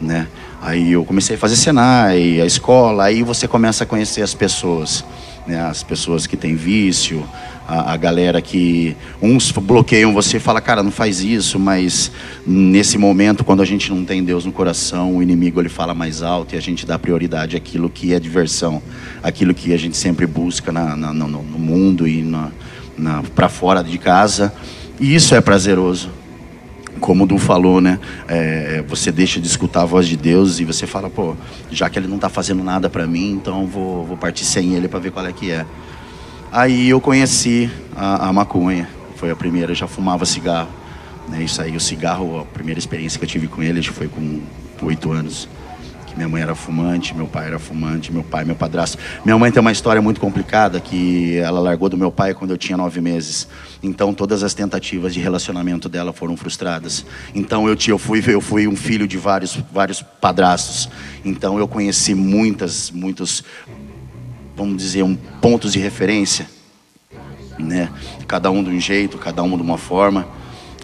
né? 0.01 0.27
Aí 0.61 0.93
eu 0.93 1.03
comecei 1.03 1.35
a 1.35 1.39
fazer 1.39 1.57
Senai, 1.57 2.39
a 2.39 2.45
escola, 2.45 3.03
aí 3.03 3.21
você 3.21 3.47
começa 3.47 3.83
a 3.83 3.87
conhecer 3.87 4.21
as 4.21 4.33
pessoas, 4.33 5.03
né? 5.45 5.61
As 5.61 5.83
pessoas 5.83 6.25
que 6.25 6.37
têm 6.37 6.55
vício, 6.55 7.23
a, 7.67 7.93
a 7.93 7.97
galera 7.97 8.41
que 8.41 8.95
uns 9.21 9.51
bloqueiam 9.51 10.13
você 10.13 10.37
e 10.37 10.39
fala, 10.39 10.59
cara, 10.61 10.83
não 10.83 10.91
faz 10.91 11.21
isso, 11.21 11.59
mas 11.59 12.11
nesse 12.45 12.97
momento, 12.97 13.43
quando 13.43 13.61
a 13.61 13.65
gente 13.65 13.91
não 13.91 14.03
tem 14.03 14.23
Deus 14.23 14.45
no 14.45 14.51
coração, 14.51 15.17
o 15.17 15.23
inimigo 15.23 15.61
ele 15.61 15.69
fala 15.69 15.93
mais 15.93 16.21
alto 16.21 16.55
e 16.55 16.57
a 16.57 16.61
gente 16.61 16.85
dá 16.85 16.97
prioridade 16.99 17.55
àquilo 17.55 17.89
que 17.89 18.13
é 18.13 18.19
diversão, 18.19 18.81
aquilo 19.21 19.53
que 19.53 19.73
a 19.73 19.77
gente 19.77 19.97
sempre 19.97 20.25
busca 20.27 20.71
na, 20.71 20.95
na- 20.95 21.13
no, 21.13 21.27
no 21.27 21.59
mundo 21.59 22.07
e 22.07 22.23
para 23.35 23.49
fora 23.49 23.83
de 23.83 23.97
casa. 23.97 24.53
E 24.99 25.15
isso 25.15 25.33
é 25.35 25.41
prazeroso 25.41 26.09
como 26.99 27.23
o 27.23 27.27
Du 27.27 27.37
falou, 27.37 27.81
né? 27.81 27.99
É, 28.29 28.83
você 28.87 29.11
deixa 29.11 29.39
de 29.41 29.47
escutar 29.47 29.81
a 29.81 29.85
voz 29.85 30.07
de 30.07 30.15
Deus 30.15 30.59
e 30.59 30.63
você 30.63 30.87
fala, 30.87 31.09
pô, 31.09 31.35
já 31.71 31.89
que 31.89 31.99
ele 31.99 32.07
não 32.07 32.15
está 32.15 32.29
fazendo 32.29 32.63
nada 32.63 32.89
para 32.89 33.05
mim, 33.05 33.31
então 33.31 33.65
vou, 33.65 34.05
vou 34.05 34.15
partir 34.15 34.45
sem 34.45 34.73
ele 34.75 34.87
para 34.87 34.99
ver 34.99 35.11
qual 35.11 35.25
é 35.25 35.33
que 35.33 35.51
é. 35.51 35.65
Aí 36.55 36.87
eu 36.87 37.01
conheci 37.01 37.67
a, 37.95 38.27
a 38.27 38.31
maconha, 38.31 38.87
foi 39.15 39.31
a 39.31 39.35
primeira, 39.35 39.71
eu 39.71 39.75
já 39.75 39.87
fumava 39.87 40.23
cigarro. 40.23 40.69
Né? 41.27 41.41
Isso 41.41 41.59
aí, 41.59 41.75
o 41.75 41.79
cigarro, 41.79 42.41
a 42.41 42.45
primeira 42.45 42.77
experiência 42.77 43.17
que 43.17 43.25
eu 43.25 43.27
tive 43.27 43.47
com 43.47 43.63
ele 43.63 43.79
acho 43.79 43.89
que 43.89 43.97
foi 43.97 44.07
com 44.07 44.39
oito 44.83 45.11
anos. 45.11 45.49
Que 46.05 46.15
minha 46.15 46.29
mãe 46.29 46.43
era 46.43 46.53
fumante, 46.53 47.15
meu 47.15 47.25
pai 47.25 47.47
era 47.47 47.57
fumante, 47.57 48.13
meu 48.13 48.23
pai, 48.23 48.45
meu 48.45 48.53
padrasto. 48.53 48.99
Minha 49.25 49.35
mãe 49.35 49.51
tem 49.51 49.59
uma 49.59 49.71
história 49.71 49.99
muito 49.99 50.21
complicada 50.21 50.79
que 50.79 51.37
ela 51.37 51.59
largou 51.59 51.89
do 51.89 51.97
meu 51.97 52.11
pai 52.11 52.35
quando 52.35 52.51
eu 52.51 52.57
tinha 52.57 52.77
nove 52.77 53.01
meses. 53.01 53.47
Então 53.81 54.13
todas 54.13 54.43
as 54.43 54.53
tentativas 54.53 55.11
de 55.11 55.19
relacionamento 55.19 55.89
dela 55.89 56.13
foram 56.13 56.37
frustradas. 56.37 57.03
Então 57.33 57.67
eu, 57.67 57.75
eu 57.87 57.97
fui 57.97 58.23
eu 58.27 58.39
fui 58.39 58.67
um 58.67 58.75
filho 58.75 59.07
de 59.07 59.17
vários 59.17 59.57
vários 59.71 60.03
padrastos. 60.03 60.87
Então 61.25 61.57
eu 61.57 61.67
conheci 61.67 62.13
muitas 62.13 62.91
muitos 62.91 63.43
vamos 64.55 64.77
dizer 64.77 65.03
um 65.03 65.15
pontos 65.15 65.73
de 65.73 65.79
referência 65.79 66.47
né? 67.57 67.89
Cada 68.27 68.49
um 68.51 68.63
de 68.63 68.69
um 68.69 68.79
jeito, 68.79 69.17
cada 69.17 69.43
um 69.43 69.55
de 69.55 69.63
uma 69.63 69.77
forma. 69.77 70.27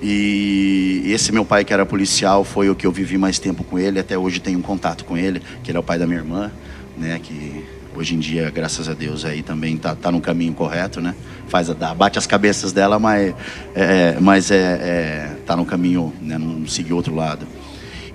E 0.01 1.03
esse 1.07 1.31
meu 1.31 1.43
pai 1.43 1.65
que 1.65 1.73
era 1.73 1.85
policial 1.85 2.43
foi 2.43 2.69
o 2.69 2.75
que 2.75 2.87
eu 2.87 2.91
vivi 2.91 3.17
mais 3.17 3.37
tempo 3.37 3.63
com 3.63 3.77
ele, 3.77 3.99
até 3.99 4.17
hoje 4.17 4.39
tenho 4.39 4.59
um 4.59 4.61
contato 4.61 5.03
com 5.03 5.17
ele, 5.17 5.41
que 5.63 5.71
ele 5.71 5.77
é 5.77 5.79
o 5.79 5.83
pai 5.83 5.99
da 5.99 6.07
minha 6.07 6.19
irmã, 6.19 6.51
né? 6.97 7.19
Que 7.21 7.65
hoje 7.95 8.15
em 8.15 8.19
dia, 8.19 8.49
graças 8.49 8.87
a 8.87 8.93
Deus, 8.93 9.25
aí 9.25 9.43
também 9.43 9.75
tá, 9.75 9.93
tá 9.95 10.09
no 10.09 10.21
caminho 10.21 10.53
correto, 10.53 11.01
né? 11.01 11.15
Faz 11.47 11.69
a, 11.69 11.73
bate 11.93 12.17
as 12.17 12.25
cabeças 12.25 12.71
dela, 12.71 12.97
mas 12.97 13.33
é, 13.75 14.17
mas 14.21 14.51
é, 14.51 14.55
é 14.55 15.35
tá 15.45 15.55
no 15.55 15.65
caminho, 15.65 16.13
né? 16.21 16.37
Não 16.37 16.65
seguiu 16.67 16.95
outro 16.95 17.13
lado. 17.13 17.45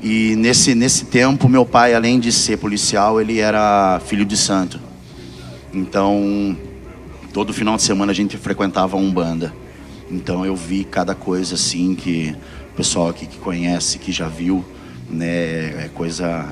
E 0.02 0.34
nesse 0.36 0.74
nesse 0.74 1.04
tempo, 1.06 1.48
meu 1.48 1.66
pai, 1.66 1.94
além 1.94 2.18
de 2.18 2.32
ser 2.32 2.56
policial, 2.56 3.20
ele 3.20 3.40
era 3.40 4.00
filho 4.06 4.24
de 4.24 4.36
santo. 4.38 4.80
Então, 5.74 6.56
todo 7.32 7.52
final 7.52 7.76
de 7.76 7.82
semana 7.82 8.12
a 8.12 8.14
gente 8.14 8.36
frequentava 8.36 8.96
a 8.96 9.00
Umbanda. 9.00 9.52
Então 10.10 10.46
eu 10.46 10.54
vi 10.54 10.84
cada 10.84 11.14
coisa 11.14 11.56
assim 11.56 11.94
que 11.94 12.34
o 12.72 12.76
pessoal 12.76 13.08
aqui 13.08 13.26
que 13.26 13.38
conhece, 13.38 13.98
que 13.98 14.12
já 14.12 14.28
viu, 14.28 14.64
né, 15.10 15.84
é 15.84 15.90
coisa 15.92 16.48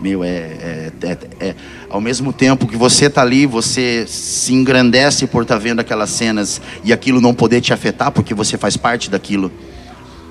meu, 0.00 0.24
é, 0.24 0.28
é, 0.28 0.92
é- 1.02 1.18
é- 1.38 1.54
ao 1.88 2.00
mesmo 2.00 2.32
tempo 2.32 2.66
que 2.66 2.76
você 2.76 3.08
tá 3.08 3.22
ali, 3.22 3.46
você 3.46 4.04
se 4.08 4.52
engrandece 4.52 5.28
por 5.28 5.42
estar 5.42 5.58
vendo 5.58 5.78
aquelas 5.78 6.10
cenas 6.10 6.60
e 6.82 6.92
aquilo 6.92 7.20
não 7.20 7.32
poder 7.32 7.60
te 7.60 7.72
afetar 7.72 8.10
porque 8.10 8.34
você 8.34 8.58
faz 8.58 8.76
parte 8.76 9.08
daquilo. 9.08 9.52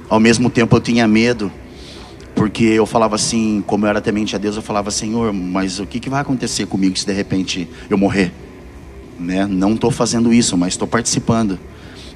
Ao 0.10 0.19
mesmo 0.19 0.49
tempo 0.49 0.75
eu 0.75 0.81
tinha 0.81 1.07
medo, 1.07 1.49
porque 2.36 2.63
eu 2.63 2.86
falava 2.86 3.15
assim, 3.15 3.63
como 3.67 3.86
eu 3.86 3.89
era 3.89 4.02
temente 4.02 4.36
a 4.36 4.39
Deus, 4.39 4.56
eu 4.56 4.62
falava, 4.62 4.89
Senhor, 4.91 5.34
mas 5.34 5.80
o 5.80 5.86
que, 5.86 6.00
que 6.00 6.10
vai 6.10 6.22
acontecer 6.22 6.65
comigo 6.65 6.98
se 6.98 7.06
de 7.06 7.13
repente 7.13 7.67
eu 7.89 7.98
morrer? 7.98 8.32
Né? 9.20 9.46
Não 9.46 9.74
estou 9.74 9.91
fazendo 9.91 10.34
isso, 10.34 10.58
mas 10.58 10.74
estou 10.74 10.88
participando. 10.88 11.60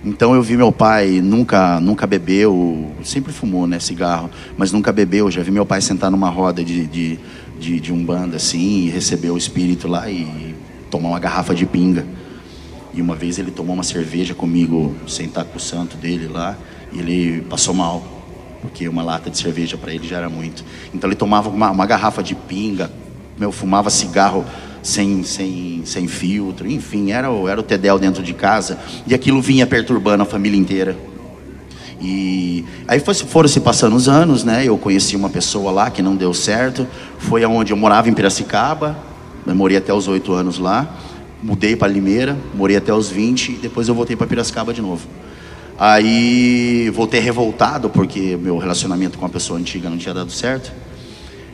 Então 0.03 0.35
eu 0.35 0.41
vi 0.43 0.55
meu 0.55 0.71
pai 0.71 1.19
nunca 1.19 1.79
nunca 1.79 2.05
bebeu, 2.05 2.91
sempre 3.03 3.33
fumou, 3.33 3.65
né, 3.65 3.79
cigarro, 3.79 4.29
mas 4.55 4.71
nunca 4.71 4.91
bebeu. 4.91 5.31
Já 5.31 5.41
vi 5.41 5.49
meu 5.49 5.65
pai 5.65 5.81
sentar 5.81 6.11
numa 6.11 6.29
roda 6.29 6.63
de, 6.63 6.85
de, 6.85 7.19
de, 7.59 7.79
de 7.79 7.91
assim 8.35 8.85
e 8.85 8.89
receber 8.89 9.31
o 9.31 9.37
espírito 9.37 9.87
lá 9.87 10.07
e 10.09 10.55
tomar 10.91 11.09
uma 11.09 11.19
garrafa 11.19 11.55
de 11.55 11.65
pinga. 11.65 12.05
E 12.93 13.01
uma 13.01 13.15
vez 13.15 13.39
ele 13.39 13.49
tomou 13.49 13.73
uma 13.73 13.83
cerveja 13.83 14.35
comigo, 14.35 14.95
sentar 15.07 15.43
com 15.43 15.57
o 15.57 15.59
santo 15.59 15.97
dele 15.97 16.27
lá, 16.27 16.55
e 16.93 16.99
ele 16.99 17.41
passou 17.49 17.73
mal, 17.73 18.14
porque 18.65 18.87
uma 18.89 19.03
lata 19.03 19.29
de 19.29 19.37
cerveja 19.37 19.77
para 19.77 19.93
ele 19.93 20.07
já 20.07 20.17
era 20.17 20.29
muito. 20.29 20.63
Então 20.93 21.07
ele 21.09 21.15
tomava 21.15 21.49
uma, 21.49 21.71
uma 21.71 21.85
garrafa 21.85 22.21
de 22.23 22.35
pinga, 22.35 22.91
meu, 23.37 23.51
fumava 23.51 23.89
cigarro 23.89 24.45
sem, 24.81 25.23
sem, 25.23 25.81
sem 25.85 26.07
filtro, 26.07 26.69
enfim, 26.69 27.11
era, 27.11 27.31
o- 27.31 27.47
era 27.47 27.59
o 27.59 27.63
Tedel 27.63 27.97
dentro 27.97 28.21
de 28.21 28.33
casa, 28.33 28.77
e 29.07 29.13
aquilo 29.15 29.41
vinha 29.41 29.65
perturbando 29.65 30.23
a 30.23 30.25
família 30.25 30.59
inteira. 30.59 30.95
E 32.01 32.65
aí 32.87 32.99
foi, 32.99 33.13
foram 33.13 33.47
se 33.47 33.59
passando 33.61 33.95
os 33.95 34.07
anos, 34.09 34.43
né? 34.43 34.63
Eu 34.65 34.77
conheci 34.77 35.15
uma 35.15 35.29
pessoa 35.29 35.71
lá 35.71 35.89
que 35.89 36.01
não 36.01 36.15
deu 36.15 36.33
certo. 36.33 36.85
Foi 37.17 37.43
aonde 37.43 37.71
eu 37.71 37.77
morava 37.77 38.09
em 38.09 38.13
Piracicaba. 38.13 38.97
Eu 39.47 39.55
morei 39.55 39.77
até 39.77 39.93
os 39.93 40.07
oito 40.07 40.33
anos 40.33 40.59
lá. 40.59 40.87
Mudei 41.41 41.75
para 41.75 41.87
Limeira, 41.87 42.37
morei 42.53 42.75
até 42.75 42.93
os 42.93 43.09
20 43.09 43.49
e 43.49 43.55
depois 43.55 43.87
eu 43.87 43.95
voltei 43.95 44.15
para 44.15 44.27
Piracicaba 44.27 44.73
de 44.73 44.81
novo. 44.81 45.07
Aí 45.77 46.89
voltei 46.91 47.19
revoltado 47.19 47.89
porque 47.89 48.37
meu 48.37 48.57
relacionamento 48.57 49.17
com 49.17 49.25
a 49.25 49.29
pessoa 49.29 49.59
antiga 49.59 49.89
não 49.89 49.97
tinha 49.97 50.13
dado 50.13 50.31
certo. 50.31 50.71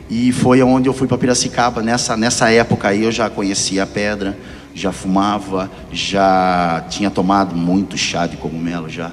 E 0.08 0.30
foi 0.30 0.62
onde 0.62 0.88
eu 0.88 0.92
fui 0.92 1.08
para 1.08 1.18
Piracicaba. 1.18 1.82
Nessa, 1.82 2.16
nessa 2.16 2.50
época 2.50 2.88
aí 2.88 3.02
eu 3.02 3.10
já 3.10 3.28
conhecia 3.28 3.82
a 3.82 3.86
pedra, 3.86 4.38
já 4.74 4.92
fumava, 4.92 5.70
já 5.90 6.84
tinha 6.88 7.10
tomado 7.10 7.56
muito 7.56 7.96
chá 7.96 8.26
de 8.26 8.36
cogumelo 8.36 8.88
já, 8.88 9.10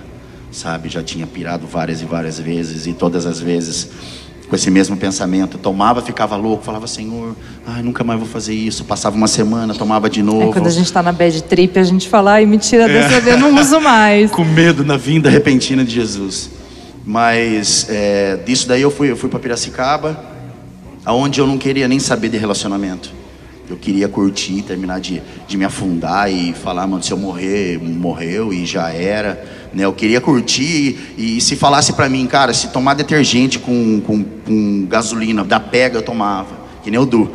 sabe? 0.52 0.89
Já 0.89 1.02
tinha 1.02 1.26
pirado 1.26 1.65
várias 1.65 2.02
e 2.02 2.06
várias 2.06 2.39
vezes 2.39 2.86
e 2.86 2.93
todas 2.93 3.26
as 3.26 3.39
vezes 3.39 3.89
com 4.50 4.56
esse 4.56 4.72
mesmo 4.72 4.98
pensamento. 4.98 5.58
Tomava, 5.58 6.02
ficava 6.02 6.36
louco, 6.36 6.64
falava, 6.64 6.88
Senhor, 6.88 7.36
ai, 7.66 7.84
nunca 7.84 8.04
mais 8.04 8.20
vou 8.20 8.28
fazer 8.28 8.54
isso. 8.54 8.84
Passava 8.84 9.16
uma 9.16 9.28
semana, 9.28 9.76
tomava 9.76 10.10
de 10.10 10.24
novo. 10.24 10.50
É 10.50 10.54
quando 10.54 10.68
a 10.68 10.72
gente 10.72 10.92
tá 10.92 11.04
na 11.04 11.12
bad 11.12 11.44
trip, 11.44 11.78
a 11.78 11.84
gente 11.84 12.10
fala, 12.10 12.34
ai, 12.34 12.46
mentira 12.46 12.88
dessa, 12.88 13.30
eu 13.30 13.38
não 13.38 13.56
uso 13.56 13.80
mais. 13.80 14.32
com 14.32 14.44
medo 14.44 14.84
na 14.84 14.98
vinda 14.98 15.30
repentina 15.30 15.86
de 15.86 15.94
Jesus. 15.94 16.50
Mas 17.06 17.88
é, 17.90 18.38
disso 18.38 18.68
daí 18.68 18.82
eu 18.82 18.92
fui, 18.92 19.12
eu 19.12 19.16
fui 19.16 19.30
para 19.30 19.40
Piracicaba, 19.40 20.20
aonde 21.06 21.40
eu 21.40 21.48
não 21.48 21.58
queria 21.58 21.88
nem 21.88 22.00
saber 22.00 22.30
de 22.30 22.38
relacionamento. 22.38 23.12
Eu 23.70 23.78
queria 23.78 24.08
curtir, 24.08 24.64
terminar 24.64 25.00
de, 25.00 25.22
de 25.48 25.56
me 25.56 25.64
afundar 25.64 26.32
e 26.32 26.54
falar, 26.54 26.88
mano, 26.88 27.04
se 27.04 27.12
eu 27.12 27.18
morrer, 27.18 27.80
morreu 27.80 28.52
e 28.52 28.66
já 28.66 28.90
era. 28.92 29.59
Né? 29.74 29.86
Eu 29.86 29.94
queria 29.94 30.20
curtir 30.20 31.14
e, 31.18 31.38
e 31.38 31.42
se 31.42 31.56
falasse 31.56 31.94
pra 31.94 32.10
mim, 32.10 32.26
cara, 32.26 32.54
se 32.54 32.70
tomar 32.70 32.94
detergente 32.96 33.60
com, 33.60 34.02
com, 34.02 34.24
com 34.24 34.86
gasolina 34.88 35.44
da 35.44 35.60
pega, 35.60 35.98
eu 35.98 36.02
tomava. 36.02 36.58
Que 36.84 36.90
nem 36.90 37.00
o 37.00 37.06
Du. 37.06 37.30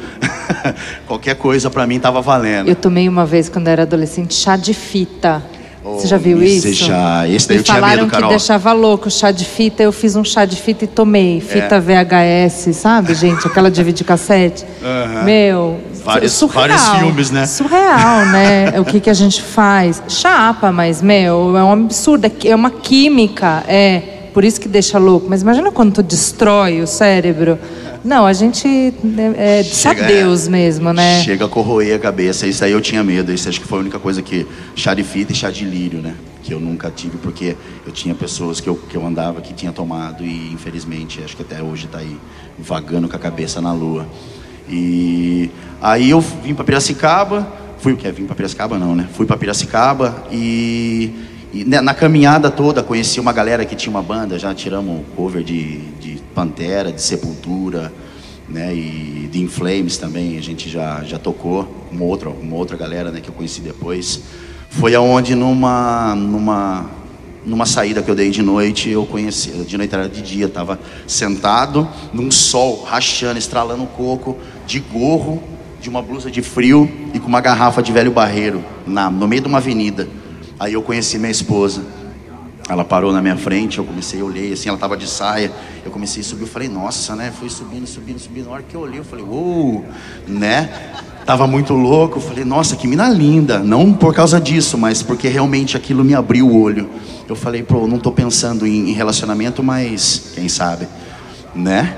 Qualquer 1.06 1.36
coisa 1.36 1.70
pra 1.70 1.86
mim 1.86 2.00
tava 2.00 2.20
valendo. 2.20 2.68
Eu 2.68 2.74
tomei 2.74 3.08
uma 3.08 3.26
vez, 3.26 3.48
quando 3.48 3.68
era 3.68 3.82
adolescente, 3.82 4.34
chá 4.34 4.56
de 4.56 4.72
fita. 4.74 5.42
Oh, 5.86 5.98
Você 5.98 6.06
já 6.06 6.16
viu 6.16 6.42
esse 6.42 6.70
isso? 6.70 6.86
chá, 6.86 7.28
esse 7.28 7.46
daí 7.46 7.58
Me 7.58 7.60
eu 7.60 7.64
tinha 7.64 7.74
falaram 7.74 8.02
medo, 8.04 8.10
Carol. 8.10 8.28
que 8.30 8.36
deixava 8.36 8.72
louco 8.72 9.10
chá 9.10 9.30
de 9.30 9.44
fita. 9.44 9.82
Eu 9.82 9.92
fiz 9.92 10.16
um 10.16 10.24
chá 10.24 10.46
de 10.46 10.56
fita 10.56 10.84
e 10.84 10.88
tomei. 10.88 11.40
Fita 11.42 11.78
VHS, 11.78 12.74
sabe, 12.74 13.14
gente? 13.14 13.46
Aquela 13.46 13.70
de 13.70 13.82
videocassete. 13.84 14.64
Meu, 15.26 15.78
Vários- 16.04 16.32
surreal. 16.32 16.68
vários 16.68 16.88
filmes, 17.00 17.30
né? 17.30 17.46
Surreal, 17.46 18.26
né? 18.26 18.74
o 18.80 18.84
que, 18.84 19.00
que 19.00 19.10
a 19.10 19.14
gente 19.14 19.40
faz. 19.42 20.02
Chapa, 20.08 20.70
mas, 20.70 21.00
meu, 21.02 21.56
é 21.56 21.62
um 21.64 21.72
absurdo. 21.72 22.26
É 22.26 22.48
É 22.48 22.54
uma 22.54 22.70
química, 22.70 23.64
é. 23.66 24.10
Por 24.34 24.44
isso 24.44 24.60
que 24.60 24.68
deixa 24.68 24.98
louco. 24.98 25.26
Mas 25.30 25.42
imagina 25.42 25.70
quando 25.70 25.92
tu 25.94 26.02
destrói 26.02 26.80
o 26.80 26.86
cérebro. 26.86 27.58
Não, 28.04 28.26
a 28.26 28.32
gente 28.34 28.66
é, 28.68 29.60
é 29.60 29.62
só 29.62 29.90
Chega- 29.90 30.06
Deus 30.06 30.46
mesmo, 30.48 30.92
né? 30.92 31.22
Chega 31.22 31.46
a 31.46 31.48
corroer 31.48 31.94
a 31.96 31.98
cabeça. 31.98 32.46
Isso 32.46 32.62
aí 32.64 32.72
eu 32.72 32.80
tinha 32.80 33.02
medo. 33.02 33.32
Isso 33.32 33.48
acho 33.48 33.60
que 33.60 33.66
foi 33.66 33.78
a 33.78 33.80
única 33.80 33.98
coisa 33.98 34.20
que. 34.20 34.46
Chá 34.76 34.92
de 34.92 35.02
fita 35.04 35.32
e 35.32 35.34
chá 35.36 35.50
de 35.50 35.64
lírio, 35.64 36.00
né? 36.00 36.14
Que 36.42 36.52
eu 36.52 36.60
nunca 36.60 36.90
tive, 36.90 37.16
porque 37.16 37.56
eu 37.86 37.92
tinha 37.92 38.14
pessoas 38.14 38.60
que 38.60 38.68
eu, 38.68 38.74
que 38.74 38.94
eu 38.96 39.06
andava 39.06 39.40
que 39.40 39.54
tinha 39.54 39.72
tomado 39.72 40.22
e 40.22 40.52
infelizmente 40.52 41.22
acho 41.24 41.34
que 41.34 41.42
até 41.42 41.62
hoje 41.62 41.86
tá 41.86 41.98
aí 41.98 42.18
vagando 42.58 43.08
com 43.08 43.16
a 43.16 43.18
cabeça 43.18 43.60
na 43.62 43.72
lua. 43.72 44.06
E 44.68 45.50
aí 45.80 46.10
eu 46.10 46.20
vim 46.20 46.54
para 46.54 46.64
Piracicaba. 46.64 47.46
Fui 47.78 47.92
o 47.92 47.96
quê? 47.96 48.10
Vim 48.10 48.26
para 48.26 48.34
Piracicaba 48.34 48.78
não, 48.78 48.94
né? 48.94 49.08
Fui 49.12 49.26
para 49.26 49.36
Piracicaba 49.36 50.24
e, 50.30 51.12
e 51.52 51.64
né, 51.64 51.80
na 51.80 51.94
caminhada 51.94 52.50
toda 52.50 52.82
conheci 52.82 53.20
uma 53.20 53.32
galera 53.32 53.64
que 53.64 53.76
tinha 53.76 53.90
uma 53.90 54.02
banda. 54.02 54.38
Já 54.38 54.54
tiramos 54.54 55.02
cover 55.14 55.42
de, 55.42 55.78
de 56.00 56.22
Pantera, 56.34 56.90
de 56.90 57.02
Sepultura 57.02 57.92
né? 58.48 58.74
E 58.74 59.28
de 59.30 59.42
Inflames 59.42 59.96
também 59.96 60.36
a 60.38 60.42
gente 60.42 60.68
já, 60.68 61.02
já 61.02 61.18
tocou, 61.18 61.86
uma 61.90 62.04
outra, 62.04 62.28
uma 62.28 62.56
outra 62.56 62.76
galera, 62.76 63.10
né, 63.10 63.20
que 63.20 63.28
eu 63.28 63.34
conheci 63.34 63.60
depois. 63.60 64.20
Foi 64.70 64.94
aonde 64.94 65.34
numa 65.34 66.14
numa 66.14 66.90
numa 67.44 67.66
saída 67.66 68.02
que 68.02 68.10
eu 68.10 68.14
dei 68.14 68.30
de 68.30 68.42
noite, 68.42 68.88
eu 68.88 69.04
conheci, 69.04 69.50
de 69.50 69.76
noite 69.76 69.94
era 69.94 70.08
de 70.08 70.22
dia, 70.22 70.48
tava 70.48 70.78
sentado 71.06 71.88
num 72.12 72.30
sol, 72.30 72.82
rachando, 72.84 73.38
estralando 73.38 73.82
o 73.82 73.86
coco, 73.86 74.36
de 74.66 74.80
gorro, 74.80 75.42
de 75.80 75.90
uma 75.90 76.00
blusa 76.00 76.30
de 76.30 76.40
frio 76.40 76.90
e 77.12 77.18
com 77.18 77.28
uma 77.28 77.42
garrafa 77.42 77.82
de 77.82 77.92
velho 77.92 78.10
barreiro 78.10 78.64
na 78.86 79.10
no 79.10 79.28
meio 79.28 79.42
de 79.42 79.48
uma 79.48 79.58
avenida. 79.58 80.08
Aí 80.58 80.72
eu 80.72 80.82
conheci 80.82 81.18
minha 81.18 81.30
esposa. 81.30 81.82
Ela 82.66 82.82
parou 82.82 83.12
na 83.12 83.20
minha 83.20 83.36
frente, 83.36 83.76
eu 83.76 83.84
comecei, 83.84 84.22
eu 84.22 84.26
olhei 84.26 84.54
assim, 84.54 84.70
ela 84.70 84.78
tava 84.78 84.96
de 84.96 85.06
saia, 85.06 85.52
eu 85.84 85.90
comecei 85.90 86.22
a 86.22 86.24
subir, 86.24 86.44
eu 86.44 86.48
falei, 86.48 86.66
nossa, 86.66 87.14
né? 87.14 87.30
Fui 87.38 87.50
subindo, 87.50 87.86
subindo, 87.86 88.18
subindo. 88.18 88.46
Na 88.46 88.52
hora 88.52 88.62
que 88.62 88.74
eu 88.74 88.80
olhei, 88.80 88.98
eu 88.98 89.04
falei, 89.04 89.22
uou, 89.22 89.84
né? 90.26 90.70
Tava 91.26 91.46
muito 91.46 91.74
louco, 91.74 92.16
eu 92.16 92.22
falei, 92.22 92.42
nossa, 92.42 92.74
que 92.74 92.86
mina 92.86 93.06
linda. 93.10 93.58
Não 93.58 93.92
por 93.92 94.14
causa 94.14 94.40
disso, 94.40 94.78
mas 94.78 95.02
porque 95.02 95.28
realmente 95.28 95.76
aquilo 95.76 96.02
me 96.02 96.14
abriu 96.14 96.48
o 96.48 96.58
olho. 96.58 96.88
Eu 97.26 97.34
falei, 97.34 97.62
pô, 97.62 97.86
não 97.86 97.98
tô 97.98 98.12
pensando 98.12 98.66
em, 98.66 98.92
relacionamento, 98.92 99.62
mas 99.62 100.32
quem 100.34 100.46
sabe, 100.46 100.86
né? 101.54 101.96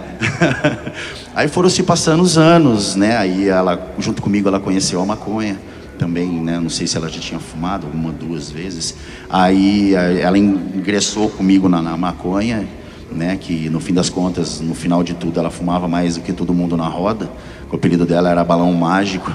Aí 1.34 1.48
foram 1.48 1.68
se 1.68 1.82
passando 1.82 2.22
os 2.22 2.38
anos, 2.38 2.94
né? 2.94 3.16
Aí 3.16 3.48
ela, 3.48 3.92
junto 3.98 4.22
comigo, 4.22 4.48
ela 4.48 4.60
conheceu 4.60 5.00
a 5.00 5.04
maconha 5.04 5.58
também, 5.98 6.28
né? 6.28 6.60
Não 6.60 6.70
sei 6.70 6.86
se 6.86 6.96
ela 6.96 7.08
já 7.08 7.18
tinha 7.18 7.40
fumado 7.40 7.88
uma, 7.92 8.12
duas 8.12 8.50
vezes. 8.50 8.94
Aí 9.28 9.94
ela 9.94 10.38
ingressou 10.38 11.28
comigo 11.28 11.68
na, 11.68 11.82
na 11.82 11.96
maconha, 11.96 12.66
né? 13.10 13.36
Que 13.36 13.68
no 13.68 13.80
fim 13.80 13.92
das 13.92 14.08
contas, 14.08 14.60
no 14.60 14.74
final 14.74 15.02
de 15.02 15.14
tudo, 15.14 15.40
ela 15.40 15.50
fumava 15.50 15.88
mais 15.88 16.16
do 16.16 16.22
que 16.22 16.32
todo 16.32 16.54
mundo 16.54 16.76
na 16.76 16.86
roda. 16.86 17.28
O 17.70 17.74
apelido 17.74 18.06
dela 18.06 18.30
era 18.30 18.44
Balão 18.44 18.72
Mágico, 18.72 19.32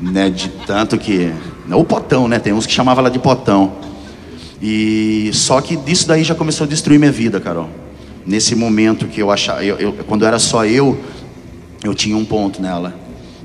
né? 0.00 0.30
De 0.30 0.48
tanto 0.66 0.96
que. 0.96 1.32
O 1.70 1.84
potão, 1.84 2.28
né? 2.28 2.38
Tem 2.38 2.52
uns 2.52 2.64
que 2.64 2.72
chamavam 2.72 3.02
ela 3.02 3.10
de 3.10 3.18
potão. 3.18 3.72
E 4.60 5.30
só 5.32 5.60
que 5.60 5.76
disso 5.76 6.06
daí 6.08 6.24
já 6.24 6.34
começou 6.34 6.64
a 6.64 6.68
destruir 6.68 6.98
minha 6.98 7.12
vida, 7.12 7.40
Carol. 7.40 7.68
Nesse 8.24 8.54
momento 8.54 9.06
que 9.06 9.20
eu 9.20 9.30
achava, 9.30 9.64
eu, 9.64 9.76
eu- 9.78 9.92
quando 10.06 10.24
era 10.24 10.38
só 10.38 10.64
eu, 10.64 10.98
eu 11.84 11.94
tinha 11.94 12.16
um 12.16 12.24
ponto 12.24 12.60
nela. 12.60 12.94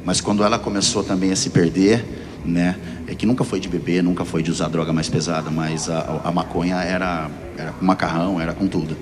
Mas 0.06 0.20
quando 0.22 0.44
ela 0.44 0.58
começou 0.58 1.04
também 1.04 1.32
a 1.32 1.36
se 1.36 1.50
perder, 1.50 2.04
né? 2.46 2.76
É 3.08 3.14
que 3.14 3.26
nunca 3.26 3.44
foi 3.44 3.60
de 3.60 3.68
beber, 3.68 4.02
nunca 4.02 4.24
foi 4.26 4.42
de 4.42 4.50
usar 4.50 4.68
droga 4.70 4.92
mais 4.94 5.10
pesada, 5.10 5.52
mas 5.52 5.90
a, 5.90 6.22
a 6.24 6.32
maconha 6.32 6.78
era, 6.78 7.30
era 7.58 7.72
com 7.74 7.86
macarrão, 7.86 8.40
era 8.40 8.54
com 8.54 8.66
tudo. 8.68 8.96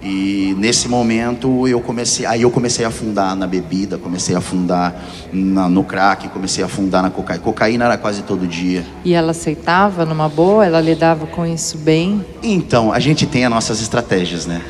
E 0.00 0.54
nesse 0.58 0.88
momento 0.88 1.66
eu 1.66 1.80
comecei, 1.80 2.24
aí 2.24 2.42
eu 2.42 2.50
comecei 2.50 2.84
a 2.84 2.88
afundar 2.88 3.34
na 3.34 3.46
bebida, 3.46 3.98
comecei 3.98 4.34
a 4.34 4.38
afundar 4.38 4.94
na- 5.32 5.68
no 5.68 5.82
crack, 5.82 6.28
comecei 6.28 6.62
a 6.62 6.66
afundar 6.66 7.02
na 7.02 7.10
cocaína. 7.10 7.42
Cocaína 7.42 7.84
era 7.86 7.98
quase 7.98 8.22
todo 8.22 8.46
dia. 8.46 8.86
E 9.04 9.12
ela 9.12 9.32
aceitava 9.32 10.04
numa 10.04 10.28
boa? 10.28 10.64
Ela 10.64 10.80
lidava 10.80 11.26
com 11.26 11.44
isso 11.44 11.76
bem? 11.78 12.24
Então, 12.42 12.92
a 12.92 13.00
gente 13.00 13.26
tem 13.26 13.44
as 13.44 13.50
nossas 13.50 13.80
estratégias, 13.82 14.46
né? 14.46 14.62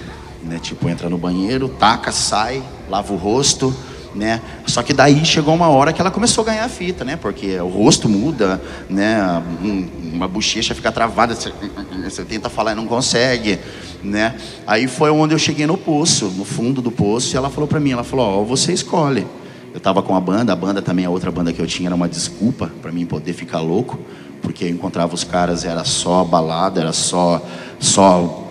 né? 0.43 0.59
Tipo, 0.63 0.89
entra 0.89 1.11
no 1.11 1.19
banheiro, 1.19 1.69
taca, 1.69 2.11
sai, 2.11 2.63
lava 2.89 3.13
o 3.13 3.17
rosto, 3.17 3.75
né? 4.19 4.41
Só 4.67 4.83
que 4.83 4.93
daí 4.93 5.25
chegou 5.25 5.55
uma 5.55 5.69
hora 5.69 5.93
que 5.93 6.01
ela 6.01 6.11
começou 6.11 6.43
a 6.43 6.47
ganhar 6.49 6.65
a 6.65 6.69
fita, 6.69 7.05
né? 7.05 7.17
Porque 7.17 7.57
o 7.61 7.69
rosto 7.69 8.09
muda, 8.09 8.61
né? 8.91 9.41
Um- 9.63 9.89
uma 10.13 10.27
bochecha 10.27 10.75
fica 10.75 10.91
travada, 10.91 11.37
você, 11.37 12.25
tenta 12.25 12.51
falar 12.51 12.73
e 12.73 12.75
não 12.75 12.87
consegue, 12.87 13.61
né? 14.03 14.35
Aí 14.67 14.89
foi 14.89 15.11
onde 15.11 15.35
eu 15.35 15.39
cheguei 15.39 15.67
no 15.67 15.77
poço, 15.79 16.27
no 16.37 16.45
fundo 16.45 16.83
do 16.83 16.91
poço, 16.91 17.35
e 17.35 17.37
ela 17.37 17.49
falou 17.49 17.69
pra 17.69 17.79
mim, 17.79 17.93
ela 17.93 18.03
falou, 18.03 18.41
ó, 18.41 18.45
você 18.45 18.73
escolhe. 18.73 19.25
Eu 19.73 19.79
tava 19.79 20.03
com 20.03 20.17
a 20.17 20.21
banda, 20.21 20.53
a 20.53 20.57
banda 20.57 20.83
também, 20.83 21.05
a 21.05 21.11
outra 21.11 21.31
banda 21.31 21.53
que 21.53 21.61
eu 21.61 21.67
tinha 21.67 21.89
era 21.89 21.95
uma 21.95 22.09
desculpa 22.09 22.71
pra 22.83 22.91
mim 22.91 23.07
poder 23.07 23.33
ficar 23.33 23.61
louco, 23.61 23.99
porque 24.43 24.65
eu 24.65 24.69
encontrava 24.71 25.15
os 25.15 25.23
caras, 25.23 25.65
era 25.65 25.85
só 25.85 26.25
balada, 26.25 26.81
era 26.81 26.93
só 26.93 27.41
só 27.79 28.45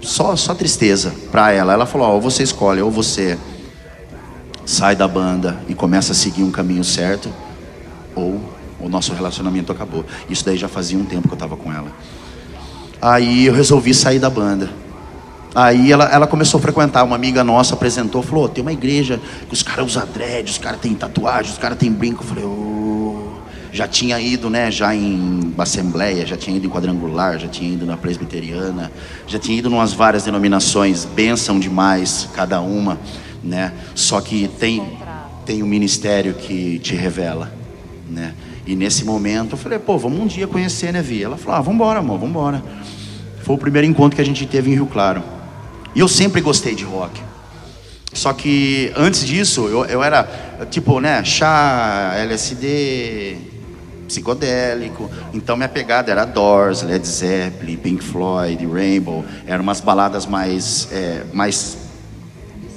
só, 0.00 0.34
só 0.36 0.54
tristeza 0.54 1.12
para 1.30 1.52
ela. 1.52 1.72
Ela 1.72 1.86
falou: 1.86 2.08
Ó, 2.08 2.18
você 2.20 2.42
escolhe, 2.42 2.80
ou 2.80 2.90
você 2.90 3.36
sai 4.68 4.94
da 4.94 5.08
banda 5.08 5.56
e 5.66 5.74
começa 5.74 6.12
a 6.12 6.14
seguir 6.14 6.42
um 6.42 6.50
caminho 6.50 6.84
certo, 6.84 7.32
ou 8.14 8.38
o 8.78 8.86
nosso 8.86 9.14
relacionamento 9.14 9.72
acabou. 9.72 10.04
Isso 10.28 10.44
daí 10.44 10.58
já 10.58 10.68
fazia 10.68 10.98
um 10.98 11.06
tempo 11.06 11.26
que 11.26 11.32
eu 11.32 11.36
estava 11.36 11.56
com 11.56 11.72
ela. 11.72 11.88
Aí 13.00 13.46
eu 13.46 13.54
resolvi 13.54 13.94
sair 13.94 14.18
da 14.18 14.28
banda. 14.28 14.68
Aí 15.54 15.90
ela, 15.90 16.04
ela 16.12 16.26
começou 16.26 16.58
a 16.58 16.60
frequentar, 16.60 17.02
uma 17.02 17.16
amiga 17.16 17.42
nossa 17.42 17.72
apresentou, 17.72 18.22
falou, 18.22 18.44
"Ô, 18.44 18.48
tem 18.48 18.60
uma 18.60 18.72
igreja 18.72 19.18
que 19.48 19.54
os 19.54 19.62
caras 19.62 19.86
usam 19.86 20.06
dread, 20.12 20.50
os 20.50 20.58
caras 20.58 20.80
têm 20.80 20.94
tatuagem, 20.94 21.50
os 21.50 21.58
caras 21.58 21.78
têm 21.78 21.90
brinco. 21.90 22.22
Eu 22.22 22.28
falei, 22.28 22.44
ô, 22.44 23.38
já 23.72 23.88
tinha 23.88 24.20
ido, 24.20 24.50
né, 24.50 24.70
já 24.70 24.94
em 24.94 25.54
assembleia, 25.56 26.26
já 26.26 26.36
tinha 26.36 26.58
ido 26.58 26.66
em 26.66 26.70
quadrangular, 26.70 27.38
já 27.38 27.48
tinha 27.48 27.72
ido 27.72 27.86
na 27.86 27.96
presbiteriana, 27.96 28.92
já 29.26 29.38
tinha 29.38 29.58
ido 29.58 29.70
em 29.70 29.72
umas 29.72 29.94
várias 29.94 30.24
denominações, 30.24 31.06
bênção 31.06 31.58
demais 31.58 32.28
cada 32.34 32.60
uma, 32.60 32.98
né? 33.48 33.72
Só 33.94 34.20
que 34.20 34.46
tem 34.46 34.98
tem 35.48 35.62
um 35.62 35.66
ministério 35.66 36.34
que 36.34 36.78
te 36.78 36.94
revela, 36.94 37.50
né? 38.06 38.34
E 38.66 38.76
nesse 38.76 39.02
momento 39.02 39.52
eu 39.52 39.56
falei, 39.56 39.78
pô, 39.78 39.96
vamos 39.96 40.20
um 40.20 40.26
dia 40.26 40.46
conhecer, 40.46 40.92
né, 40.92 41.00
Vi? 41.00 41.24
Ela 41.24 41.38
falou, 41.38 41.58
ah, 41.58 41.62
vambora, 41.62 42.00
amor, 42.00 42.18
vambora. 42.18 42.62
Foi 43.42 43.54
o 43.54 43.58
primeiro 43.58 43.88
encontro 43.88 44.14
que 44.14 44.20
a 44.20 44.24
gente 44.24 44.44
teve 44.46 44.70
em 44.70 44.74
Rio 44.74 44.84
Claro. 44.86 45.22
E 45.94 46.00
eu 46.00 46.06
sempre 46.06 46.42
gostei 46.42 46.74
de 46.74 46.84
rock. 46.84 47.18
Só 48.12 48.34
que 48.34 48.92
antes 48.94 49.24
disso, 49.24 49.68
eu, 49.68 49.86
eu 49.86 50.02
era 50.02 50.28
tipo, 50.70 51.00
né, 51.00 51.24
chá, 51.24 52.12
LSD, 52.18 53.38
psicodélico. 54.06 55.10
Então 55.32 55.56
minha 55.56 55.68
pegada 55.68 56.10
era 56.12 56.26
Doors, 56.26 56.82
Led 56.82 57.08
Zeppelin, 57.08 57.76
Pink 57.78 58.04
Floyd, 58.04 58.66
Rainbow. 58.66 59.24
Eram 59.46 59.62
umas 59.62 59.80
baladas 59.80 60.26
mais, 60.26 60.88
é, 60.92 61.22
mais 61.32 61.87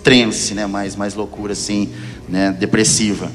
trance, 0.03 0.53
né, 0.53 0.65
mais, 0.65 0.95
mais 0.95 1.13
loucura 1.13 1.53
assim, 1.53 1.89
né, 2.27 2.51
depressiva. 2.51 3.31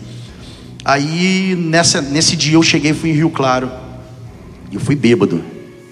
Aí 0.84 1.56
nessa, 1.56 2.00
nesse 2.00 2.36
dia 2.36 2.54
eu 2.54 2.62
cheguei 2.62 2.92
e 2.92 2.94
fui 2.94 3.10
em 3.10 3.14
Rio 3.14 3.30
Claro. 3.30 3.70
E 4.70 4.76
eu 4.76 4.80
fui 4.80 4.94
bêbado, 4.94 5.42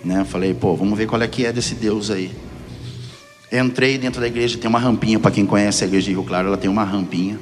né? 0.04 0.24
Falei, 0.24 0.54
pô, 0.54 0.74
vamos 0.76 0.96
ver 0.98 1.06
qual 1.06 1.20
é 1.20 1.26
que 1.26 1.44
é 1.44 1.52
desse 1.52 1.74
Deus 1.74 2.10
aí. 2.10 2.30
Entrei 3.52 3.98
dentro 3.98 4.20
da 4.20 4.26
igreja, 4.26 4.58
tem 4.58 4.68
uma 4.68 4.78
rampinha, 4.78 5.18
para 5.18 5.30
quem 5.30 5.46
conhece 5.46 5.84
a 5.84 5.86
igreja 5.86 6.06
de 6.06 6.12
Rio 6.12 6.24
Claro, 6.24 6.48
ela 6.48 6.56
tem 6.56 6.70
uma 6.70 6.84
rampinha. 6.84 7.38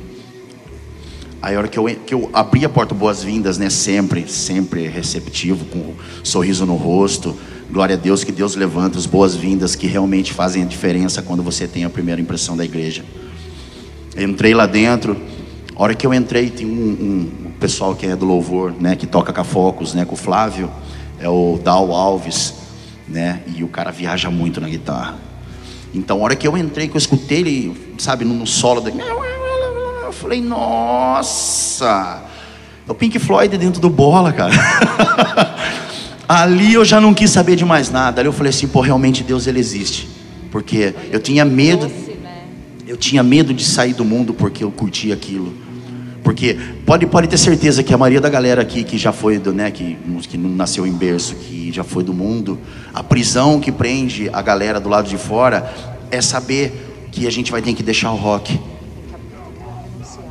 Aí 1.42 1.56
a 1.56 1.58
hora 1.58 1.68
que 1.68 1.78
eu, 1.78 1.84
que 2.06 2.14
eu 2.14 2.30
abri 2.32 2.64
a 2.64 2.68
porta 2.68 2.94
boas-vindas, 2.94 3.58
né? 3.58 3.68
Sempre, 3.68 4.28
sempre 4.28 4.86
receptivo, 4.86 5.64
com 5.66 5.78
um 5.78 5.94
sorriso 6.22 6.64
no 6.64 6.76
rosto. 6.76 7.36
Glória 7.70 7.96
a 7.96 7.98
Deus 7.98 8.22
que 8.22 8.30
Deus 8.30 8.54
levanta 8.54 8.96
as 8.96 9.06
boas-vindas 9.06 9.74
que 9.74 9.86
realmente 9.86 10.32
fazem 10.32 10.62
a 10.62 10.66
diferença 10.66 11.20
quando 11.20 11.42
você 11.42 11.66
tem 11.66 11.84
a 11.84 11.90
primeira 11.90 12.20
impressão 12.20 12.56
da 12.56 12.64
igreja. 12.64 13.04
Entrei 14.16 14.54
lá 14.54 14.66
dentro. 14.66 15.16
A 15.74 15.82
hora 15.82 15.94
que 15.94 16.06
eu 16.06 16.12
entrei, 16.12 16.50
tem 16.50 16.66
um, 16.66 16.70
um- 16.70 17.52
pessoal 17.58 17.94
que 17.94 18.06
é 18.06 18.16
do 18.16 18.26
louvor, 18.26 18.74
né? 18.78 18.96
Que 18.96 19.06
toca 19.06 19.32
com 19.32 19.44
Focus, 19.44 19.94
né? 19.94 20.04
Com 20.04 20.14
o 20.14 20.16
Flávio. 20.18 20.68
É 21.20 21.28
o 21.28 21.60
Dal 21.62 21.92
Alves, 21.92 22.54
né? 23.08 23.40
E 23.56 23.62
o 23.62 23.68
cara 23.68 23.92
viaja 23.92 24.30
muito 24.30 24.60
na 24.60 24.68
guitarra. 24.68 25.14
Então, 25.94 26.18
a 26.20 26.24
hora 26.24 26.34
que 26.34 26.46
eu 26.46 26.56
entrei, 26.56 26.88
que 26.88 26.96
eu 26.96 26.98
escutei 26.98 27.38
ele, 27.38 27.94
sabe, 27.98 28.24
no, 28.24 28.34
no 28.34 28.46
solo 28.46 28.80
da... 28.80 28.90
Eu 28.90 30.12
falei, 30.12 30.40
nossa! 30.40 32.22
É 32.88 32.90
o 32.90 32.94
Pink 32.94 33.18
Floyd 33.18 33.56
dentro 33.56 33.80
do 33.80 33.88
bola, 33.88 34.32
cara. 34.32 34.52
Ali 36.28 36.74
eu 36.74 36.84
já 36.84 37.00
não 37.00 37.12
quis 37.14 37.30
saber 37.30 37.56
de 37.56 37.64
mais 37.64 37.90
nada. 37.90 38.20
Ali 38.20 38.28
eu 38.28 38.32
falei 38.32 38.50
assim, 38.50 38.66
pô, 38.66 38.80
realmente 38.80 39.22
Deus 39.22 39.46
ele 39.46 39.60
existe. 39.60 40.08
Porque 40.50 40.94
eu 41.10 41.20
tinha 41.20 41.44
medo, 41.44 41.90
eu 42.86 42.96
tinha 42.96 43.22
medo 43.22 43.52
de 43.54 43.64
sair 43.64 43.94
do 43.94 44.04
mundo 44.04 44.34
porque 44.34 44.64
eu 44.64 44.70
curtia 44.70 45.14
aquilo. 45.14 45.52
Porque 46.22 46.56
pode, 46.86 47.06
pode 47.06 47.26
ter 47.26 47.38
certeza 47.38 47.82
que 47.82 47.92
a 47.92 47.98
maioria 47.98 48.20
da 48.20 48.28
galera 48.28 48.62
aqui 48.62 48.84
que 48.84 48.96
já 48.96 49.12
foi 49.12 49.38
do, 49.38 49.52
né, 49.52 49.70
que, 49.70 49.96
que 50.28 50.38
nasceu 50.38 50.86
em 50.86 50.92
berço, 50.92 51.34
que 51.34 51.72
já 51.72 51.82
foi 51.82 52.04
do 52.04 52.14
mundo, 52.14 52.58
a 52.94 53.02
prisão 53.02 53.60
que 53.60 53.72
prende 53.72 54.30
a 54.32 54.40
galera 54.40 54.78
do 54.78 54.88
lado 54.88 55.08
de 55.08 55.16
fora 55.16 55.72
é 56.10 56.20
saber 56.20 57.08
que 57.10 57.26
a 57.26 57.30
gente 57.30 57.50
vai 57.50 57.60
ter 57.60 57.74
que 57.74 57.82
deixar 57.82 58.12
o 58.12 58.16
rock. 58.16 58.58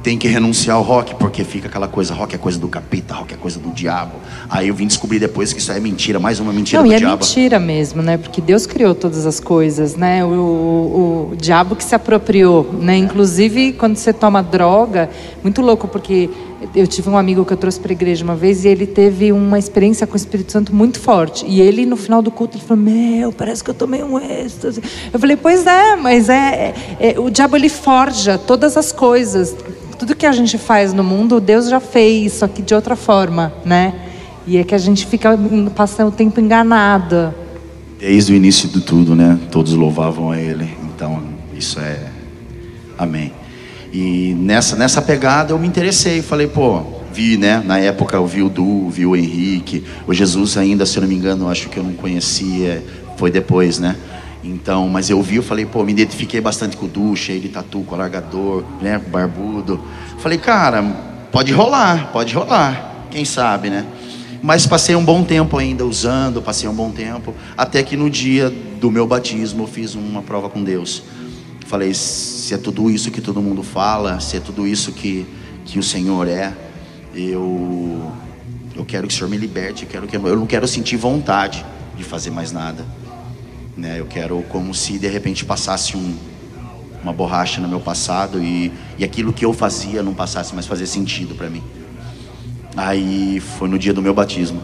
Tem 0.03 0.17
que 0.17 0.27
renunciar 0.27 0.77
ao 0.77 0.81
rock, 0.81 1.13
porque 1.13 1.43
fica 1.43 1.67
aquela 1.67 1.87
coisa, 1.87 2.11
rock 2.15 2.33
é 2.33 2.37
coisa 2.37 2.57
do 2.57 2.67
capeta, 2.67 3.13
rock 3.13 3.35
é 3.35 3.37
coisa 3.37 3.59
do 3.59 3.69
diabo. 3.69 4.13
Aí 4.49 4.67
eu 4.67 4.73
vim 4.73 4.87
descobrir 4.87 5.19
depois 5.19 5.53
que 5.53 5.59
isso 5.59 5.71
é 5.71 5.79
mentira, 5.79 6.19
mais 6.19 6.39
uma 6.39 6.51
mentira 6.51 6.81
Não, 6.81 6.87
do 6.87 6.91
e 6.91 6.95
é 6.95 6.97
diabo. 6.97 7.23
mentira 7.23 7.59
mesmo, 7.59 8.01
né? 8.01 8.17
Porque 8.17 8.41
Deus 8.41 8.65
criou 8.65 8.95
todas 8.95 9.27
as 9.27 9.39
coisas, 9.39 9.95
né? 9.95 10.25
O, 10.25 10.29
o- 10.29 11.29
o 11.33 11.35
diabo 11.35 11.75
que 11.75 11.83
se 11.83 11.93
apropriou, 11.93 12.67
né? 12.81 12.97
Inclusive, 12.97 13.73
quando 13.73 13.95
você 13.95 14.11
toma 14.11 14.41
droga, 14.41 15.07
muito 15.43 15.61
louco, 15.61 15.87
porque 15.87 16.31
eu 16.75 16.87
tive 16.87 17.07
um 17.07 17.17
amigo 17.17 17.45
que 17.45 17.53
eu 17.53 17.57
trouxe 17.57 17.79
para 17.79 17.91
a 17.91 17.93
igreja 17.93 18.23
uma 18.23 18.35
vez 18.35 18.65
e 18.65 18.69
ele 18.69 18.87
teve 18.87 19.31
uma 19.31 19.59
experiência 19.59 20.07
com 20.07 20.13
o 20.13 20.17
Espírito 20.17 20.51
Santo 20.51 20.73
muito 20.73 20.99
forte. 20.99 21.45
E 21.47 21.61
ele, 21.61 21.85
no 21.85 21.95
final 21.95 22.23
do 22.23 22.31
culto, 22.31 22.57
ele 22.57 22.63
falou: 22.65 22.83
Meu, 22.83 23.31
parece 23.31 23.63
que 23.63 23.69
eu 23.69 23.73
tomei 23.75 24.01
um 24.03 24.19
êxtase. 24.19 24.81
Eu 25.13 25.19
falei: 25.19 25.37
Pois 25.37 25.67
é, 25.67 25.95
mas 25.95 26.27
é, 26.27 26.73
é- 26.99 27.19
o 27.19 27.29
diabo 27.29 27.55
ele 27.55 27.69
forja 27.69 28.39
todas 28.39 28.75
as 28.75 28.91
coisas. 28.91 29.55
Tudo 30.01 30.15
que 30.15 30.25
a 30.25 30.31
gente 30.31 30.57
faz 30.57 30.93
no 30.93 31.03
mundo, 31.03 31.39
Deus 31.39 31.69
já 31.69 31.79
fez, 31.79 32.33
só 32.33 32.47
que 32.47 32.63
de 32.63 32.73
outra 32.73 32.95
forma, 32.95 33.53
né? 33.63 33.93
E 34.47 34.57
é 34.57 34.63
que 34.63 34.73
a 34.73 34.77
gente 34.79 35.05
fica 35.05 35.37
passando 35.75 36.07
o 36.07 36.11
tempo 36.11 36.41
enganada. 36.41 37.35
Desde 37.99 38.33
o 38.33 38.35
início 38.35 38.67
de 38.67 38.81
tudo, 38.81 39.15
né? 39.15 39.37
Todos 39.51 39.73
louvavam 39.73 40.31
a 40.31 40.39
Ele. 40.39 40.75
Então, 40.85 41.21
isso 41.55 41.79
é. 41.79 41.99
Amém. 42.97 43.31
E 43.93 44.33
nessa, 44.39 44.75
nessa 44.75 45.03
pegada 45.03 45.53
eu 45.53 45.59
me 45.59 45.67
interessei. 45.67 46.23
Falei, 46.23 46.47
pô, 46.47 46.81
vi, 47.13 47.37
né? 47.37 47.61
Na 47.63 47.77
época 47.77 48.17
eu 48.17 48.25
vi 48.25 48.41
o 48.41 48.49
Du, 48.49 48.89
vi 48.89 49.05
o 49.05 49.15
Henrique. 49.15 49.83
O 50.07 50.13
Jesus 50.15 50.57
ainda, 50.57 50.83
se 50.83 50.97
eu 50.97 51.01
não 51.01 51.09
me 51.09 51.13
engano, 51.13 51.47
acho 51.47 51.69
que 51.69 51.77
eu 51.77 51.83
não 51.83 51.93
conhecia. 51.93 52.83
Foi 53.17 53.29
depois, 53.29 53.77
né? 53.77 53.95
Então, 54.43 54.89
mas 54.89 55.09
eu 55.09 55.21
vi, 55.21 55.35
eu 55.35 55.43
falei, 55.43 55.65
pô, 55.65 55.83
me 55.83 55.91
identifiquei 55.91 56.41
bastante 56.41 56.75
com 56.75 56.85
o 56.85 56.89
Du, 56.89 57.15
cheio 57.15 57.39
de 57.39 57.49
tatu, 57.49 57.81
com 57.81 57.93
alargador, 57.93 58.63
né? 58.81 58.97
Barbudo. 58.97 59.79
Falei, 60.17 60.37
cara, 60.37 60.81
pode 61.31 61.51
rolar, 61.51 62.11
pode 62.11 62.33
rolar. 62.33 63.07
Quem 63.11 63.23
sabe, 63.23 63.69
né? 63.69 63.85
Mas 64.41 64.65
passei 64.65 64.95
um 64.95 65.05
bom 65.05 65.23
tempo 65.23 65.57
ainda 65.57 65.85
usando, 65.85 66.41
passei 66.41 66.67
um 66.67 66.73
bom 66.73 66.89
tempo, 66.89 67.35
até 67.55 67.83
que 67.83 67.95
no 67.95 68.09
dia 68.09 68.49
do 68.49 68.89
meu 68.89 69.05
batismo 69.05 69.63
eu 69.63 69.67
fiz 69.67 69.93
uma 69.93 70.23
prova 70.23 70.49
com 70.49 70.63
Deus. 70.63 71.03
Falei, 71.67 71.93
se 71.93 72.53
é 72.53 72.57
tudo 72.57 72.89
isso 72.89 73.11
que 73.11 73.21
todo 73.21 73.41
mundo 73.41 73.61
fala, 73.61 74.19
se 74.19 74.37
é 74.37 74.39
tudo 74.39 74.65
isso 74.65 74.91
que, 74.91 75.27
que 75.63 75.77
o 75.77 75.83
Senhor 75.83 76.27
é, 76.27 76.51
eu, 77.13 78.11
eu 78.75 78.83
quero 78.83 79.07
que 79.07 79.13
o 79.13 79.17
Senhor 79.17 79.29
me 79.29 79.37
liberte, 79.37 79.83
eu, 79.83 79.89
quero 79.89 80.07
que, 80.07 80.17
eu 80.17 80.35
não 80.35 80.47
quero 80.47 80.67
sentir 80.67 80.97
vontade 80.97 81.63
de 81.95 82.03
fazer 82.03 82.31
mais 82.31 82.51
nada. 82.51 82.83
Né? 83.75 83.99
Eu 83.99 84.05
quero 84.05 84.41
como 84.49 84.73
se 84.73 84.97
de 84.99 85.07
repente 85.07 85.45
passasse 85.45 85.95
um, 85.95 86.15
uma 87.03 87.13
borracha 87.13 87.61
no 87.61 87.67
meu 87.67 87.79
passado 87.79 88.41
e, 88.41 88.71
e 88.97 89.03
aquilo 89.03 89.33
que 89.33 89.45
eu 89.45 89.53
fazia 89.53 90.03
não 90.03 90.13
passasse 90.13 90.53
mais 90.53 90.67
fazer 90.67 90.85
sentido 90.85 91.35
para 91.35 91.49
mim. 91.49 91.63
Aí 92.75 93.39
foi 93.39 93.67
no 93.67 93.77
dia 93.77 93.93
do 93.93 94.01
meu 94.01 94.13
batismo. 94.13 94.61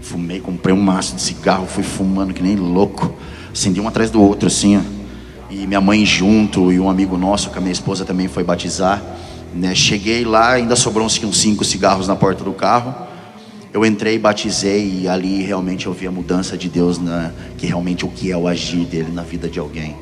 Fumei, 0.00 0.40
comprei 0.40 0.74
um 0.74 0.80
maço 0.80 1.14
de 1.14 1.22
cigarro, 1.22 1.66
fui 1.66 1.82
fumando 1.82 2.32
que 2.32 2.42
nem 2.42 2.56
louco. 2.56 3.14
Acendi 3.52 3.80
um 3.80 3.88
atrás 3.88 4.10
do 4.10 4.20
outro, 4.20 4.46
assim, 4.46 4.76
ó. 4.76 4.80
E 5.50 5.66
minha 5.66 5.80
mãe 5.82 6.04
junto, 6.06 6.72
e 6.72 6.80
um 6.80 6.88
amigo 6.88 7.18
nosso, 7.18 7.50
que 7.50 7.58
a 7.58 7.60
minha 7.60 7.72
esposa 7.72 8.04
também 8.06 8.26
foi 8.26 8.42
batizar. 8.42 9.02
Né? 9.54 9.74
Cheguei 9.74 10.24
lá, 10.24 10.52
ainda 10.52 10.74
sobrou 10.74 11.04
uns 11.04 11.22
uns 11.22 11.38
cinco 11.38 11.62
cigarros 11.62 12.08
na 12.08 12.16
porta 12.16 12.42
do 12.42 12.52
carro. 12.52 12.94
Eu 13.72 13.86
entrei, 13.86 14.18
batizei, 14.18 15.00
e 15.02 15.08
ali 15.08 15.42
realmente 15.42 15.86
eu 15.86 15.94
vi 15.94 16.06
a 16.06 16.10
mudança 16.10 16.58
de 16.58 16.68
Deus, 16.68 16.98
na, 16.98 17.32
que 17.56 17.66
realmente 17.66 18.04
o 18.04 18.08
que 18.08 18.30
é 18.30 18.36
o 18.36 18.46
agir 18.46 18.84
dele 18.84 19.10
na 19.10 19.22
vida 19.22 19.48
de 19.48 19.58
alguém. 19.58 19.96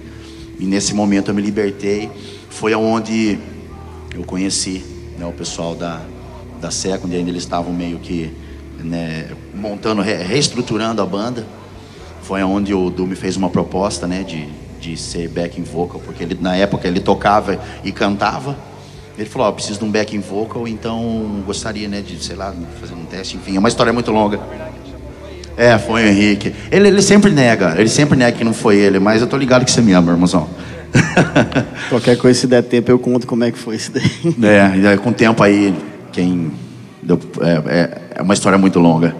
E 0.58 0.64
nesse 0.64 0.92
momento 0.92 1.30
eu 1.30 1.34
me 1.34 1.40
libertei. 1.40 2.10
Foi 2.48 2.72
aonde 2.72 3.38
eu 4.12 4.24
conheci 4.24 4.84
né, 5.16 5.24
o 5.24 5.32
pessoal 5.32 5.76
da, 5.76 6.02
da 6.60 6.70
SEC, 6.70 7.04
onde 7.04 7.14
ainda 7.14 7.30
eles 7.30 7.44
estavam 7.44 7.72
meio 7.72 8.00
que 8.00 8.32
né, 8.82 9.28
montando, 9.54 10.02
re- 10.02 10.16
reestruturando 10.22 11.00
a 11.00 11.06
banda. 11.06 11.46
Foi 12.22 12.40
aonde 12.40 12.74
o 12.74 12.90
Du 12.90 13.06
me 13.06 13.14
fez 13.14 13.36
uma 13.36 13.50
proposta 13.50 14.04
né, 14.06 14.24
de, 14.24 14.48
de 14.80 14.96
ser 14.96 15.28
backing 15.28 15.62
vocal, 15.62 16.00
porque 16.04 16.24
ele, 16.24 16.36
na 16.40 16.56
época 16.56 16.88
ele 16.88 16.98
tocava 16.98 17.60
e 17.84 17.92
cantava. 17.92 18.58
Ele 19.20 19.28
falou, 19.28 19.48
ó, 19.48 19.52
preciso 19.52 19.78
de 19.80 19.84
um 19.84 19.90
backing 19.90 20.18
vocal, 20.20 20.66
então 20.66 21.42
gostaria, 21.44 21.86
né, 21.86 22.00
de, 22.00 22.24
sei 22.24 22.34
lá, 22.34 22.54
fazer 22.80 22.94
um 22.94 23.04
teste, 23.04 23.36
enfim, 23.36 23.54
é 23.54 23.58
uma 23.58 23.68
história 23.68 23.92
muito 23.92 24.10
longa. 24.10 24.40
É, 25.58 25.78
foi 25.78 26.04
o 26.04 26.08
Henrique. 26.08 26.54
Ele, 26.70 26.88
ele 26.88 27.02
sempre 27.02 27.30
nega, 27.30 27.74
ele 27.78 27.90
sempre 27.90 28.16
nega 28.16 28.38
que 28.38 28.42
não 28.42 28.54
foi 28.54 28.78
ele, 28.78 28.98
mas 28.98 29.20
eu 29.20 29.26
tô 29.26 29.36
ligado 29.36 29.62
que 29.66 29.70
você 29.70 29.82
me 29.82 29.92
ama, 29.92 30.10
irmãozão. 30.12 30.48
Qualquer 31.90 32.16
coisa, 32.16 32.40
se 32.40 32.46
der 32.46 32.62
tempo, 32.62 32.90
eu 32.90 32.98
conto 32.98 33.26
como 33.26 33.44
é 33.44 33.50
que 33.50 33.58
foi 33.58 33.76
isso 33.76 33.92
daí. 33.92 34.10
É, 34.42 34.94
e 34.94 34.96
com 34.96 35.10
o 35.10 35.12
tempo 35.12 35.42
aí, 35.42 35.74
quem. 36.12 36.50
deu- 37.02 37.20
é, 37.42 37.78
é- 37.78 38.00
é 38.16 38.22
uma 38.22 38.32
história 38.32 38.56
muito 38.56 38.78
longa. 38.80 39.14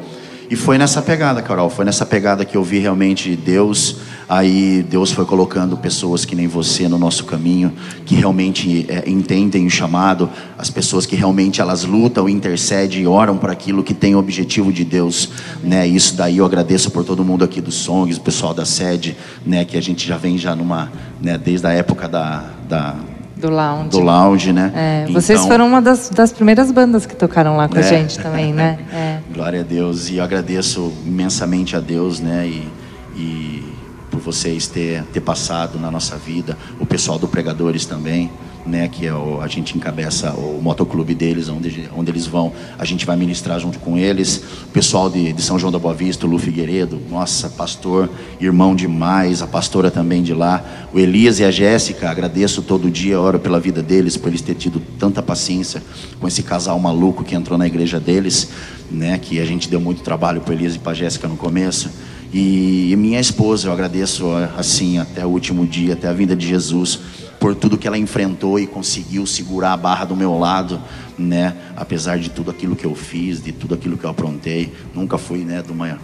E 0.51 0.57
foi 0.57 0.77
nessa 0.77 1.01
pegada, 1.01 1.41
Carol, 1.41 1.71
foi 1.71 1.85
nessa 1.85 2.05
pegada 2.05 2.45
que 2.45 2.57
eu 2.57 2.65
vi 2.65 2.81
realmente 2.81 3.37
Deus. 3.37 3.99
Aí 4.29 4.83
Deus 4.83 5.13
foi 5.13 5.25
colocando 5.25 5.77
pessoas 5.77 6.25
que 6.25 6.35
nem 6.35 6.49
você 6.49 6.89
no 6.89 6.99
nosso 6.99 7.25
caminho, 7.25 7.73
que 8.05 8.17
realmente 8.17 8.85
é, 8.89 9.09
entendem 9.09 9.65
o 9.65 9.71
chamado, 9.71 10.29
as 10.59 10.69
pessoas 10.69 11.07
que 11.07 11.15
realmente 11.15 11.61
elas 11.61 11.85
lutam, 11.85 12.29
intercedem 12.29 13.03
e 13.03 13.07
oram 13.07 13.39
para 13.39 13.53
aquilo 13.53 13.85
que 13.85 13.95
tem 13.95 14.17
o 14.17 14.19
objetivo 14.19 14.73
de 14.73 14.85
Deus, 14.85 15.31
né? 15.63 15.87
Isso 15.87 16.17
daí 16.17 16.39
eu 16.39 16.45
agradeço 16.45 16.91
por 16.91 17.05
todo 17.05 17.25
mundo 17.25 17.45
aqui 17.45 17.61
dos 17.61 17.77
songs, 17.77 18.17
o 18.17 18.21
pessoal 18.21 18.53
da 18.53 18.65
sede, 18.65 19.17
né? 19.47 19.65
Que 19.65 19.77
a 19.77 19.81
gente 19.81 20.05
já 20.05 20.17
vem 20.17 20.37
já 20.37 20.57
numa, 20.57 20.91
né? 21.23 21.39
Desde 21.39 21.69
a 21.69 21.71
época 21.71 22.09
da, 22.09 22.51
da 22.69 22.97
Do 23.41 23.51
lounge. 23.51 23.89
do 23.91 24.01
lounge, 24.01 24.53
né? 24.53 24.73
É, 24.75 25.13
vocês 25.13 25.39
Então, 25.39 25.49
foram 25.51 25.67
uma 25.67 25.81
das, 25.83 26.11
das 26.11 26.33
primeiras 26.33 26.71
bandas 26.71 27.07
que 27.07 27.17
tocaram 27.17 27.57
lá 27.57 27.69
com 27.69 27.77
a 27.77 27.81
É. 27.81 27.83
gente 27.83 28.19
também, 28.19 28.53
né? 28.53 28.79
É. 28.93 29.19
Glória 29.33 29.61
a 29.61 29.65
Deus. 29.65 30.09
E 30.11 30.17
eu 30.17 30.25
agradeço 30.25 30.93
imensamente 31.07 31.75
a 31.77 31.81
Deus, 31.81 32.21
né? 32.21 32.47
E, 32.47 32.69
e 33.17 33.65
por 34.11 34.21
vocês 34.21 34.67
ter, 34.67 35.03
ter 35.13 35.21
passado 35.21 35.79
na 35.79 35.91
nossa 35.91 36.17
vida. 36.17 36.57
O 36.79 36.87
pessoal 36.87 37.19
do 37.19 37.27
Pregadores 37.29 37.85
também, 37.87 38.31
né? 38.67 38.89
Que 38.89 39.07
é 39.07 39.15
o, 39.15 39.41
a 39.41 39.49
gente 39.49 39.77
encabeça 39.77 40.33
o 40.33 40.61
motoclube 40.63 41.15
deles, 41.15 41.49
onde, 41.49 41.89
onde 41.97 42.11
eles 42.11 42.27
vão. 42.27 42.53
A 42.79 42.85
gente 42.85 43.07
vai 43.07 43.17
ministrar 43.17 43.59
junto 43.59 43.79
com 43.79 43.97
eles. 43.97 44.43
O 44.65 44.69
pessoal 44.73 45.09
de, 45.09 45.33
de 45.33 45.43
São 45.43 45.59
João 45.59 45.73
da 45.73 45.79
Boa 45.79 45.95
Vista, 45.95 46.27
o 46.27 46.31
Lu 46.31 46.39
Figueiredo. 46.39 47.01
Nossa, 47.11 47.49
pastor, 47.49 48.11
irmão 48.41 48.75
demais. 48.75 49.43
A 49.43 49.47
pastora 49.47 49.91
também 49.91 50.23
de 50.23 50.35
lá. 50.35 50.89
O 50.93 50.99
Elias 50.99 51.41
e 51.41 51.45
a 51.45 51.51
Jéssica, 51.51 52.11
agradeço 52.11 52.63
todo 52.63 52.91
dia, 52.91 53.21
oro 53.21 53.39
pela 53.39 53.61
vida 53.61 53.83
deles, 53.83 54.17
por 54.17 54.29
eles 54.29 54.41
terem 54.41 54.59
tido 54.59 54.83
tanta 54.99 55.23
paciência 55.23 55.83
com 56.19 56.27
esse 56.27 56.43
casal 56.43 56.79
maluco 56.79 57.25
que 57.25 57.35
entrou 57.35 57.59
na 57.59 57.67
igreja 57.67 57.99
deles, 57.99 58.49
né? 58.91 59.19
Que 59.19 59.41
a 59.41 59.45
gente 59.45 59.69
deu 59.69 59.81
muito 59.81 60.03
trabalho 60.03 60.41
para 60.41 60.55
Elias 60.55 60.75
e 60.75 60.79
para 60.79 60.95
Jéssica 60.95 61.29
no 61.29 61.37
começo. 61.37 61.91
E, 62.33 62.93
e 62.93 62.97
minha 62.97 63.19
esposa, 63.19 63.69
eu 63.69 63.73
agradeço 63.73 64.27
assim 64.57 64.99
até 64.99 65.27
o 65.27 65.29
último 65.29 65.67
dia, 65.67 65.95
até 65.95 66.09
a 66.09 66.13
vinda 66.13 66.37
de 66.37 66.47
Jesus, 66.47 67.01
por 67.41 67.55
tudo 67.57 67.79
que 67.79 67.89
ela 67.89 67.97
enfrentou 67.99 68.61
e 68.61 68.67
conseguiu 68.67 69.27
segurar 69.27 69.73
a 69.73 69.77
barra 69.77 70.05
do 70.05 70.15
meu 70.15 70.39
lado, 70.39 70.79
né? 71.19 71.57
Apesar 71.75 72.19
de 72.19 72.29
tudo 72.31 72.51
aquilo 72.51 72.77
que 72.77 72.85
eu 72.85 72.95
fiz, 72.95 73.43
de 73.43 73.51
tudo 73.51 73.75
aquilo 73.75 73.97
que 73.97 74.05
eu 74.05 74.11
aprontei, 74.11 74.73
nunca 74.95 75.17
fui, 75.17 75.39
né, 75.39 75.63
de 75.63 75.73
uma 75.73 75.99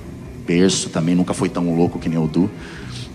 berço 0.46 0.88
também, 0.88 1.14
nunca 1.14 1.34
fui 1.34 1.48
tão 1.48 1.74
louco 1.76 1.98
que 1.98 2.08
nem 2.08 2.18
o 2.18 2.26
Du, 2.26 2.48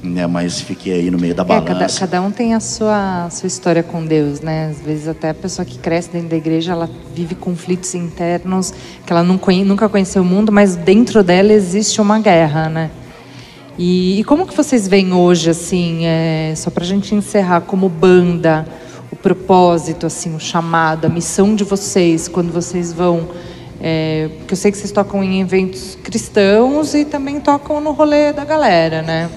né? 0.04 0.28
Mas 0.28 0.62
fiquei 0.62 0.94
aí 0.94 1.10
no 1.10 1.18
meio 1.18 1.34
da 1.34 1.42
É, 1.44 1.46
balança. 1.46 2.00
cada, 2.00 2.12
cada 2.12 2.22
um 2.22 2.30
tem 2.30 2.54
a 2.54 2.60
sua, 2.60 3.30
sua 3.32 3.48
história 3.48 3.82
com 3.82 4.06
Deus, 4.06 4.40
né? 4.42 4.68
Às 4.70 4.82
vezes 4.82 5.08
até 5.08 5.30
a 5.30 5.34
pessoa 5.34 5.66
que 5.66 5.80
cresce 5.80 6.10
dentro 6.12 6.28
da 6.30 6.36
igreja, 6.36 6.74
ela 6.74 6.90
vive 7.16 7.34
conflitos 7.34 7.96
internos, 7.96 8.72
que 9.06 9.12
ela 9.12 9.24
não 9.24 9.38
conhe, 9.38 9.64
nunca 9.64 9.88
conheceu 9.90 10.22
o 10.22 10.26
mundo, 10.26 10.52
mas 10.52 10.76
dentro 10.76 11.24
dela 11.24 11.52
existe 11.54 12.00
uma 12.02 12.20
guerra, 12.20 12.70
né? 12.70 12.92
E, 13.78 14.20
e 14.20 14.24
como 14.24 14.46
que 14.46 14.56
vocês 14.56 14.88
veem 14.88 15.14
hoje, 15.14 15.50
assim, 15.50 16.06
é, 16.06 16.54
só 16.56 16.70
para 16.70 16.84
a 16.84 16.88
gente 16.88 17.16
encerrar, 17.16 17.62
como 17.62 17.88
banda, 17.90 18.68
o 19.12 19.16
propósito, 19.16 20.06
assim, 20.06 20.36
o 20.36 20.40
chamado, 20.40 21.06
a 21.06 21.10
missão 21.10 21.56
de 21.56 21.64
vocês, 21.64 22.28
quando 22.28 22.52
vocês 22.52 22.94
vão... 22.94 23.28
É, 23.84 24.30
porque 24.38 24.54
eu 24.54 24.58
sei 24.58 24.72
que 24.72 24.78
vocês 24.78 24.92
tocam 24.92 25.24
em 25.24 25.42
eventos 25.42 25.98
cristãos 26.04 26.94
e 26.94 27.04
também 27.04 27.40
tocam 27.40 27.82
no 27.82 27.92
rolê 27.92 28.32
da 28.32 28.46
galera, 28.46 29.02
né? 29.02 29.28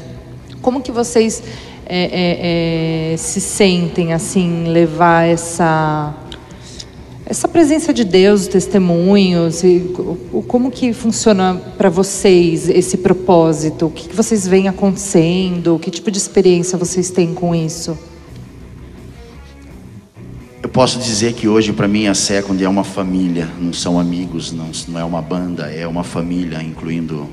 Como 0.61 0.83
que 0.83 0.93
vocês 0.93 1.43
é, 1.87 3.13
é, 3.13 3.13
é, 3.13 3.17
se 3.17 3.41
sentem 3.41 4.13
assim 4.13 4.65
levar 4.69 5.27
essa 5.29 6.15
essa 7.27 7.49
presença 7.49 7.93
de 7.93 8.05
Deus, 8.05 8.43
os 8.43 8.47
testemunhos, 8.49 9.65
e 9.65 9.81
como 10.47 10.71
que 10.71 10.93
funciona 10.93 11.55
para 11.77 11.89
vocês 11.89 12.69
esse 12.69 12.99
propósito? 12.99 13.87
O 13.87 13.91
que, 13.91 14.15
vocês 14.15 14.47
veem 14.47 14.69
acontecendo? 14.69 15.79
Que 15.79 15.91
tipo 15.91 16.11
de 16.11 16.19
experiência 16.19 16.77
vocês 16.77 17.11
têm 17.11 17.33
com 17.33 17.55
isso? 17.55 17.99
Eu 20.63 20.69
posso 20.69 20.99
dizer 20.99 21.33
que 21.33 21.49
hoje 21.49 21.73
para 21.73 21.89
mim 21.89 22.09
a 22.09 22.15
Second 22.15 22.63
é 22.63 22.69
uma 22.69 22.85
família, 22.85 23.49
não 23.59 23.73
são 23.73 23.99
amigos, 23.99 24.53
não, 24.53 24.71
não 24.89 25.01
é 25.01 25.05
uma 25.05 25.23
banda, 25.23 25.71
é 25.71 25.87
uma 25.87 26.05
família, 26.05 26.63
incluindo 26.63 27.27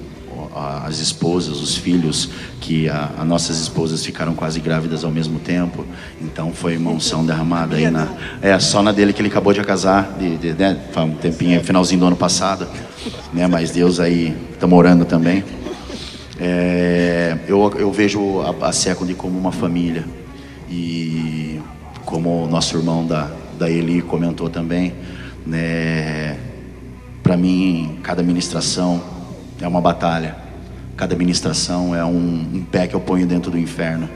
as 0.56 1.00
esposas, 1.00 1.62
os 1.62 1.76
filhos, 1.76 2.30
que 2.60 2.90
a, 2.90 3.12
a 3.20 3.26
nossas 3.26 3.60
esposas 3.60 4.06
ficaram 4.06 4.34
quase 4.34 4.60
grávidas 4.60 5.04
ao 5.04 5.12
mesmo 5.12 5.40
tempo, 5.40 5.86
então 6.22 6.54
foi 6.54 6.78
uma 6.78 6.92
unção 6.92 7.26
derramada 7.26 7.76
aí 7.76 7.90
na, 7.90 8.08
é 8.42 8.58
só 8.60 8.84
na 8.84 8.92
dele 8.92 9.14
que 9.14 9.22
ele 9.22 9.30
acabou 9.30 9.54
de 9.54 9.62
casar, 9.64 10.16
de, 10.20 10.38
de, 10.38 10.54
né, 10.54 10.78
faz 10.92 11.10
um 11.10 11.14
tempinho, 11.14 11.64
finalzinho 11.64 12.02
do 12.02 12.08
ano 12.08 12.16
passado, 12.16 12.68
né, 13.34 13.48
mas 13.48 13.72
Deus 13.72 14.00
aí 14.00 14.36
estamos 14.52 14.78
orando 14.78 15.06
também. 15.06 15.44
É, 16.40 17.38
eu, 17.48 17.72
eu 17.78 17.92
vejo 17.92 18.42
a, 18.42 18.68
a 18.68 18.72
Second 18.72 19.14
como 19.14 19.38
uma 19.38 19.52
família 19.52 20.06
e 20.70 21.60
como 22.04 22.44
o 22.44 22.48
nosso 22.48 22.76
irmão 22.76 23.06
da, 23.06 23.32
da 23.58 23.70
Eli 23.70 24.02
comentou 24.02 24.50
também, 24.50 24.94
né, 25.46 26.38
para 27.24 27.38
mim 27.38 28.00
cada 28.04 28.22
ministração 28.22 29.11
é 29.62 29.68
uma 29.68 29.80
batalha, 29.80 30.36
cada 30.98 31.16
ministração 31.16 31.96
é 31.96 32.04
um, 32.04 32.48
um 32.54 32.66
pé 32.70 32.88
que 32.88 32.96
eu 32.96 33.00
ponho 33.00 33.26
dentro 33.26 33.52
do 33.52 33.58
inferno, 33.58 34.10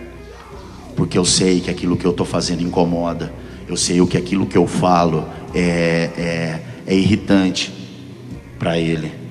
porque 0.96 1.18
eu 1.18 1.26
sei 1.26 1.62
que 1.62 1.70
aquilo 1.70 1.96
que 1.96 2.06
eu 2.06 2.12
estou 2.12 2.26
fazendo 2.26 2.62
incomoda, 2.62 3.32
eu 3.68 3.78
sei 3.78 4.02
o 4.02 4.08
que 4.08 4.18
aquilo 4.18 4.46
que 4.46 4.58
eu 4.58 4.68
falo 4.68 5.26
é, 5.54 6.10
é, 6.18 6.62
é 6.86 6.96
irritante 6.96 7.74
para 8.60 8.78
ele 8.78 9.26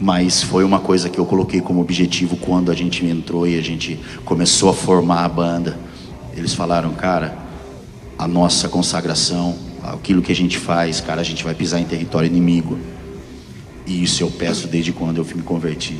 mas 0.00 0.42
foi 0.42 0.64
uma 0.64 0.78
coisa 0.78 1.08
que 1.08 1.18
eu 1.18 1.26
coloquei 1.26 1.60
como 1.60 1.80
objetivo 1.80 2.36
quando 2.36 2.70
a 2.70 2.74
gente 2.74 3.04
entrou 3.04 3.48
e 3.48 3.58
a 3.58 3.62
gente 3.62 3.98
começou 4.24 4.70
a 4.70 4.74
formar 4.74 5.24
a 5.24 5.28
banda. 5.28 5.76
Eles 6.36 6.54
falaram, 6.54 6.92
cara, 6.92 7.36
a 8.16 8.28
nossa 8.28 8.68
consagração, 8.68 9.56
aquilo 9.82 10.22
que 10.22 10.30
a 10.30 10.36
gente 10.36 10.56
faz, 10.56 11.00
cara, 11.00 11.20
a 11.20 11.24
gente 11.24 11.42
vai 11.42 11.52
pisar 11.52 11.80
em 11.80 11.84
território 11.84 12.28
inimigo. 12.28 12.78
E 13.88 14.02
isso 14.04 14.22
eu 14.22 14.30
peço 14.30 14.68
desde 14.68 14.92
quando 14.92 15.16
eu 15.18 15.24
me 15.34 15.42
converti. 15.42 15.96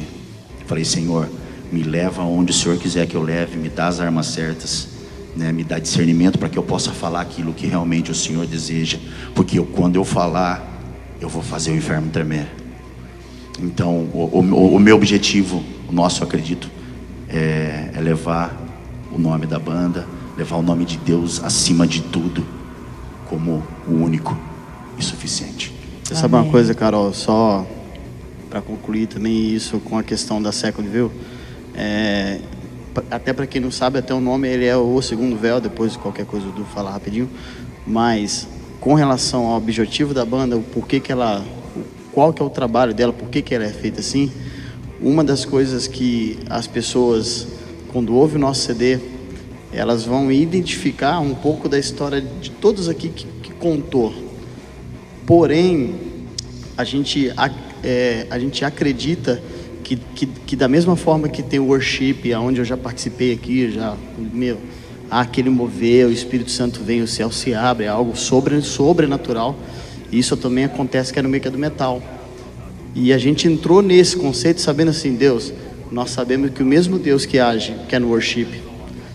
Falei, 0.66 0.84
Senhor, 0.84 1.26
me 1.72 1.82
leva 1.82 2.22
aonde 2.22 2.50
o 2.50 2.54
Senhor 2.54 2.76
quiser 2.78 3.06
que 3.06 3.14
eu 3.16 3.22
leve, 3.22 3.56
me 3.56 3.70
dá 3.70 3.88
as 3.88 3.98
armas 3.98 4.26
certas, 4.26 4.88
né? 5.34 5.50
me 5.52 5.64
dá 5.64 5.78
discernimento 5.78 6.38
para 6.38 6.48
que 6.50 6.58
eu 6.58 6.62
possa 6.62 6.90
falar 6.92 7.22
aquilo 7.22 7.52
que 7.54 7.66
realmente 7.66 8.10
o 8.10 8.14
Senhor 8.14 8.46
deseja. 8.46 8.98
Porque 9.34 9.58
eu, 9.58 9.64
quando 9.64 9.96
eu 9.96 10.04
falar, 10.04 10.62
eu 11.18 11.28
vou 11.30 11.42
fazer 11.42 11.70
o 11.70 11.76
inferno 11.76 12.10
tremer. 12.10 12.46
Então, 13.58 14.08
o, 14.12 14.28
o- 14.38 14.74
o 14.76 14.78
meu 14.78 14.94
objetivo, 14.96 15.64
o 15.88 15.92
nosso, 15.92 16.22
eu 16.22 16.26
acredito, 16.28 16.70
é, 17.28 17.90
é 17.94 18.00
levar 18.00 18.54
o 19.10 19.18
nome 19.18 19.46
da 19.46 19.58
banda, 19.58 20.06
levar 20.36 20.56
o 20.56 20.62
nome 20.62 20.84
de 20.84 20.98
Deus 20.98 21.42
acima 21.42 21.86
de 21.86 22.02
tudo, 22.02 22.44
como 23.28 23.62
o 23.88 23.92
único 23.94 24.36
e 24.98 25.02
suficiente. 25.02 25.72
Você 26.04 26.14
sabe 26.14 26.34
uma 26.34 26.44
coisa, 26.44 26.72
Carol, 26.74 27.12
só 27.12 27.66
para 28.48 28.60
concluir 28.60 29.06
também 29.06 29.52
isso 29.52 29.78
com 29.80 29.98
a 29.98 30.02
questão 30.02 30.40
da 30.40 30.52
Second 30.52 30.88
View, 30.88 31.12
é, 31.74 32.40
até 33.10 33.32
para 33.32 33.46
quem 33.46 33.60
não 33.60 33.70
sabe, 33.70 33.98
até 33.98 34.12
o 34.12 34.20
nome 34.20 34.48
ele 34.48 34.64
é 34.64 34.76
o 34.76 35.00
segundo 35.02 35.36
véu, 35.36 35.60
depois 35.60 35.96
qualquer 35.96 36.26
coisa 36.26 36.48
o 36.48 36.52
Du 36.52 36.64
fala 36.64 36.90
rapidinho, 36.90 37.28
mas 37.86 38.48
com 38.80 38.94
relação 38.94 39.46
ao 39.46 39.56
objetivo 39.56 40.14
da 40.14 40.24
banda, 40.24 40.56
o 40.56 40.62
porquê 40.62 40.98
que 41.00 41.12
ela, 41.12 41.44
qual 42.12 42.32
que 42.32 42.42
é 42.42 42.44
o 42.44 42.50
trabalho 42.50 42.94
dela, 42.94 43.12
por 43.12 43.28
que 43.28 43.54
ela 43.54 43.64
é 43.64 43.72
feita 43.72 44.00
assim, 44.00 44.32
uma 45.00 45.22
das 45.22 45.44
coisas 45.44 45.86
que 45.86 46.38
as 46.50 46.66
pessoas, 46.66 47.46
quando 47.92 48.14
ouvem 48.14 48.36
o 48.36 48.40
nosso 48.40 48.62
CD, 48.62 48.98
elas 49.72 50.04
vão 50.04 50.32
identificar 50.32 51.20
um 51.20 51.34
pouco 51.34 51.68
da 51.68 51.78
história 51.78 52.20
de 52.20 52.50
todos 52.50 52.88
aqui 52.88 53.10
que, 53.10 53.26
que 53.42 53.52
contou. 53.52 54.12
Porém, 55.26 55.94
a 56.76 56.84
gente, 56.84 57.32
é, 57.82 58.26
a 58.30 58.38
gente 58.38 58.64
acredita 58.64 59.42
que, 59.82 59.96
que, 59.96 60.26
que 60.26 60.56
da 60.56 60.68
mesma 60.68 60.96
forma 60.96 61.28
que 61.28 61.42
tem 61.42 61.58
o 61.58 61.66
worship, 61.66 62.34
onde 62.34 62.60
eu 62.60 62.64
já 62.64 62.76
participei 62.76 63.32
aqui, 63.32 63.70
já, 63.70 63.96
meu, 64.18 64.58
há 65.10 65.20
aquele 65.20 65.50
mover, 65.50 66.06
o 66.06 66.12
Espírito 66.12 66.50
Santo 66.50 66.80
vem, 66.82 67.00
o 67.00 67.08
céu 67.08 67.30
se 67.30 67.54
abre, 67.54 67.86
é 67.86 67.88
algo 67.88 68.16
sobre, 68.16 68.60
sobrenatural. 68.60 69.56
Isso 70.12 70.36
também 70.36 70.64
acontece 70.64 71.12
que 71.12 71.18
é 71.18 71.22
no 71.22 71.28
meio 71.28 71.40
que 71.40 71.48
é 71.48 71.50
do 71.50 71.58
metal. 71.58 72.02
E 72.94 73.12
a 73.12 73.18
gente 73.18 73.46
entrou 73.46 73.82
nesse 73.82 74.16
conceito 74.16 74.60
sabendo 74.60 74.90
assim, 74.90 75.14
Deus, 75.14 75.52
nós 75.90 76.10
sabemos 76.10 76.50
que 76.50 76.62
o 76.62 76.66
mesmo 76.66 76.98
Deus 76.98 77.24
que 77.24 77.38
age, 77.38 77.74
que 77.88 77.94
é 77.94 77.98
no 77.98 78.08
worship, 78.08 78.48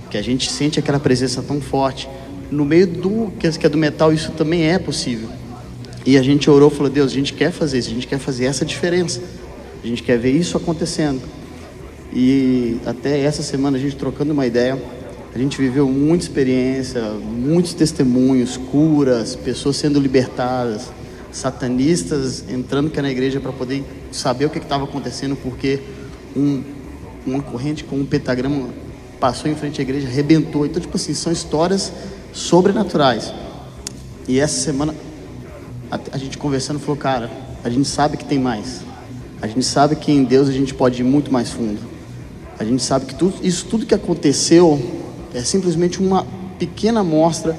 que 0.10 0.18
a 0.18 0.22
gente 0.22 0.52
sente 0.52 0.80
aquela 0.80 1.00
presença 1.00 1.42
tão 1.42 1.60
forte, 1.60 2.08
no 2.50 2.66
meio 2.66 2.88
do 2.88 3.32
que 3.40 3.48
é 3.48 3.70
do 3.70 3.78
metal 3.78 4.14
isso 4.14 4.32
também 4.32 4.66
é 4.66 4.78
possível. 4.78 5.30
E 6.06 6.18
a 6.18 6.22
gente 6.22 6.50
orou, 6.50 6.70
falou, 6.70 6.90
Deus, 6.90 7.12
a 7.12 7.16
gente 7.16 7.34
quer 7.34 7.52
fazer 7.52 7.80
isso, 7.80 7.90
a 7.90 7.94
gente 7.94 8.08
quer 8.08 8.20
fazer 8.20 8.46
essa 8.46 8.66
diferença. 8.66 9.22
A 9.84 9.88
gente 9.88 10.04
quer 10.04 10.18
ver 10.18 10.32
isso 10.32 10.58
acontecendo. 10.58 11.22
E 12.14 12.78
até 12.86 13.20
essa 13.20 13.42
semana 13.42 13.78
a 13.78 13.80
gente 13.80 13.96
trocando 13.96 14.34
uma 14.34 14.46
ideia, 14.46 14.82
a 15.34 15.38
gente 15.38 15.58
viveu 15.58 15.90
muita 15.90 16.26
experiência, 16.26 17.02
muitos 17.02 17.74
testemunhos, 17.74 18.56
curas, 18.56 19.36
pessoas 19.36 19.78
sendo 19.78 20.00
libertadas, 20.00 20.92
satanistas 21.32 22.46
entrando 22.50 22.88
aqui 22.88 23.02
na 23.02 23.10
igreja 23.10 23.40
para 23.40 23.52
poder 23.52 23.84
saber 24.12 24.46
o 24.46 24.50
que 24.50 24.60
estava 24.60 24.84
acontecendo, 24.84 25.36
porque 25.36 25.80
um, 26.36 26.64
uma 27.26 27.42
corrente 27.42 27.84
com 27.84 27.96
um 27.96 28.06
pentagrama 28.06 28.70
passou 29.20 29.50
em 29.50 29.56
frente 29.56 29.82
à 29.82 29.84
igreja, 29.84 30.08
arrebentou. 30.08 30.66
Então, 30.66 30.82
tipo 30.82 30.96
assim, 30.96 31.14
são 31.14 31.32
histórias 31.32 31.92
sobrenaturais. 32.32 33.34
E 34.28 34.40
essa 34.40 34.62
semana 34.62 34.94
a, 35.94 36.00
a 36.14 36.18
gente 36.18 36.40
conversando 36.40 36.80
falou, 36.80 36.98
cara, 36.98 37.30
a 37.64 37.70
gente 37.70 37.88
sabe 37.88 38.18
que 38.18 38.26
tem 38.26 38.40
mais. 38.40 38.82
A 39.40 39.48
gente 39.48 39.64
sabe 39.64 39.96
que 39.96 40.12
em 40.12 40.24
Deus 40.24 40.50
a 40.50 40.52
gente 40.52 40.74
pode 40.74 41.02
ir 41.02 41.04
muito 41.04 41.32
mais 41.32 41.50
fundo. 41.50 41.80
A 42.58 42.64
gente 42.64 42.82
sabe 42.82 43.06
que 43.06 43.14
tudo, 43.14 43.36
isso 43.44 43.66
tudo 43.66 43.86
que 43.86 43.94
aconteceu 43.94 44.82
é 45.34 45.42
simplesmente 45.42 46.00
uma 46.00 46.26
pequena 46.58 47.02
amostra 47.02 47.56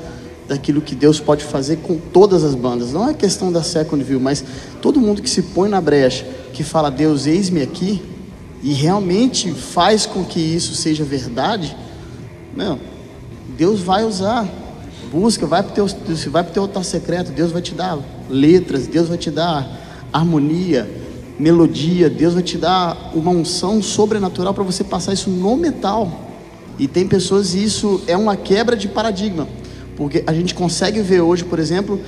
daquilo 0.49 0.81
que 0.81 0.95
Deus 0.95 1.21
pode 1.21 1.45
fazer 1.45 1.77
com 1.77 1.97
todas 1.97 2.43
as 2.43 2.55
bandas. 2.55 2.93
Não 2.93 3.09
é 3.09 3.15
questão 3.15 3.53
da 3.53 3.63
Second 3.63 4.03
View, 4.03 4.19
mas 4.19 4.45
todo 4.83 5.01
mundo 5.01 5.23
que 5.23 5.31
se 5.31 5.43
põe 5.43 5.69
na 5.69 5.81
brecha, 5.81 6.27
que 6.53 6.65
fala 6.65 6.91
Deus, 6.91 7.27
eis-me 7.27 7.63
aqui, 7.63 8.03
e 8.63 8.73
realmente 8.73 9.53
faz 9.53 10.07
com 10.07 10.25
que 10.25 10.41
isso 10.41 10.75
seja 10.75 11.05
verdade, 11.05 11.77
meu, 12.57 12.79
Deus 13.57 13.81
vai 13.81 14.05
usar. 14.05 14.49
Busca, 15.13 15.47
vai 15.47 15.63
para 15.63 15.71
o 15.71 15.75
teu, 15.75 15.87
vai 16.31 16.45
teu 16.45 16.63
altar 16.63 16.85
secreto, 16.85 17.31
Deus 17.31 17.53
vai 17.53 17.63
te 17.63 17.75
dar 17.75 17.99
letras, 18.29 18.87
Deus 18.87 19.09
vai 19.09 19.19
te 19.19 19.31
dar 19.31 20.09
harmonia, 20.13 20.89
melodia, 21.39 22.09
Deus 22.09 22.35
vai 22.35 22.43
te 22.43 22.57
dar 22.57 23.11
uma 23.15 23.31
unção 23.31 23.83
sobrenatural 23.83 24.55
para 24.55 24.63
você 24.63 24.85
passar 24.85 25.13
isso 25.13 25.31
no 25.31 25.57
metal. 25.57 26.31
E 26.79 26.89
tem 26.89 27.07
pessoas, 27.07 27.55
e 27.55 27.63
isso 27.63 28.03
é 28.07 28.17
uma 28.17 28.37
quebra 28.37 28.77
de 28.77 28.89
paradigma, 28.89 29.47
porque 29.97 30.25
a 30.27 30.33
gente 30.33 30.55
consegue 30.55 31.01
ver 31.03 31.21
hoje, 31.21 31.45
por 31.45 31.59
exemplo, 31.59 32.01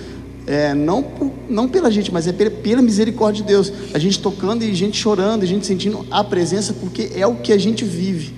é, 0.47 0.75
não, 0.75 1.05
não 1.49 1.69
pela 1.69 1.91
gente, 1.91 2.13
mas 2.13 2.27
é 2.27 2.33
pela, 2.33 2.51
pela, 2.51 2.83
misericórdia 2.83 3.43
de 3.43 3.49
Deus, 3.49 3.73
a 3.93 3.99
gente 3.99 4.21
tocando 4.21 4.63
e 4.63 4.75
gente 4.75 4.97
chorando, 4.97 5.43
a 5.43 5.47
gente 5.47 5.67
sentindo 5.67 6.07
a 6.11 6.23
presença, 6.23 6.73
porque 6.73 7.11
é 7.15 7.27
o 7.27 7.37
que 7.37 7.53
a 7.53 7.59
gente 7.59 7.85
vive, 7.85 8.33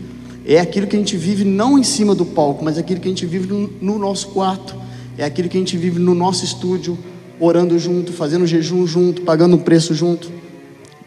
é 0.47 0.59
aquilo 0.59 0.87
que 0.87 0.97
a 0.97 0.99
gente 0.99 1.16
vive 1.16 1.45
não 1.45 1.79
em 1.79 1.83
cima 1.83 2.14
do 2.14 2.24
palco, 2.24 2.64
mas 2.64 2.79
aquilo 2.79 3.01
que 3.01 3.09
a 3.09 3.11
gente 3.11 3.26
vive 3.26 3.47
no, 3.47 3.70
no 3.81 3.99
nosso 3.99 4.29
quarto, 4.29 4.74
é 5.18 5.24
aquilo 5.24 5.49
que 5.49 5.57
a 5.57 5.61
gente 5.61 5.76
vive 5.76 5.99
no 5.99 6.14
nosso 6.14 6.45
estúdio, 6.45 6.97
orando 7.41 7.78
junto, 7.78 8.12
fazendo 8.12 8.47
jejum 8.47 8.86
junto, 8.86 9.22
pagando 9.22 9.57
um 9.57 9.61
preço 9.61 9.95
junto 9.95 10.39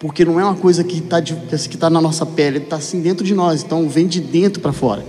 porque 0.02 0.26
não 0.26 0.40
é 0.40 0.44
uma 0.44 0.56
coisa 0.56 0.84
que 0.84 0.98
está 0.98 1.22
que 1.22 1.78
tá 1.78 1.88
na 1.88 2.02
nossa 2.02 2.26
pele, 2.26 2.58
está 2.58 2.78
assim 2.78 3.00
dentro 3.02 3.24
de 3.24 3.36
nós, 3.36 3.62
então 3.62 3.88
vem 3.88 4.08
de 4.08 4.20
dentro 4.20 4.60
para 4.60 4.74
fora. 4.74 5.06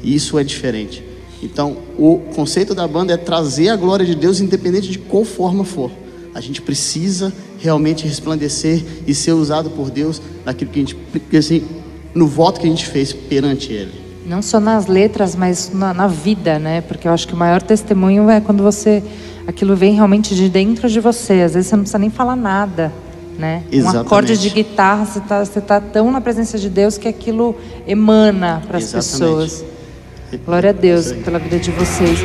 E 0.00 0.14
isso 0.14 0.38
é 0.38 0.44
diferente. 0.44 1.04
Então, 1.42 1.76
o 1.98 2.18
conceito 2.36 2.72
da 2.72 2.86
banda 2.86 3.12
é 3.12 3.16
trazer 3.16 3.68
a 3.68 3.76
glória 3.76 4.06
de 4.06 4.14
Deus, 4.14 4.40
independente 4.40 4.88
de 4.88 4.98
qual 4.98 5.24
forma 5.24 5.64
for. 5.64 5.90
A 6.32 6.40
gente 6.40 6.62
precisa 6.62 7.32
realmente 7.58 8.06
resplandecer 8.06 8.84
e 9.08 9.12
ser 9.12 9.32
usado 9.32 9.70
por 9.70 9.90
Deus 9.90 10.22
naquilo 10.44 10.70
que 10.70 10.78
a 10.78 10.82
gente, 10.82 10.96
assim, 11.36 11.64
no 12.14 12.28
voto 12.28 12.60
que 12.60 12.66
a 12.66 12.70
gente 12.70 12.86
fez 12.86 13.12
perante 13.12 13.72
Ele. 13.72 13.92
Não 14.24 14.40
só 14.40 14.60
nas 14.60 14.86
letras, 14.86 15.34
mas 15.34 15.72
na, 15.74 15.92
na 15.92 16.06
vida, 16.06 16.60
né? 16.60 16.80
Porque 16.80 17.08
eu 17.08 17.12
acho 17.12 17.26
que 17.26 17.34
o 17.34 17.36
maior 17.36 17.60
testemunho 17.60 18.30
é 18.30 18.40
quando 18.40 18.62
você, 18.62 19.02
aquilo 19.48 19.74
vem 19.74 19.94
realmente 19.94 20.36
de 20.36 20.48
dentro 20.48 20.88
de 20.88 21.00
você. 21.00 21.40
Às 21.40 21.54
vezes 21.54 21.66
você 21.66 21.74
não 21.74 21.82
precisa 21.82 21.98
nem 21.98 22.10
falar 22.10 22.36
nada 22.36 22.92
né? 23.38 23.62
Exatamente. 23.70 23.96
Um 23.96 24.00
acorde 24.00 24.36
de 24.36 24.50
guitarra, 24.50 25.04
você 25.06 25.18
está 25.20 25.44
você 25.44 25.60
tá 25.60 25.80
tão 25.80 26.10
na 26.10 26.20
presença 26.20 26.58
de 26.58 26.68
Deus 26.68 26.98
que 26.98 27.06
aquilo 27.06 27.56
emana 27.86 28.60
para 28.66 28.78
as 28.78 28.92
pessoas. 28.92 29.64
Glória 30.44 30.70
a 30.70 30.72
Deus 30.72 31.12
pela 31.12 31.38
vida 31.38 31.58
de 31.58 31.70
vocês. 31.70 32.18